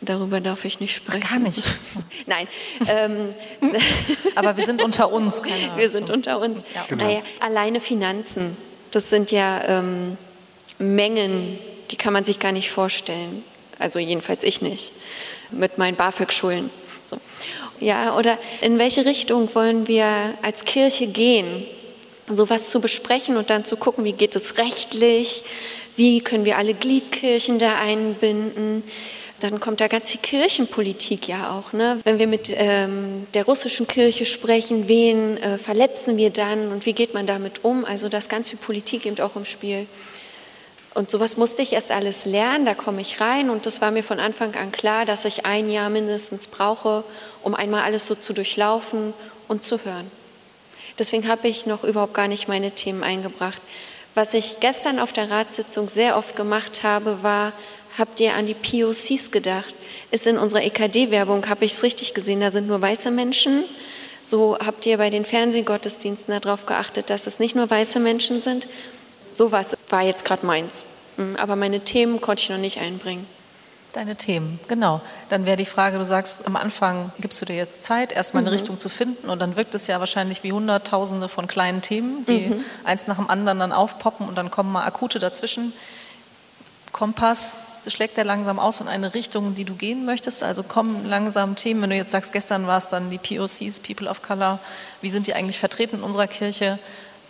Darüber 0.02 0.40
darf 0.40 0.66
ich 0.66 0.80
nicht 0.80 0.94
sprechen. 0.94 1.24
Ach, 1.26 1.32
gar 1.32 1.40
nicht. 1.40 1.68
Nein. 2.28 2.48
Ähm, 2.88 3.34
Aber 4.36 4.58
wir 4.58 4.68
sind 4.68 4.84
unter 4.84 5.12
uns. 5.12 5.42
Keine 5.42 5.78
wir 5.78 5.90
sind 5.90 6.12
unter 6.12 6.40
uns. 6.40 6.62
Ja. 6.76 6.86
Genau. 6.90 7.06
Naja, 7.06 7.22
alleine 7.40 7.82
Finanzen, 7.82 8.56
das 8.92 9.10
sind 9.10 9.32
ja 9.32 9.64
ähm, 9.64 10.16
Mengen, 10.78 11.58
die 11.90 11.96
kann 11.96 12.14
man 12.14 12.24
sich 12.24 12.38
gar 12.38 12.52
nicht 12.52 12.70
vorstellen. 12.70 13.44
Also 13.82 14.00
jedenfalls 14.00 14.44
ich 14.44 14.62
nicht. 14.62 14.92
Mit 15.52 15.78
meinen 15.78 15.96
BAföG-Schulen. 15.96 16.70
So. 17.06 17.18
Ja, 17.80 18.18
oder 18.18 18.38
in 18.62 18.78
welche 18.80 19.06
Richtung 19.06 19.54
wollen 19.56 19.88
wir 19.88 20.36
als 20.42 20.66
Kirche 20.66 21.08
gehen? 21.08 21.66
Sowas 22.30 22.70
zu 22.70 22.80
besprechen 22.80 23.38
und 23.38 23.50
dann 23.50 23.66
zu 23.66 23.76
gucken, 23.76 24.04
wie 24.04 24.14
geht 24.14 24.36
es 24.36 24.58
rechtlich? 24.58 25.44
Wie 25.96 26.22
können 26.22 26.46
wir 26.46 26.58
alle 26.58 26.74
Gliedkirchen 26.74 27.60
da 27.60 27.80
einbinden? 27.80 28.84
Dann 29.42 29.60
kommt 29.60 29.82
da 29.82 29.88
ganz 29.88 30.12
viel 30.12 30.22
Kirchenpolitik 30.22 31.28
ja 31.28 31.58
auch. 31.58 31.74
Ne? 31.74 32.00
Wenn 32.04 32.20
wir 32.20 32.28
mit 32.28 32.54
ähm, 32.56 33.26
der 33.34 33.46
russischen 33.46 33.88
Kirche 33.88 34.26
sprechen, 34.26 34.88
wen 34.88 35.38
äh, 35.38 35.58
verletzen 35.58 36.16
wir 36.16 36.30
dann 36.30 36.72
und 36.72 36.86
wie 36.86 36.94
geht 36.94 37.16
man 37.16 37.26
damit 37.26 37.66
um? 37.66 37.84
Also 37.84 38.08
das 38.08 38.30
ganz 38.30 38.52
viel 38.52 38.60
Politik 38.60 39.08
eben 39.08 39.20
auch 39.20 39.36
im 39.36 39.46
Spiel. 39.46 39.88
Und 40.94 41.10
sowas 41.10 41.38
musste 41.38 41.62
ich 41.62 41.74
erst 41.74 41.92
alles 41.92 42.26
lernen, 42.26 42.66
da 42.66 42.74
komme 42.74 43.00
ich 43.00 43.22
rein 43.22 43.50
und 43.50 43.66
das 43.66 43.80
war 43.80 43.92
mir 43.92 44.04
von 44.04 44.20
Anfang 44.20 44.56
an 44.56 44.74
klar, 44.74 45.06
dass 45.06 45.24
ich 45.24 45.46
ein 45.46 45.70
Jahr 45.70 45.90
mindestens 45.90 46.48
brauche, 46.48 47.06
um 47.44 47.56
einmal 47.56 47.84
alles 47.84 48.08
so 48.08 48.16
zu 48.16 48.34
durchlaufen 48.34 49.14
und 49.48 49.64
zu 49.64 49.86
hören. 49.86 50.12
Deswegen 51.00 51.30
habe 51.30 51.48
ich 51.48 51.66
noch 51.66 51.86
überhaupt 51.86 52.14
gar 52.14 52.28
nicht 52.28 52.50
meine 52.50 52.72
Themen 52.72 53.04
eingebracht. 53.04 53.62
Was 54.16 54.34
ich 54.34 54.60
gestern 54.60 55.00
auf 55.00 55.14
der 55.14 55.32
Ratssitzung 55.32 55.88
sehr 55.88 56.18
oft 56.18 56.36
gemacht 56.36 56.84
habe, 56.84 57.24
war 57.24 57.54
Habt 57.98 58.20
ihr 58.22 58.36
an 58.36 58.46
die 58.46 58.54
POCs 58.54 59.32
gedacht? 59.32 59.76
Ist 60.12 60.26
in 60.26 60.38
unserer 60.38 60.64
EKD-Werbung, 60.64 61.50
habe 61.50 61.66
ich 61.66 61.74
es 61.74 61.84
richtig 61.84 62.14
gesehen, 62.14 62.40
da 62.40 62.52
sind 62.52 62.68
nur 62.68 62.82
weiße 62.82 63.12
Menschen. 63.12 63.66
So 64.24 64.58
habt 64.60 64.86
ihr 64.86 64.98
bei 64.98 65.10
den 65.10 65.26
Fernsehgottesdiensten 65.26 66.40
darauf 66.40 66.66
geachtet, 66.66 67.10
dass 67.10 67.28
es 67.28 67.40
nicht 67.40 67.56
nur 67.56 67.70
weiße 67.70 68.00
Menschen 68.00 68.42
sind. 68.42 68.68
So 69.32 69.52
was 69.52 69.68
war 69.90 70.02
jetzt 70.02 70.26
gerade 70.26 70.46
meins. 70.46 70.86
Hm, 71.18 71.36
aber 71.38 71.56
meine 71.56 71.82
Themen 71.82 72.22
konnte 72.22 72.44
ich 72.44 72.50
noch 72.50 72.58
nicht 72.58 72.80
einbringen. 72.80 73.26
Deine 73.94 74.16
Themen, 74.16 74.58
genau. 74.70 75.02
Dann 75.28 75.46
wäre 75.46 75.58
die 75.58 75.66
Frage, 75.66 75.98
du 75.98 76.06
sagst, 76.06 76.48
am 76.48 76.56
Anfang 76.56 77.12
gibst 77.20 77.42
du 77.42 77.46
dir 77.46 77.58
jetzt 77.58 77.84
Zeit, 77.84 78.14
erstmal 78.14 78.42
eine 78.42 78.50
mhm. 78.50 78.56
Richtung 78.56 78.78
zu 78.78 78.88
finden 78.88 79.30
und 79.30 79.42
dann 79.42 79.58
wirkt 79.58 79.76
es 79.76 79.88
ja 79.88 80.00
wahrscheinlich 80.00 80.44
wie 80.44 80.54
Hunderttausende 80.54 81.28
von 81.28 81.46
kleinen 81.46 81.82
Themen, 81.82 82.26
die 82.26 82.48
mhm. 82.48 82.64
eins 82.86 83.08
nach 83.08 83.18
dem 83.18 83.30
anderen 83.30 83.60
dann 83.60 83.74
aufpoppen 83.74 84.30
und 84.30 84.38
dann 84.38 84.50
kommen 84.50 84.72
mal 84.72 84.86
akute 84.86 85.20
dazwischen. 85.20 85.74
Kompass, 86.94 87.56
schlägt 87.88 88.18
er 88.18 88.24
langsam 88.24 88.60
aus 88.60 88.80
in 88.80 88.88
eine 88.88 89.14
Richtung, 89.14 89.56
die 89.56 89.66
du 89.66 89.74
gehen 89.74 90.06
möchtest? 90.06 90.42
Also 90.42 90.64
kommen 90.64 91.06
langsam 91.06 91.58
Themen, 91.58 91.82
wenn 91.82 91.90
du 91.90 91.96
jetzt 91.98 92.12
sagst, 92.12 92.32
gestern 92.32 92.68
war 92.68 92.78
es 92.78 92.88
dann 92.88 93.10
die 93.10 93.18
POCs, 93.18 93.82
People 93.82 94.10
of 94.10 94.22
Color, 94.22 94.60
wie 95.02 95.10
sind 95.10 95.28
die 95.28 95.34
eigentlich 95.34 95.60
vertreten 95.60 95.98
in 95.98 96.04
unserer 96.04 96.28
Kirche? 96.28 96.80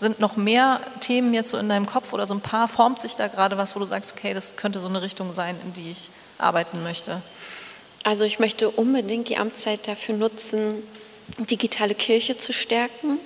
Sind 0.02 0.20
noch 0.20 0.36
mehr 0.36 0.82
Themen 1.00 1.32
jetzt 1.32 1.52
so 1.52 1.60
in 1.60 1.70
deinem 1.70 1.86
Kopf 1.86 2.12
oder 2.12 2.26
so 2.26 2.34
ein 2.34 2.42
paar, 2.42 2.68
formt 2.68 3.00
sich 3.00 3.18
da 3.18 3.28
gerade 3.28 3.56
was, 3.60 3.76
wo 3.76 3.80
du 3.80 3.86
sagst, 3.86 4.12
okay, 4.18 4.34
das 4.34 4.56
könnte 4.56 4.80
so 4.80 4.88
eine 4.88 5.04
Richtung 5.04 5.32
sein, 5.32 5.56
in 5.64 5.74
die 5.74 5.92
ich 5.92 6.10
arbeiten 6.40 6.82
möchte? 6.82 7.22
Also 8.04 8.24
ich 8.24 8.40
möchte 8.40 8.72
unbedingt 8.72 9.30
die 9.30 9.38
Amtszeit 9.38 9.88
dafür 9.88 10.16
nutzen, 10.16 10.82
digitale 11.38 11.94
Kirche 11.94 12.36
zu 12.36 12.52
stärken, 12.52 13.20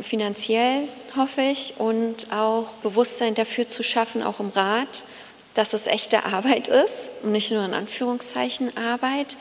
finanziell 0.00 0.88
hoffe 1.14 1.42
ich, 1.42 1.74
und 1.76 2.32
auch 2.32 2.68
Bewusstsein 2.82 3.34
dafür 3.34 3.68
zu 3.68 3.82
schaffen, 3.82 4.22
auch 4.22 4.40
im 4.40 4.48
Rat, 4.48 5.04
dass 5.52 5.74
es 5.74 5.86
echte 5.86 6.24
Arbeit 6.24 6.68
ist 6.68 7.10
und 7.22 7.32
nicht 7.32 7.50
nur 7.50 7.62
in 7.66 7.74
Anführungszeichen 7.74 8.74
Arbeit. 8.78 9.36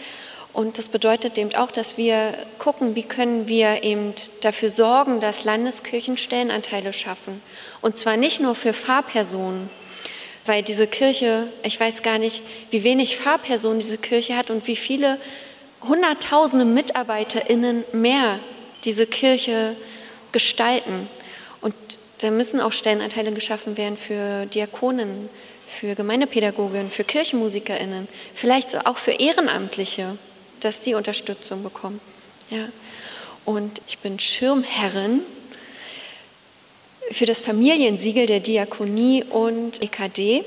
Und 0.53 0.77
das 0.77 0.87
bedeutet 0.87 1.37
eben 1.37 1.53
auch, 1.55 1.71
dass 1.71 1.97
wir 1.97 2.33
gucken, 2.57 2.95
wie 2.95 3.03
können 3.03 3.47
wir 3.47 3.83
eben 3.83 4.13
dafür 4.41 4.69
sorgen, 4.69 5.19
dass 5.19 5.43
Landeskirchen 5.43 6.17
Stellenanteile 6.17 6.93
schaffen. 6.93 7.41
Und 7.81 7.97
zwar 7.97 8.17
nicht 8.17 8.39
nur 8.39 8.55
für 8.55 8.73
Fahrpersonen, 8.73 9.69
weil 10.47 10.63
diese 10.63 10.87
Kirche, 10.87 11.47
ich 11.63 11.79
weiß 11.79 12.01
gar 12.01 12.17
nicht, 12.17 12.41
wie 12.71 12.83
wenig 12.83 13.17
Fahrpersonen 13.17 13.79
diese 13.79 13.97
Kirche 13.97 14.35
hat 14.35 14.49
und 14.49 14.65
wie 14.65 14.75
viele 14.75 15.19
Hunderttausende 15.87 16.65
MitarbeiterInnen 16.65 17.83
mehr 17.91 18.39
diese 18.83 19.05
Kirche 19.05 19.75
gestalten. 20.31 21.07
Und 21.61 21.75
da 22.19 22.31
müssen 22.31 22.59
auch 22.61 22.71
Stellenanteile 22.71 23.31
geschaffen 23.31 23.77
werden 23.77 23.97
für 23.97 24.47
Diakonen, 24.47 25.29
für 25.67 25.93
Gemeindepädagogen, 25.93 26.89
für 26.89 27.03
KirchenmusikerInnen, 27.03 28.07
vielleicht 28.33 28.87
auch 28.87 28.97
für 28.97 29.11
Ehrenamtliche, 29.11 30.17
dass 30.59 30.81
die 30.81 30.93
Unterstützung 30.93 31.63
bekommen. 31.63 31.99
Ja. 32.49 32.69
Und 33.45 33.81
ich 33.87 33.99
bin 33.99 34.19
Schirmherrin 34.19 35.21
für 37.11 37.25
das 37.25 37.41
Familiensiegel 37.41 38.25
der 38.25 38.39
Diakonie 38.39 39.23
und 39.23 39.81
EKD. 39.81 40.43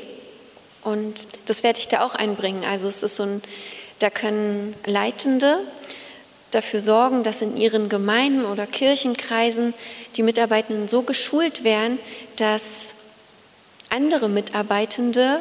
Und 0.83 1.27
das 1.47 1.63
werde 1.63 1.79
ich 1.79 1.89
da 1.89 2.05
auch 2.05 2.15
einbringen. 2.15 2.65
Also 2.65 2.89
es 2.89 3.03
ist 3.03 3.17
so 3.17 3.23
ein, 3.25 3.43
da 3.99 4.11
können 4.11 4.75
Leitende 4.85 5.61
dafür 6.51 6.81
sorgen, 6.81 7.23
dass 7.23 7.43
in 7.43 7.57
ihren 7.57 7.89
Gemeinden 7.89 8.45
oder 8.45 8.67
Kirchenkreisen 8.67 9.73
die 10.17 10.23
Mitarbeitenden 10.23 10.89
so 10.89 11.03
geschult 11.03 11.65
werden, 11.65 11.99
dass 12.37 12.95
andere 13.89 14.29
Mitarbeitende 14.29 15.41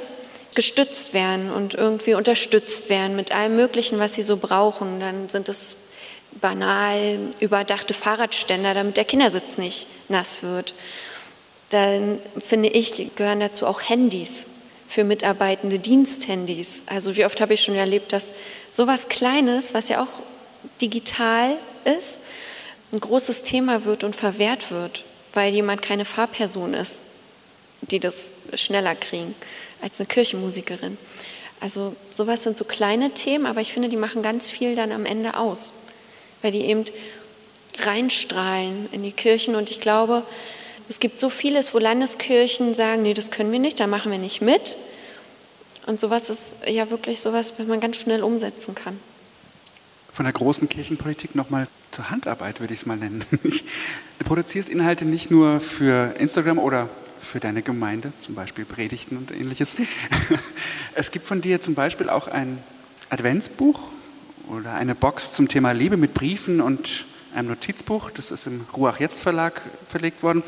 gestützt 0.56 1.14
werden 1.14 1.52
und 1.52 1.74
irgendwie 1.74 2.14
unterstützt 2.14 2.90
werden 2.90 3.16
mit 3.16 3.34
allem 3.34 3.56
Möglichen, 3.56 4.00
was 4.00 4.14
sie 4.14 4.24
so 4.24 4.38
brauchen. 4.38 5.00
Dann 5.00 5.30
sind 5.30 5.50
es 5.50 5.76
banal 6.42 7.20
überdachte 7.40 7.94
Fahrradständer, 7.94 8.74
damit 8.74 8.98
der 8.98 9.06
Kindersitz 9.06 9.58
nicht 9.58 9.88
nass 10.10 10.44
wird. 10.44 10.74
Dann 11.70 12.20
finde 12.40 12.70
ich, 12.70 13.12
gehören 13.16 13.40
dazu 13.40 13.68
auch 13.68 13.82
Handys 13.82 14.46
für 14.88 15.04
Mitarbeitende, 15.04 15.78
Diensthandys. 15.78 16.84
Also 16.88 17.16
wie 17.16 17.26
oft 17.26 17.40
habe 17.42 17.54
ich 17.54 17.62
schon 17.62 17.76
erlebt, 17.76 18.12
dass 18.12 18.28
sowas 18.72 19.08
Kleines, 19.08 19.74
was 19.74 19.90
ja 19.90 20.02
auch 20.02 20.08
digital 20.82 21.58
ist, 21.86 22.20
ein 22.92 23.00
großes 23.00 23.44
Thema 23.44 23.86
wird 23.86 24.04
und 24.04 24.16
verwehrt 24.16 24.72
wird, 24.72 25.04
weil 25.34 25.54
jemand 25.54 25.84
keine 25.84 26.06
Fahrperson 26.06 26.74
ist, 26.74 27.00
die 27.82 28.00
das 28.00 28.30
schneller 28.56 28.96
kriegen 28.96 29.36
als 29.82 30.00
eine 30.00 30.08
Kirchenmusikerin. 30.08 30.98
Also 31.60 31.96
sowas 32.12 32.44
sind 32.44 32.58
so 32.58 32.64
kleine 32.64 33.12
Themen, 33.12 33.46
aber 33.46 33.62
ich 33.62 33.74
finde, 33.74 33.90
die 33.90 33.98
machen 33.98 34.22
ganz 34.22 34.50
viel 34.50 34.76
dann 34.76 34.92
am 34.92 35.06
Ende 35.06 35.38
aus, 35.38 35.72
weil 36.42 36.52
die 36.52 36.62
eben 36.62 36.86
reinstrahlen 37.80 38.90
in 38.92 39.04
die 39.04 39.12
Kirchen 39.12 39.56
und 39.56 39.70
ich 39.70 39.80
glaube, 39.80 40.24
es 40.90 41.00
gibt 41.00 41.20
so 41.20 41.30
vieles, 41.30 41.74
wo 41.74 41.78
Landeskirchen 41.78 42.74
sagen, 42.74 43.04
nee, 43.04 43.14
das 43.14 43.30
können 43.30 43.52
wir 43.52 43.60
nicht, 43.60 43.80
da 43.80 43.88
machen 43.88 44.12
wir 44.12 44.18
nicht 44.18 44.42
mit. 44.42 44.78
Und 45.86 46.00
sowas 46.00 46.30
ist 46.30 46.42
ja 46.68 46.90
wirklich 46.90 47.20
sowas, 47.20 47.54
was 47.58 47.68
man 47.68 47.80
ganz 47.80 47.98
schnell 47.98 48.24
umsetzen 48.24 48.74
kann. 48.74 49.00
Von 50.12 50.26
der 50.26 50.34
großen 50.34 50.68
Kirchenpolitik 50.68 51.36
nochmal 51.36 51.68
zur 51.92 52.10
Handarbeit, 52.10 52.60
würde 52.60 52.74
ich 52.74 52.82
es 52.82 52.86
mal 52.86 52.98
nennen. 52.98 53.24
Du 54.20 54.26
produzierst 54.26 54.68
Inhalte 54.68 55.06
nicht 55.06 55.32
nur 55.32 55.62
für 55.62 56.14
Instagram 56.20 56.60
oder 56.60 56.90
für 57.20 57.40
deine 57.40 57.62
Gemeinde, 57.62 58.12
zum 58.20 58.36
Beispiel 58.36 58.66
Predigten 58.66 59.18
und 59.18 59.32
ähnliches. 59.32 59.72
Es 60.96 61.12
gibt 61.12 61.28
von 61.28 61.42
dir 61.42 61.62
zum 61.62 61.76
Beispiel 61.76 62.10
auch 62.10 62.28
ein 62.28 62.58
Adventsbuch 63.10 63.80
oder 64.50 64.74
eine 64.74 64.96
Box 64.96 65.34
zum 65.34 65.48
Thema 65.48 65.72
Liebe 65.72 65.98
mit 65.98 66.14
Briefen 66.14 66.60
und 66.62 67.06
einem 67.34 67.50
Notizbuch. 67.50 68.10
Das 68.10 68.32
ist 68.32 68.48
im 68.48 68.66
Ruach 68.76 69.00
Jetzt 69.00 69.22
Verlag 69.22 69.62
verlegt 69.88 70.24
worden. 70.24 70.44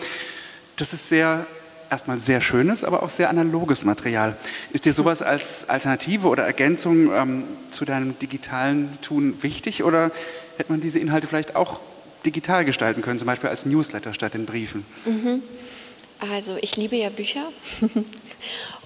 Das 0.76 0.94
ist 0.94 1.10
sehr 1.10 1.46
erstmal 1.92 2.18
sehr 2.18 2.42
schönes, 2.42 2.84
aber 2.84 3.04
auch 3.04 3.10
sehr 3.10 3.30
analoges 3.30 3.84
Material. 3.84 4.38
Ist 4.72 4.86
dir 4.86 4.94
sowas 4.94 5.22
als 5.22 5.70
Alternative 5.70 6.28
oder 6.28 6.44
Ergänzung 6.44 7.12
ähm, 7.14 7.44
zu 7.70 7.86
deinem 7.86 8.18
digitalen 8.18 8.98
Tun 9.02 9.36
wichtig 9.42 9.84
oder 9.84 10.12
hätte 10.58 10.72
man 10.72 10.82
diese 10.82 11.00
Inhalte 11.00 11.28
vielleicht 11.28 11.56
auch 11.56 11.82
digital 12.26 12.66
gestalten 12.66 13.02
können, 13.02 13.20
zum 13.20 13.26
Beispiel 13.26 13.50
als 13.50 13.66
Newsletter 13.66 14.14
statt 14.14 14.36
in 14.36 14.46
Briefen? 14.46 14.86
Mhm. 15.06 15.44
Also 16.30 16.56
ich 16.62 16.78
liebe 16.78 16.96
ja 16.96 17.10
Bücher 17.10 17.52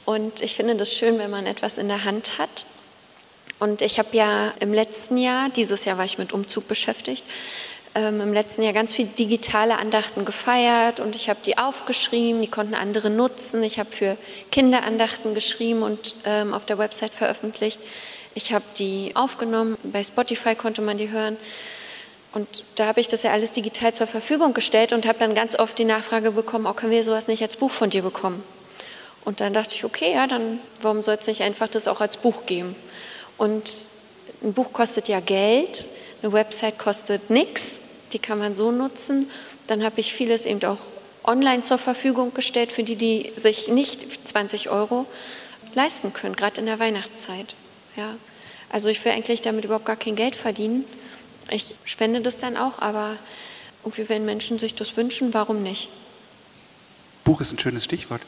und 0.05 0.39
ich 0.39 0.55
finde 0.55 0.75
das 0.75 0.93
schön, 0.93 1.17
wenn 1.17 1.29
man 1.29 1.45
etwas 1.45 1.77
in 1.77 1.89
der 1.89 2.05
Hand 2.05 2.37
hat. 2.37 2.65
Und 3.59 3.81
ich 3.81 3.99
habe 3.99 4.15
ja 4.15 4.53
im 4.61 4.73
letzten 4.73 5.17
Jahr, 5.17 5.49
dieses 5.49 5.83
Jahr 5.83 5.97
war 5.97 6.05
ich 6.05 6.17
mit 6.17 6.31
Umzug 6.31 6.69
beschäftigt, 6.69 7.25
ähm, 7.93 8.21
im 8.21 8.31
letzten 8.31 8.63
Jahr 8.63 8.71
ganz 8.71 8.93
viele 8.93 9.09
digitale 9.09 9.77
Andachten 9.77 10.23
gefeiert 10.23 11.01
und 11.01 11.13
ich 11.13 11.29
habe 11.29 11.39
die 11.45 11.57
aufgeschrieben, 11.57 12.41
die 12.41 12.47
konnten 12.47 12.73
andere 12.73 13.09
nutzen. 13.09 13.63
Ich 13.63 13.79
habe 13.79 13.91
für 13.91 14.17
Kinderandachten 14.51 15.33
geschrieben 15.33 15.83
und 15.83 16.15
ähm, 16.23 16.53
auf 16.53 16.65
der 16.65 16.77
Website 16.77 17.13
veröffentlicht. 17.13 17.81
Ich 18.33 18.53
habe 18.53 18.65
die 18.77 19.11
aufgenommen, 19.13 19.77
bei 19.83 20.03
Spotify 20.03 20.55
konnte 20.55 20.81
man 20.81 20.97
die 20.97 21.09
hören. 21.09 21.35
Und 22.35 22.63
da 22.75 22.85
habe 22.85 23.01
ich 23.01 23.07
das 23.07 23.23
ja 23.23 23.31
alles 23.31 23.51
digital 23.51 23.95
zur 23.95 24.05
Verfügung 24.05 24.53
gestellt 24.53 24.93
und 24.93 25.07
habe 25.07 25.17
dann 25.17 25.33
ganz 25.33 25.57
oft 25.57 25.79
die 25.79 25.85
Nachfrage 25.85 26.31
bekommen, 26.31 26.67
auch 26.67 26.75
können 26.75 26.91
wir 26.91 27.03
sowas 27.03 27.27
nicht 27.27 27.41
als 27.41 27.55
Buch 27.55 27.71
von 27.71 27.89
dir 27.89 28.03
bekommen? 28.03 28.43
Und 29.23 29.41
dann 29.41 29.53
dachte 29.53 29.73
ich, 29.73 29.83
okay, 29.83 30.13
ja, 30.13 30.27
dann 30.27 30.59
warum 30.83 31.01
soll 31.01 31.17
es 31.19 31.25
nicht 31.25 31.41
einfach 31.41 31.67
das 31.67 31.87
auch 31.87 31.99
als 31.99 32.17
Buch 32.17 32.45
geben? 32.45 32.75
Und 33.37 33.71
ein 34.43 34.53
Buch 34.53 34.71
kostet 34.71 35.07
ja 35.07 35.19
Geld, 35.19 35.87
eine 36.21 36.31
Website 36.31 36.77
kostet 36.77 37.31
nichts 37.31 37.79
die 38.15 38.19
kann 38.19 38.39
man 38.39 38.55
so 38.55 38.71
nutzen. 38.71 39.29
Dann 39.67 39.83
habe 39.83 39.99
ich 39.99 40.13
vieles 40.13 40.45
eben 40.45 40.63
auch 40.63 40.79
online 41.25 41.63
zur 41.63 41.77
Verfügung 41.77 42.33
gestellt 42.33 42.71
für 42.71 42.83
die, 42.83 42.95
die 42.95 43.33
sich 43.35 43.67
nicht 43.67 44.27
20 44.27 44.69
Euro 44.69 45.05
leisten 45.73 46.13
können, 46.13 46.35
gerade 46.35 46.61
in 46.61 46.65
der 46.65 46.79
Weihnachtszeit. 46.79 47.55
Ja. 47.97 48.15
Also 48.69 48.87
ich 48.87 49.03
will 49.03 49.11
eigentlich 49.11 49.41
damit 49.41 49.65
überhaupt 49.65 49.85
gar 49.85 49.97
kein 49.97 50.15
Geld 50.15 50.35
verdienen. 50.35 50.85
Ich 51.49 51.75
spende 51.85 52.21
das 52.21 52.37
dann 52.37 52.57
auch, 52.57 52.79
aber 52.79 53.17
irgendwie, 53.83 54.09
wenn 54.09 54.25
Menschen 54.25 54.59
sich 54.59 54.75
das 54.75 54.97
wünschen, 54.97 55.33
warum 55.33 55.61
nicht? 55.63 55.89
Buch 57.23 57.41
ist 57.41 57.51
ein 57.51 57.59
schönes 57.59 57.83
Stichwort. 57.83 58.21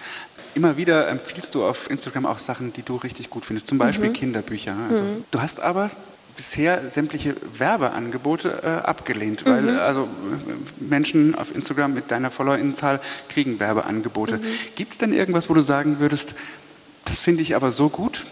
Immer 0.56 0.78
wieder 0.78 1.08
empfiehlst 1.08 1.54
du 1.56 1.64
auf 1.64 1.90
Instagram 1.90 2.26
auch 2.26 2.40
Sachen, 2.40 2.74
die 2.74 2.82
du 2.82 2.96
richtig 2.96 3.30
gut 3.30 3.46
findest, 3.46 3.68
zum 3.68 3.78
Beispiel 3.78 4.10
mhm. 4.10 4.14
Kinderbücher. 4.14 4.74
Ne? 4.74 4.88
Also, 4.90 5.04
mhm. 5.04 5.24
Du 5.30 5.42
hast 5.42 5.60
aber 5.60 5.92
bisher 6.36 6.90
sämtliche 6.90 7.36
Werbeangebote 7.58 8.62
äh, 8.64 8.68
abgelehnt, 8.88 9.46
mhm. 9.46 9.50
weil 9.50 9.80
also 9.80 10.04
äh, 10.04 10.84
Menschen 10.84 11.36
auf 11.36 11.54
Instagram 11.54 11.94
mit 11.94 12.12
deiner 12.12 12.32
Followerinnenzahl 12.32 13.02
kriegen 13.30 13.60
Werbeangebote. 13.60 14.38
Mhm. 14.38 14.44
Gibt 14.76 14.94
es 14.94 14.98
denn 14.98 15.14
irgendwas, 15.14 15.50
wo 15.50 15.54
du 15.54 15.62
sagen 15.62 16.00
würdest, 16.00 16.36
das 17.06 17.22
finde 17.22 17.42
ich 17.42 17.56
aber 17.56 17.72
so 17.72 17.90
gut, 17.90 18.26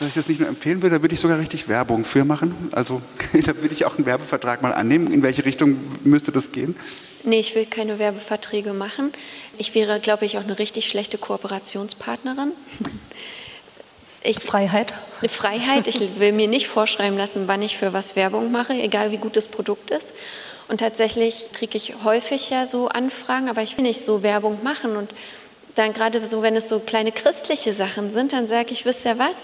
dass 0.00 0.08
ich 0.08 0.14
das 0.14 0.28
nicht 0.28 0.40
nur 0.40 0.48
empfehlen 0.48 0.82
würde, 0.82 0.96
da 0.96 1.02
würde 1.02 1.14
ich 1.14 1.20
sogar 1.20 1.38
richtig 1.38 1.68
Werbung 1.68 2.04
für 2.04 2.24
machen. 2.24 2.68
Also 2.72 3.02
da 3.32 3.56
würde 3.56 3.74
ich 3.74 3.84
auch 3.84 3.96
einen 3.96 4.06
Werbevertrag 4.06 4.62
mal 4.62 4.72
annehmen. 4.72 5.12
In 5.12 5.22
welche 5.22 5.44
Richtung 5.44 5.76
müsste 6.04 6.32
das 6.32 6.52
gehen? 6.52 6.74
Nee, 7.22 7.40
ich 7.40 7.54
will 7.54 7.66
keine 7.66 7.98
Werbeverträge 7.98 8.72
machen. 8.72 9.12
Ich 9.58 9.74
wäre, 9.74 10.00
glaube 10.00 10.24
ich, 10.24 10.38
auch 10.38 10.42
eine 10.42 10.58
richtig 10.58 10.88
schlechte 10.88 11.18
Kooperationspartnerin. 11.18 12.52
Ich, 14.22 14.38
Freiheit. 14.38 14.92
Freiheit. 15.26 15.88
Ich 15.88 16.18
will 16.18 16.32
mir 16.32 16.46
nicht 16.46 16.68
vorschreiben 16.68 17.16
lassen, 17.16 17.44
wann 17.46 17.62
ich 17.62 17.78
für 17.78 17.94
was 17.94 18.16
Werbung 18.16 18.52
mache, 18.52 18.74
egal 18.74 19.12
wie 19.12 19.16
gut 19.16 19.34
das 19.34 19.46
Produkt 19.46 19.90
ist. 19.90 20.12
Und 20.68 20.80
tatsächlich 20.80 21.48
kriege 21.54 21.78
ich 21.78 21.94
häufig 22.04 22.50
ja 22.50 22.66
so 22.66 22.88
Anfragen, 22.88 23.48
aber 23.48 23.62
ich 23.62 23.78
will 23.78 23.84
nicht 23.84 24.04
so 24.04 24.22
Werbung 24.22 24.62
machen. 24.62 24.98
Und 24.98 25.10
dann 25.74 25.94
gerade 25.94 26.22
so, 26.26 26.42
wenn 26.42 26.54
es 26.54 26.68
so 26.68 26.80
kleine 26.80 27.12
christliche 27.12 27.72
Sachen 27.72 28.10
sind, 28.10 28.34
dann 28.34 28.46
sage 28.46 28.72
ich, 28.72 28.84
wisst 28.84 29.06
ihr 29.06 29.18
was? 29.18 29.36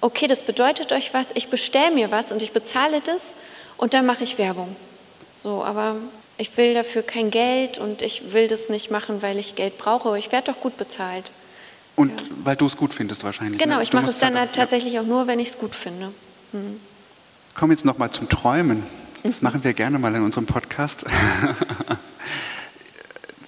Okay, 0.00 0.26
das 0.26 0.42
bedeutet 0.42 0.92
euch 0.92 1.14
was, 1.14 1.28
ich 1.34 1.48
bestelle 1.48 1.94
mir 1.94 2.10
was 2.10 2.32
und 2.32 2.42
ich 2.42 2.52
bezahle 2.52 3.00
das 3.00 3.34
und 3.76 3.94
dann 3.94 4.06
mache 4.06 4.24
ich 4.24 4.38
Werbung. 4.38 4.76
So, 5.38 5.64
aber 5.64 5.96
ich 6.38 6.56
will 6.56 6.74
dafür 6.74 7.02
kein 7.02 7.30
Geld 7.30 7.78
und 7.78 8.02
ich 8.02 8.32
will 8.32 8.48
das 8.48 8.68
nicht 8.68 8.90
machen, 8.90 9.22
weil 9.22 9.38
ich 9.38 9.54
Geld 9.54 9.78
brauche. 9.78 10.18
Ich 10.18 10.32
werde 10.32 10.52
doch 10.52 10.60
gut 10.60 10.76
bezahlt. 10.76 11.32
Und 11.94 12.20
ja. 12.20 12.26
weil 12.44 12.56
du 12.56 12.66
es 12.66 12.76
gut 12.76 12.92
findest 12.92 13.24
wahrscheinlich. 13.24 13.60
Genau, 13.60 13.76
ne? 13.76 13.82
ich 13.82 13.92
mache 13.92 14.06
es 14.06 14.18
dann 14.18 14.38
halt 14.38 14.52
tatsächlich 14.52 14.94
ja. 14.94 15.00
auch 15.00 15.06
nur, 15.06 15.26
wenn 15.26 15.40
ich 15.40 15.48
es 15.48 15.58
gut 15.58 15.74
finde. 15.74 16.12
Hm. 16.52 16.78
Kommen 17.54 17.72
jetzt 17.72 17.86
noch 17.86 17.96
mal 17.96 18.10
zum 18.10 18.28
Träumen. 18.28 18.82
Das 19.22 19.40
machen 19.40 19.64
wir 19.64 19.72
gerne 19.72 19.98
mal 19.98 20.14
in 20.14 20.22
unserem 20.22 20.46
Podcast. 20.46 21.06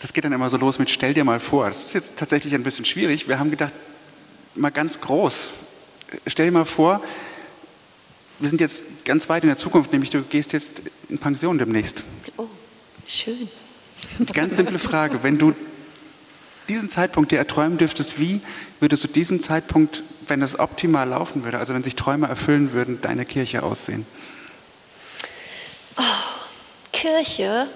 Das 0.00 0.12
geht 0.12 0.24
dann 0.24 0.32
immer 0.32 0.48
so 0.48 0.56
los 0.56 0.78
mit 0.78 0.90
Stell 0.90 1.12
dir 1.12 1.24
mal 1.24 1.40
vor. 1.40 1.66
Das 1.68 1.86
ist 1.86 1.92
jetzt 1.92 2.16
tatsächlich 2.16 2.54
ein 2.54 2.62
bisschen 2.62 2.84
schwierig. 2.84 3.28
Wir 3.28 3.38
haben 3.38 3.50
gedacht, 3.50 3.72
mal 4.54 4.70
ganz 4.70 5.00
groß. 5.00 5.50
Stell 6.26 6.46
dir 6.46 6.52
mal 6.52 6.64
vor, 6.64 7.02
wir 8.38 8.48
sind 8.48 8.60
jetzt 8.60 8.84
ganz 9.04 9.28
weit 9.28 9.42
in 9.42 9.48
der 9.48 9.56
Zukunft, 9.56 9.92
nämlich 9.92 10.10
du 10.10 10.22
gehst 10.22 10.52
jetzt 10.52 10.82
in 11.08 11.18
Pension 11.18 11.58
demnächst. 11.58 12.04
Oh, 12.36 12.46
schön. 13.06 13.48
Ganz 14.32 14.56
simple 14.56 14.78
Frage, 14.78 15.22
wenn 15.22 15.38
du 15.38 15.54
diesen 16.68 16.90
Zeitpunkt 16.90 17.32
dir 17.32 17.38
erträumen 17.38 17.78
dürftest, 17.78 18.20
wie 18.20 18.40
würde 18.80 18.96
zu 18.96 19.08
diesem 19.08 19.40
Zeitpunkt, 19.40 20.04
wenn 20.26 20.42
es 20.42 20.58
optimal 20.58 21.08
laufen 21.08 21.44
würde, 21.44 21.58
also 21.58 21.74
wenn 21.74 21.82
sich 21.82 21.96
Träume 21.96 22.28
erfüllen 22.28 22.72
würden, 22.72 23.00
deine 23.00 23.24
Kirche 23.24 23.62
aussehen? 23.62 24.06
Oh, 25.96 26.02
Kirche 26.92 27.66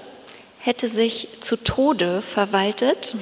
hätte 0.59 0.89
sich 0.89 1.29
zu 1.41 1.57
Tode 1.57 2.23
verwaltet. 2.23 3.17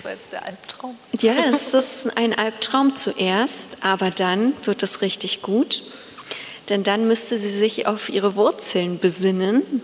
Das 0.00 0.04
war 0.06 0.12
jetzt 0.12 0.32
der 0.32 0.46
Albtraum. 0.46 0.96
Ja, 1.20 1.34
es 1.52 1.74
ist 1.74 2.16
ein 2.16 2.32
Albtraum 2.32 2.96
zuerst, 2.96 3.68
aber 3.82 4.10
dann 4.10 4.54
wird 4.64 4.82
es 4.82 5.02
richtig 5.02 5.42
gut. 5.42 5.82
Denn 6.70 6.82
dann 6.82 7.06
müsste 7.06 7.38
sie 7.38 7.50
sich 7.50 7.86
auf 7.86 8.08
ihre 8.08 8.34
Wurzeln 8.34 8.98
besinnen, 8.98 9.82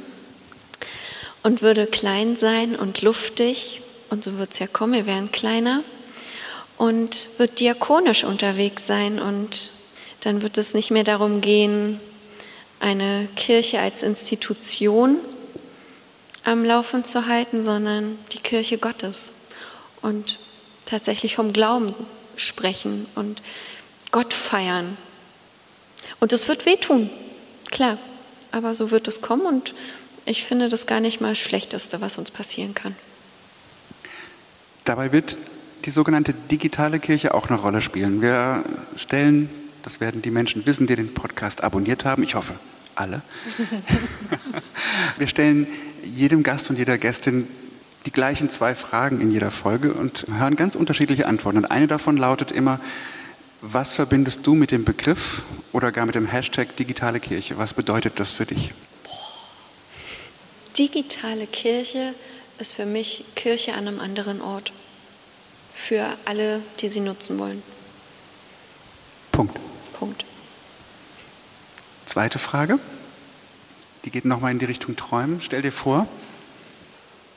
und 1.43 1.61
würde 1.61 1.87
klein 1.87 2.37
sein 2.37 2.75
und 2.77 3.03
luftig, 3.03 3.83
und 4.09 4.25
so 4.25 4.39
wird 4.39 4.55
es 4.55 4.59
ja 4.59 4.67
kommen, 4.67 4.95
wir 4.95 5.07
werden 5.07 5.31
kleiner, 5.33 5.83
und 6.79 7.29
wird 7.37 7.61
diakonisch 7.61 8.25
unterwegs 8.25 8.87
sein 8.87 9.21
und 9.21 9.69
dann 10.23 10.41
wird 10.41 10.57
es 10.57 10.73
nicht 10.73 10.91
mehr 10.91 11.05
darum 11.05 11.43
gehen, 11.43 12.01
eine 12.81 13.29
Kirche 13.37 13.81
als 13.81 14.03
Institution 14.03 15.19
am 16.43 16.64
Laufen 16.64 17.05
zu 17.05 17.27
halten, 17.27 17.67
sondern 17.67 18.19
die 18.33 18.39
Kirche 18.39 18.79
Gottes 18.79 19.31
und 20.03 20.38
tatsächlich 20.84 21.34
vom 21.34 21.53
Glauben 21.53 21.94
sprechen 22.36 23.07
und 23.14 23.42
Gott 24.11 24.32
feiern. 24.32 24.97
Und 26.20 26.32
es 26.32 26.49
wird 26.49 26.66
wehtun, 26.66 27.11
klar, 27.70 27.99
aber 28.53 28.74
so 28.74 28.90
wird 28.90 29.09
es 29.09 29.20
kommen 29.20 29.47
und 29.47 29.74
ich 30.24 30.44
finde 30.44 30.68
das 30.68 30.86
gar 30.86 31.01
nicht 31.01 31.20
mal 31.20 31.30
das 31.30 31.38
Schlechteste, 31.38 32.01
was 32.01 32.18
uns 32.18 32.30
passieren 32.30 32.74
kann. 32.74 32.97
Dabei 34.84 35.12
wird 35.12 35.36
die 35.84 35.90
sogenannte 35.90 36.32
digitale 36.32 36.99
Kirche 36.99 37.34
auch 37.34 37.49
eine 37.49 37.59
Rolle 37.59 37.80
spielen. 37.80 38.22
Wir 38.22 38.64
stellen, 38.97 39.51
das 39.82 40.01
werden 40.01 40.22
die 40.22 40.30
Menschen 40.30 40.66
wissen, 40.66 40.86
die 40.86 40.97
den 40.97 41.14
Podcast 41.14 41.62
abonniert 41.62 42.05
haben, 42.05 42.22
ich 42.22 42.34
hoffe 42.34 42.55
alle. 42.97 43.22
Wir 45.18 45.28
stellen 45.28 45.66
jedem 46.03 46.42
Gast 46.42 46.70
und 46.70 46.78
jeder 46.78 46.99
Gästin 46.99 47.47
die 48.07 48.12
gleichen 48.12 48.48
zwei 48.48 48.74
Fragen 48.74 49.20
in 49.20 49.30
jeder 49.30 49.50
Folge 49.50 49.92
und 49.92 50.26
hören 50.30 50.57
ganz 50.57 50.76
unterschiedliche 50.76 51.26
Antworten. 51.26 51.59
Und 51.59 51.66
eine 51.66 51.88
davon 51.88 52.16
lautet 52.16 52.52
immer, 52.52 52.80
was 53.61 53.94
verbindest 53.94 54.46
du 54.46 54.54
mit 54.54 54.70
dem 54.70 54.84
Begriff 54.84 55.42
oder 55.72 55.90
gar 55.90 56.07
mit 56.07 56.14
dem 56.14 56.26
Hashtag 56.26 56.76
digitale 56.76 57.18
Kirche? 57.18 57.59
Was 57.59 57.74
bedeutet 57.74 58.20
das 58.20 58.30
für 58.30 58.46
dich? 58.46 58.72
Digitale 60.78 61.46
Kirche 61.46 62.14
ist 62.59 62.74
für 62.74 62.86
mich 62.86 63.24
Kirche 63.34 63.72
an 63.72 63.88
einem 63.88 64.00
anderen 64.00 64.40
Ort. 64.40 64.72
Für 65.74 66.16
alle, 66.24 66.62
die 66.80 66.88
sie 66.88 67.00
nutzen 67.00 67.38
wollen. 67.38 67.62
Punkt. 69.32 69.59
Punkt. 69.98 70.24
Zweite 72.07 72.38
Frage, 72.38 72.78
die 74.04 74.11
geht 74.11 74.24
nochmal 74.24 74.52
in 74.52 74.59
die 74.59 74.64
Richtung 74.64 74.96
Träumen. 74.96 75.40
Stell 75.40 75.62
dir 75.62 75.72
vor, 75.72 76.07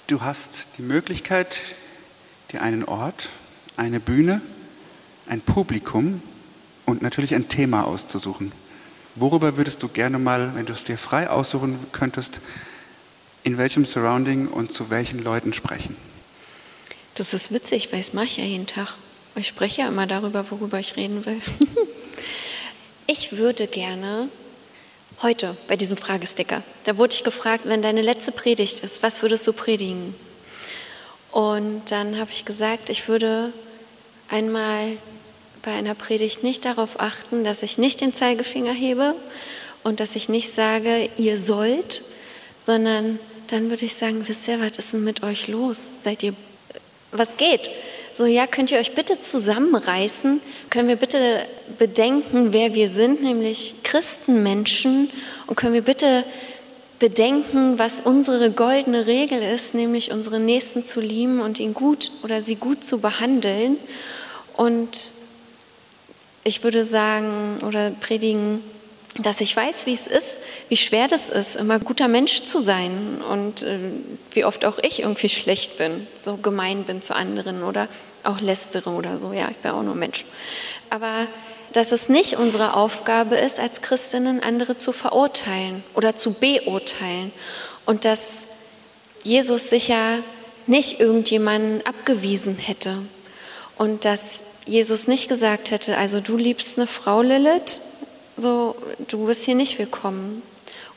du 0.10 0.22
hast 0.22 0.68
die 0.78 0.82
Möglichkeit, 0.82 1.60
dir 2.52 2.62
einen 2.62 2.84
Ort, 2.84 3.30
eine 3.78 4.00
Bühne, 4.00 4.42
ein 5.28 5.42
Publikum 5.42 6.22
und 6.86 7.02
natürlich 7.02 7.36
ein 7.36 7.48
Thema 7.48 7.86
auszusuchen. 7.86 8.52
Worüber 9.16 9.58
würdest 9.58 9.84
du 9.84 9.88
gerne 9.88 10.18
mal, 10.18 10.56
wenn 10.56 10.66
du 10.66 10.74
es 10.74 10.84
dir 10.84 10.98
frei 10.98 11.30
aussuchen 11.30 11.78
könntest, 11.92 12.42
in 13.44 13.58
welchem 13.58 13.86
Surrounding 13.86 14.48
und 14.48 14.74
zu 14.74 14.90
welchen 14.90 15.20
Leuten 15.20 15.54
sprechen? 15.54 15.96
Das 17.16 17.34
ist 17.34 17.52
witzig, 17.52 17.92
weil 17.92 18.00
das 18.00 18.14
mache 18.14 18.26
ich 18.26 18.38
ja 18.38 18.44
jeden 18.44 18.68
Tag. 18.68 18.96
Ich 19.36 19.48
spreche 19.48 19.82
ja 19.82 19.88
immer 19.88 20.08
darüber, 20.08 20.50
worüber 20.50 20.80
ich 20.80 20.96
reden 20.96 21.26
will. 21.26 21.42
ich 23.08 23.34
würde 23.34 23.68
gerne 23.68 24.30
heute 25.22 25.58
bei 25.68 25.76
diesem 25.76 25.98
Fragesticker, 25.98 26.64
da 26.86 26.98
wurde 26.98 27.14
ich 27.14 27.24
gefragt, 27.24 27.66
wenn 27.66 27.82
deine 27.82 28.02
letzte 28.02 28.32
Predigt 28.32 28.80
ist, 28.82 29.04
was 29.04 29.22
würdest 29.22 29.46
du 29.48 29.54
predigen? 29.54 30.16
Und 31.32 31.92
dann 31.92 32.20
habe 32.20 32.32
ich 32.32 32.46
gesagt, 32.46 32.90
ich 32.90 33.08
würde 33.08 33.54
einmal 34.30 34.98
bei 35.62 35.72
einer 35.72 35.94
Predigt 35.94 36.44
nicht 36.44 36.66
darauf 36.66 37.00
achten, 37.00 37.44
dass 37.44 37.64
ich 37.64 37.78
nicht 37.78 38.02
den 38.02 38.14
Zeigefinger 38.14 38.74
hebe 38.74 39.16
und 39.84 40.00
dass 40.00 40.16
ich 40.16 40.30
nicht 40.30 40.56
sage, 40.56 41.10
ihr 41.18 41.38
sollt, 41.38 42.02
sondern 42.60 43.20
dann 43.48 43.70
würde 43.70 43.86
ich 43.86 43.96
sagen, 43.96 44.28
wisst 44.28 44.48
ihr, 44.48 44.60
was 44.60 44.78
ist 44.78 44.94
denn 44.94 45.04
mit 45.04 45.24
euch 45.24 45.48
los? 45.48 45.90
Seid 46.02 46.24
ihr, 46.24 46.34
was 47.12 47.36
geht? 47.38 47.70
So, 48.20 48.26
ja, 48.26 48.48
könnt 48.48 48.70
ihr 48.70 48.80
euch 48.80 48.96
bitte 48.96 49.22
zusammenreißen? 49.22 50.42
Können 50.70 50.90
wir 50.90 50.98
bitte 50.98 51.46
bedenken, 51.78 52.52
wer 52.52 52.74
wir 52.74 52.90
sind, 52.90 53.24
nämlich 53.24 53.76
Christenmenschen? 53.84 55.10
Und 55.48 55.56
können 55.56 55.74
wir 55.74 55.84
bitte 55.84 56.26
bedenken, 57.00 57.80
was 57.80 58.02
unsere 58.02 58.52
goldene 58.52 59.08
Regel 59.08 59.42
ist, 59.42 59.74
nämlich 59.74 60.12
unsere 60.12 60.38
Nächsten 60.38 60.84
zu 60.84 61.00
lieben 61.00 61.40
und 61.40 61.62
ihn 61.62 61.74
gut 61.74 62.12
oder 62.22 62.42
sie 62.42 62.56
gut 62.56 62.84
zu 62.84 63.00
behandeln? 63.00 63.78
Und 64.52 65.12
ich 66.44 66.62
würde 66.62 66.84
sagen 66.84 67.60
oder 67.66 67.92
predigen, 68.02 68.62
dass 69.18 69.40
ich 69.40 69.56
weiß, 69.56 69.86
wie 69.86 69.94
es 69.94 70.08
ist, 70.08 70.40
wie 70.68 70.76
schwer 70.76 71.08
das 71.08 71.30
ist, 71.30 71.56
immer 71.56 71.80
guter 71.80 72.10
Mensch 72.10 72.44
zu 72.44 72.60
sein 72.60 73.22
und 73.32 73.64
äh, 73.64 73.80
wie 74.32 74.44
oft 74.44 74.66
auch 74.66 74.78
ich 74.80 75.00
irgendwie 75.00 75.30
schlecht 75.30 75.78
bin, 75.78 76.06
so 76.20 76.36
gemein 76.36 76.84
bin 76.84 77.02
zu 77.02 77.16
anderen 77.16 77.64
oder 77.64 77.88
auch 78.24 78.40
lästere 78.42 78.90
oder 78.90 79.18
so. 79.18 79.34
Ja, 79.34 79.50
ich 79.50 79.58
bin 79.58 79.72
auch 79.72 79.84
nur 79.84 79.96
Mensch. 79.96 80.26
Aber 80.90 81.28
dass 81.74 81.92
es 81.92 82.10
nicht 82.10 82.38
unsere 82.38 82.76
Aufgabe 82.76 83.36
ist, 83.36 83.60
als 83.60 83.82
Christinnen 83.82 84.42
andere 84.42 84.78
zu 84.78 84.92
verurteilen 84.92 85.84
oder 85.94 86.16
zu 86.18 86.34
beurteilen 86.34 87.32
und 87.86 88.06
dass 88.06 88.46
Jesus 89.24 89.70
sicher 89.70 90.20
nicht 90.66 91.00
irgendjemanden 91.00 91.86
abgewiesen 91.86 92.58
hätte 92.58 92.98
und 93.78 94.06
dass 94.06 94.42
Jesus 94.66 95.08
nicht 95.08 95.30
gesagt 95.30 95.72
hätte, 95.72 95.98
also 95.98 96.22
du 96.22 96.38
liebst 96.38 96.78
eine 96.78 96.88
Frau, 96.88 97.22
Lilith, 97.22 97.82
so, 98.38 98.76
du 99.08 99.26
bist 99.26 99.44
hier 99.44 99.56
nicht 99.56 99.80
willkommen. 99.80 100.42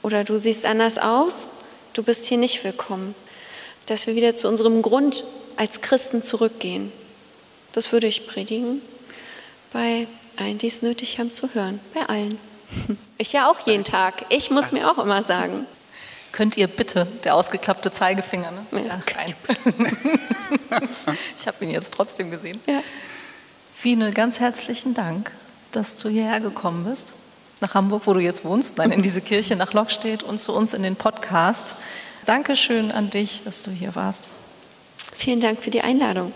Oder 0.03 0.25
du 0.25 0.39
siehst 0.39 0.65
anders 0.65 0.99
aus, 0.99 1.49
du 1.93 2.03
bist 2.03 2.27
hier 2.27 2.39
nicht 2.39 2.63
willkommen. 2.65 3.15
Dass 3.87 4.07
wir 4.07 4.15
wieder 4.15 4.37
zu 4.37 4.49
unserem 4.49 4.83
Grund 4.83 5.25
als 5.57 5.81
Christen 5.81 6.23
zurückgehen. 6.23 6.93
Das 7.73 7.93
würde 7.93 8.07
ich 8.07 8.27
predigen 8.27 8.83
bei 9.73 10.07
allen, 10.37 10.59
die 10.59 10.67
es 10.67 10.83
nötig 10.83 11.19
haben 11.19 11.33
zu 11.33 11.55
hören. 11.55 11.81
Bei 11.95 12.07
allen. 12.07 12.39
Ich 13.19 13.33
ja 13.35 13.49
auch 13.49 13.61
jeden 13.67 13.85
Tag. 13.85 14.25
Ich 14.31 14.51
muss 14.51 14.73
mir 14.73 14.91
auch 14.91 14.99
immer 14.99 15.23
sagen. 15.23 15.67
Könnt 16.33 16.57
ihr 16.57 16.67
bitte, 16.67 17.07
der 17.23 17.37
ausgeklappte 17.37 17.93
Zeigefinger, 17.93 18.51
ne? 18.51 18.85
Ja, 18.85 18.97
kein. 19.07 19.35
ich 21.39 21.47
habe 21.47 21.65
ihn 21.65 21.71
jetzt 21.71 21.93
trotzdem 21.93 22.33
gesehen. 22.33 22.61
Ja. 22.67 22.83
Fine, 23.73 24.11
ganz 24.11 24.41
herzlichen 24.41 24.95
Dank, 24.95 25.31
dass 25.71 25.97
du 25.99 26.09
hierher 26.09 26.41
gekommen 26.41 26.85
bist 26.85 27.15
nach 27.63 27.75
Hamburg, 27.75 28.03
wo 28.07 28.13
du 28.13 28.21
jetzt 28.21 28.45
wohnst, 28.45 28.77
nein, 28.77 28.91
in 28.91 29.03
diese 29.03 29.23
Kirche 29.23 29.57
nach 29.57 29.73
Lockstedt 29.73 30.23
und 30.23 30.41
zu 30.41 30.53
uns 30.53 30.75
in 30.75 30.83
den 30.83 30.97
Podcast. 30.97 31.77
Dankeschön 32.27 32.93
an 32.93 33.09
dich, 33.09 33.45
dass 33.45 33.63
du 33.63 33.71
hier 33.71 33.95
warst. 33.95 34.29
Vielen 35.17 35.41
Dank 35.41 35.63
für 35.63 35.71
die 35.71 35.83
Einladung. 35.83 36.33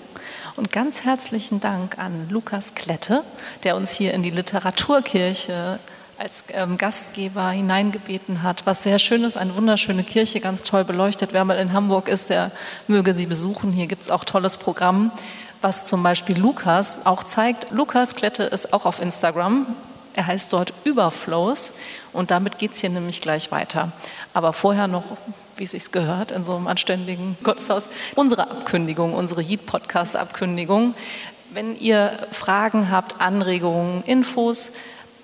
Und 0.57 0.73
ganz 0.73 1.05
herzlichen 1.05 1.61
Dank 1.61 1.99
an 1.99 2.31
Lukas 2.31 2.75
Klette, 2.75 3.25
der 3.63 3.77
uns 3.77 3.91
hier 3.91 4.15
in 4.15 4.23
die 4.23 4.31
Literaturkirche 4.31 5.79
als 6.17 6.45
ähm, 6.49 6.79
Gastgeber 6.79 7.51
hineingebeten 7.51 8.43
hat, 8.43 8.65
was 8.65 8.83
sehr 8.83 8.99
schön 8.99 9.23
ist, 9.25 9.37
eine 9.37 9.55
wunderschöne 9.55 10.03
Kirche, 10.03 10.41
ganz 10.41 10.63
toll 10.63 10.85
beleuchtet. 10.85 11.35
Wer 11.35 11.45
mal 11.45 11.59
in 11.59 11.75
Hamburg 11.75 12.09
ist, 12.09 12.31
der 12.31 12.53
möge 12.89 13.13
sie 13.13 13.27
besuchen. 13.27 13.71
Hier 13.71 13.87
gibt 13.87 14.01
es 14.01 14.11
auch 14.11 14.25
tolles 14.25 14.57
Programm, 14.57 15.13
was 15.61 15.85
zum 15.85 16.03
Beispiel 16.03 16.39
Lukas 16.39 17.01
auch 17.05 17.23
zeigt. 17.23 17.71
Lukas 17.71 18.15
Klette 18.15 18.45
ist 18.45 18.73
auch 18.73 18.87
auf 18.87 19.03
Instagram, 19.03 19.67
er 20.15 20.27
heißt 20.27 20.55
dort 20.55 20.73
Überflows 20.85 21.75
und 22.15 22.31
damit 22.31 22.57
geht 22.57 22.73
es 22.73 22.81
hier 22.81 22.89
nämlich 22.89 23.21
gleich 23.21 23.53
weiter. 23.53 23.93
Aber 24.33 24.55
vorher 24.55 24.89
noch, 24.89 25.05
wie 25.57 25.65
es 25.65 25.73
sich 25.73 25.93
gehört, 25.93 26.33
in 26.33 26.45
so 26.45 26.57
einem 26.57 26.67
anständigen 26.67 27.37
Gotteshaus, 27.43 27.89
unsere 28.15 28.51
Abkündigung, 28.51 29.15
unsere 29.15 29.43
Yeet-Podcast-Abkündigung. 29.43 30.95
Wenn 31.51 31.79
ihr 31.79 32.27
Fragen 32.33 32.91
habt, 32.91 33.21
Anregungen, 33.21 34.03
Infos, 34.05 34.73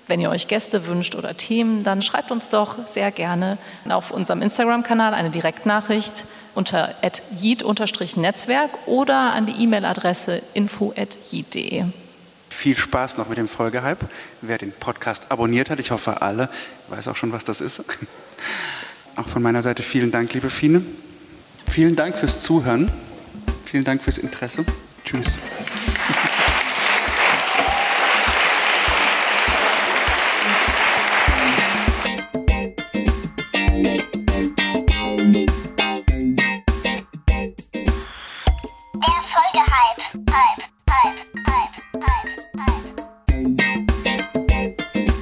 wenn 0.07 0.19
ihr 0.19 0.29
euch 0.29 0.47
Gäste 0.47 0.85
wünscht 0.85 1.15
oder 1.15 1.37
Themen, 1.37 1.83
dann 1.83 2.01
schreibt 2.01 2.31
uns 2.31 2.49
doch 2.49 2.87
sehr 2.87 3.11
gerne 3.11 3.57
auf 3.87 4.11
unserem 4.11 4.41
Instagram-Kanal 4.41 5.13
eine 5.13 5.29
Direktnachricht 5.29 6.25
unter 6.55 6.93
yeet-netzwerk 7.41 8.71
oder 8.85 9.33
an 9.33 9.45
die 9.45 9.63
E-Mail-Adresse 9.63 10.41
info.yeet.de. 10.53 11.85
Viel 12.49 12.77
Spaß 12.77 13.17
noch 13.17 13.29
mit 13.29 13.37
dem 13.37 13.47
Folgehype. 13.47 14.05
Wer 14.41 14.57
den 14.57 14.71
Podcast 14.71 15.31
abonniert 15.31 15.69
hat, 15.69 15.79
ich 15.79 15.91
hoffe 15.91 16.21
alle, 16.21 16.49
weiß 16.89 17.07
auch 17.07 17.15
schon, 17.15 17.31
was 17.31 17.43
das 17.43 17.61
ist. 17.61 17.81
Auch 19.15 19.27
von 19.27 19.43
meiner 19.43 19.61
Seite 19.61 19.83
vielen 19.83 20.11
Dank, 20.11 20.33
liebe 20.33 20.49
Fine. 20.49 20.81
Vielen 21.69 21.95
Dank 21.95 22.17
fürs 22.17 22.41
Zuhören. 22.41 22.91
Vielen 23.65 23.83
Dank 23.83 24.03
fürs 24.03 24.17
Interesse. 24.17 24.65
Tschüss. 25.03 25.37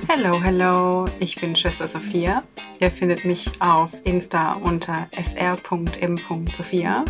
Hallo, 0.08 0.40
ich 1.22 1.40
bin 1.40 1.56
Schwester 1.56 1.88
Sophia. 1.88 2.44
Ihr 2.80 2.90
findet 2.90 3.26
mich 3.26 3.62
auf 3.62 3.94
Insta 4.06 4.54
unter 4.54 5.08
sr.m.sophia 5.16 7.06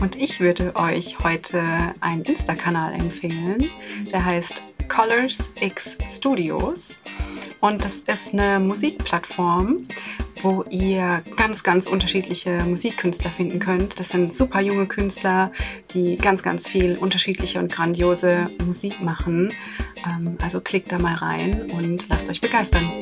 und 0.00 0.16
ich 0.16 0.40
würde 0.40 0.74
euch 0.74 1.20
heute 1.22 1.62
einen 2.00 2.22
Insta-Kanal 2.22 2.94
empfehlen, 2.94 3.70
der 4.10 4.24
heißt 4.24 4.64
Colors 4.88 5.52
X 5.60 5.96
Studios 6.10 6.98
und 7.60 7.84
das 7.84 8.00
ist 8.00 8.32
eine 8.32 8.60
Musikplattform, 8.60 9.88
wo 10.42 10.64
ihr 10.70 11.22
ganz, 11.36 11.62
ganz 11.62 11.86
unterschiedliche 11.86 12.58
Musikkünstler 12.64 13.30
finden 13.30 13.58
könnt. 13.58 13.98
Das 13.98 14.10
sind 14.10 14.32
super 14.32 14.60
junge 14.60 14.86
Künstler, 14.86 15.52
die 15.92 16.16
ganz, 16.16 16.42
ganz 16.42 16.68
viel 16.68 16.96
unterschiedliche 16.96 17.58
und 17.58 17.72
grandiose 17.72 18.50
Musik 18.66 19.00
machen. 19.00 19.52
Ähm, 20.06 20.36
also 20.42 20.60
klickt 20.60 20.92
da 20.92 20.98
mal 20.98 21.14
rein 21.14 21.70
und 21.70 22.08
lasst 22.08 22.28
euch 22.28 22.40
begeistern. 22.40 22.92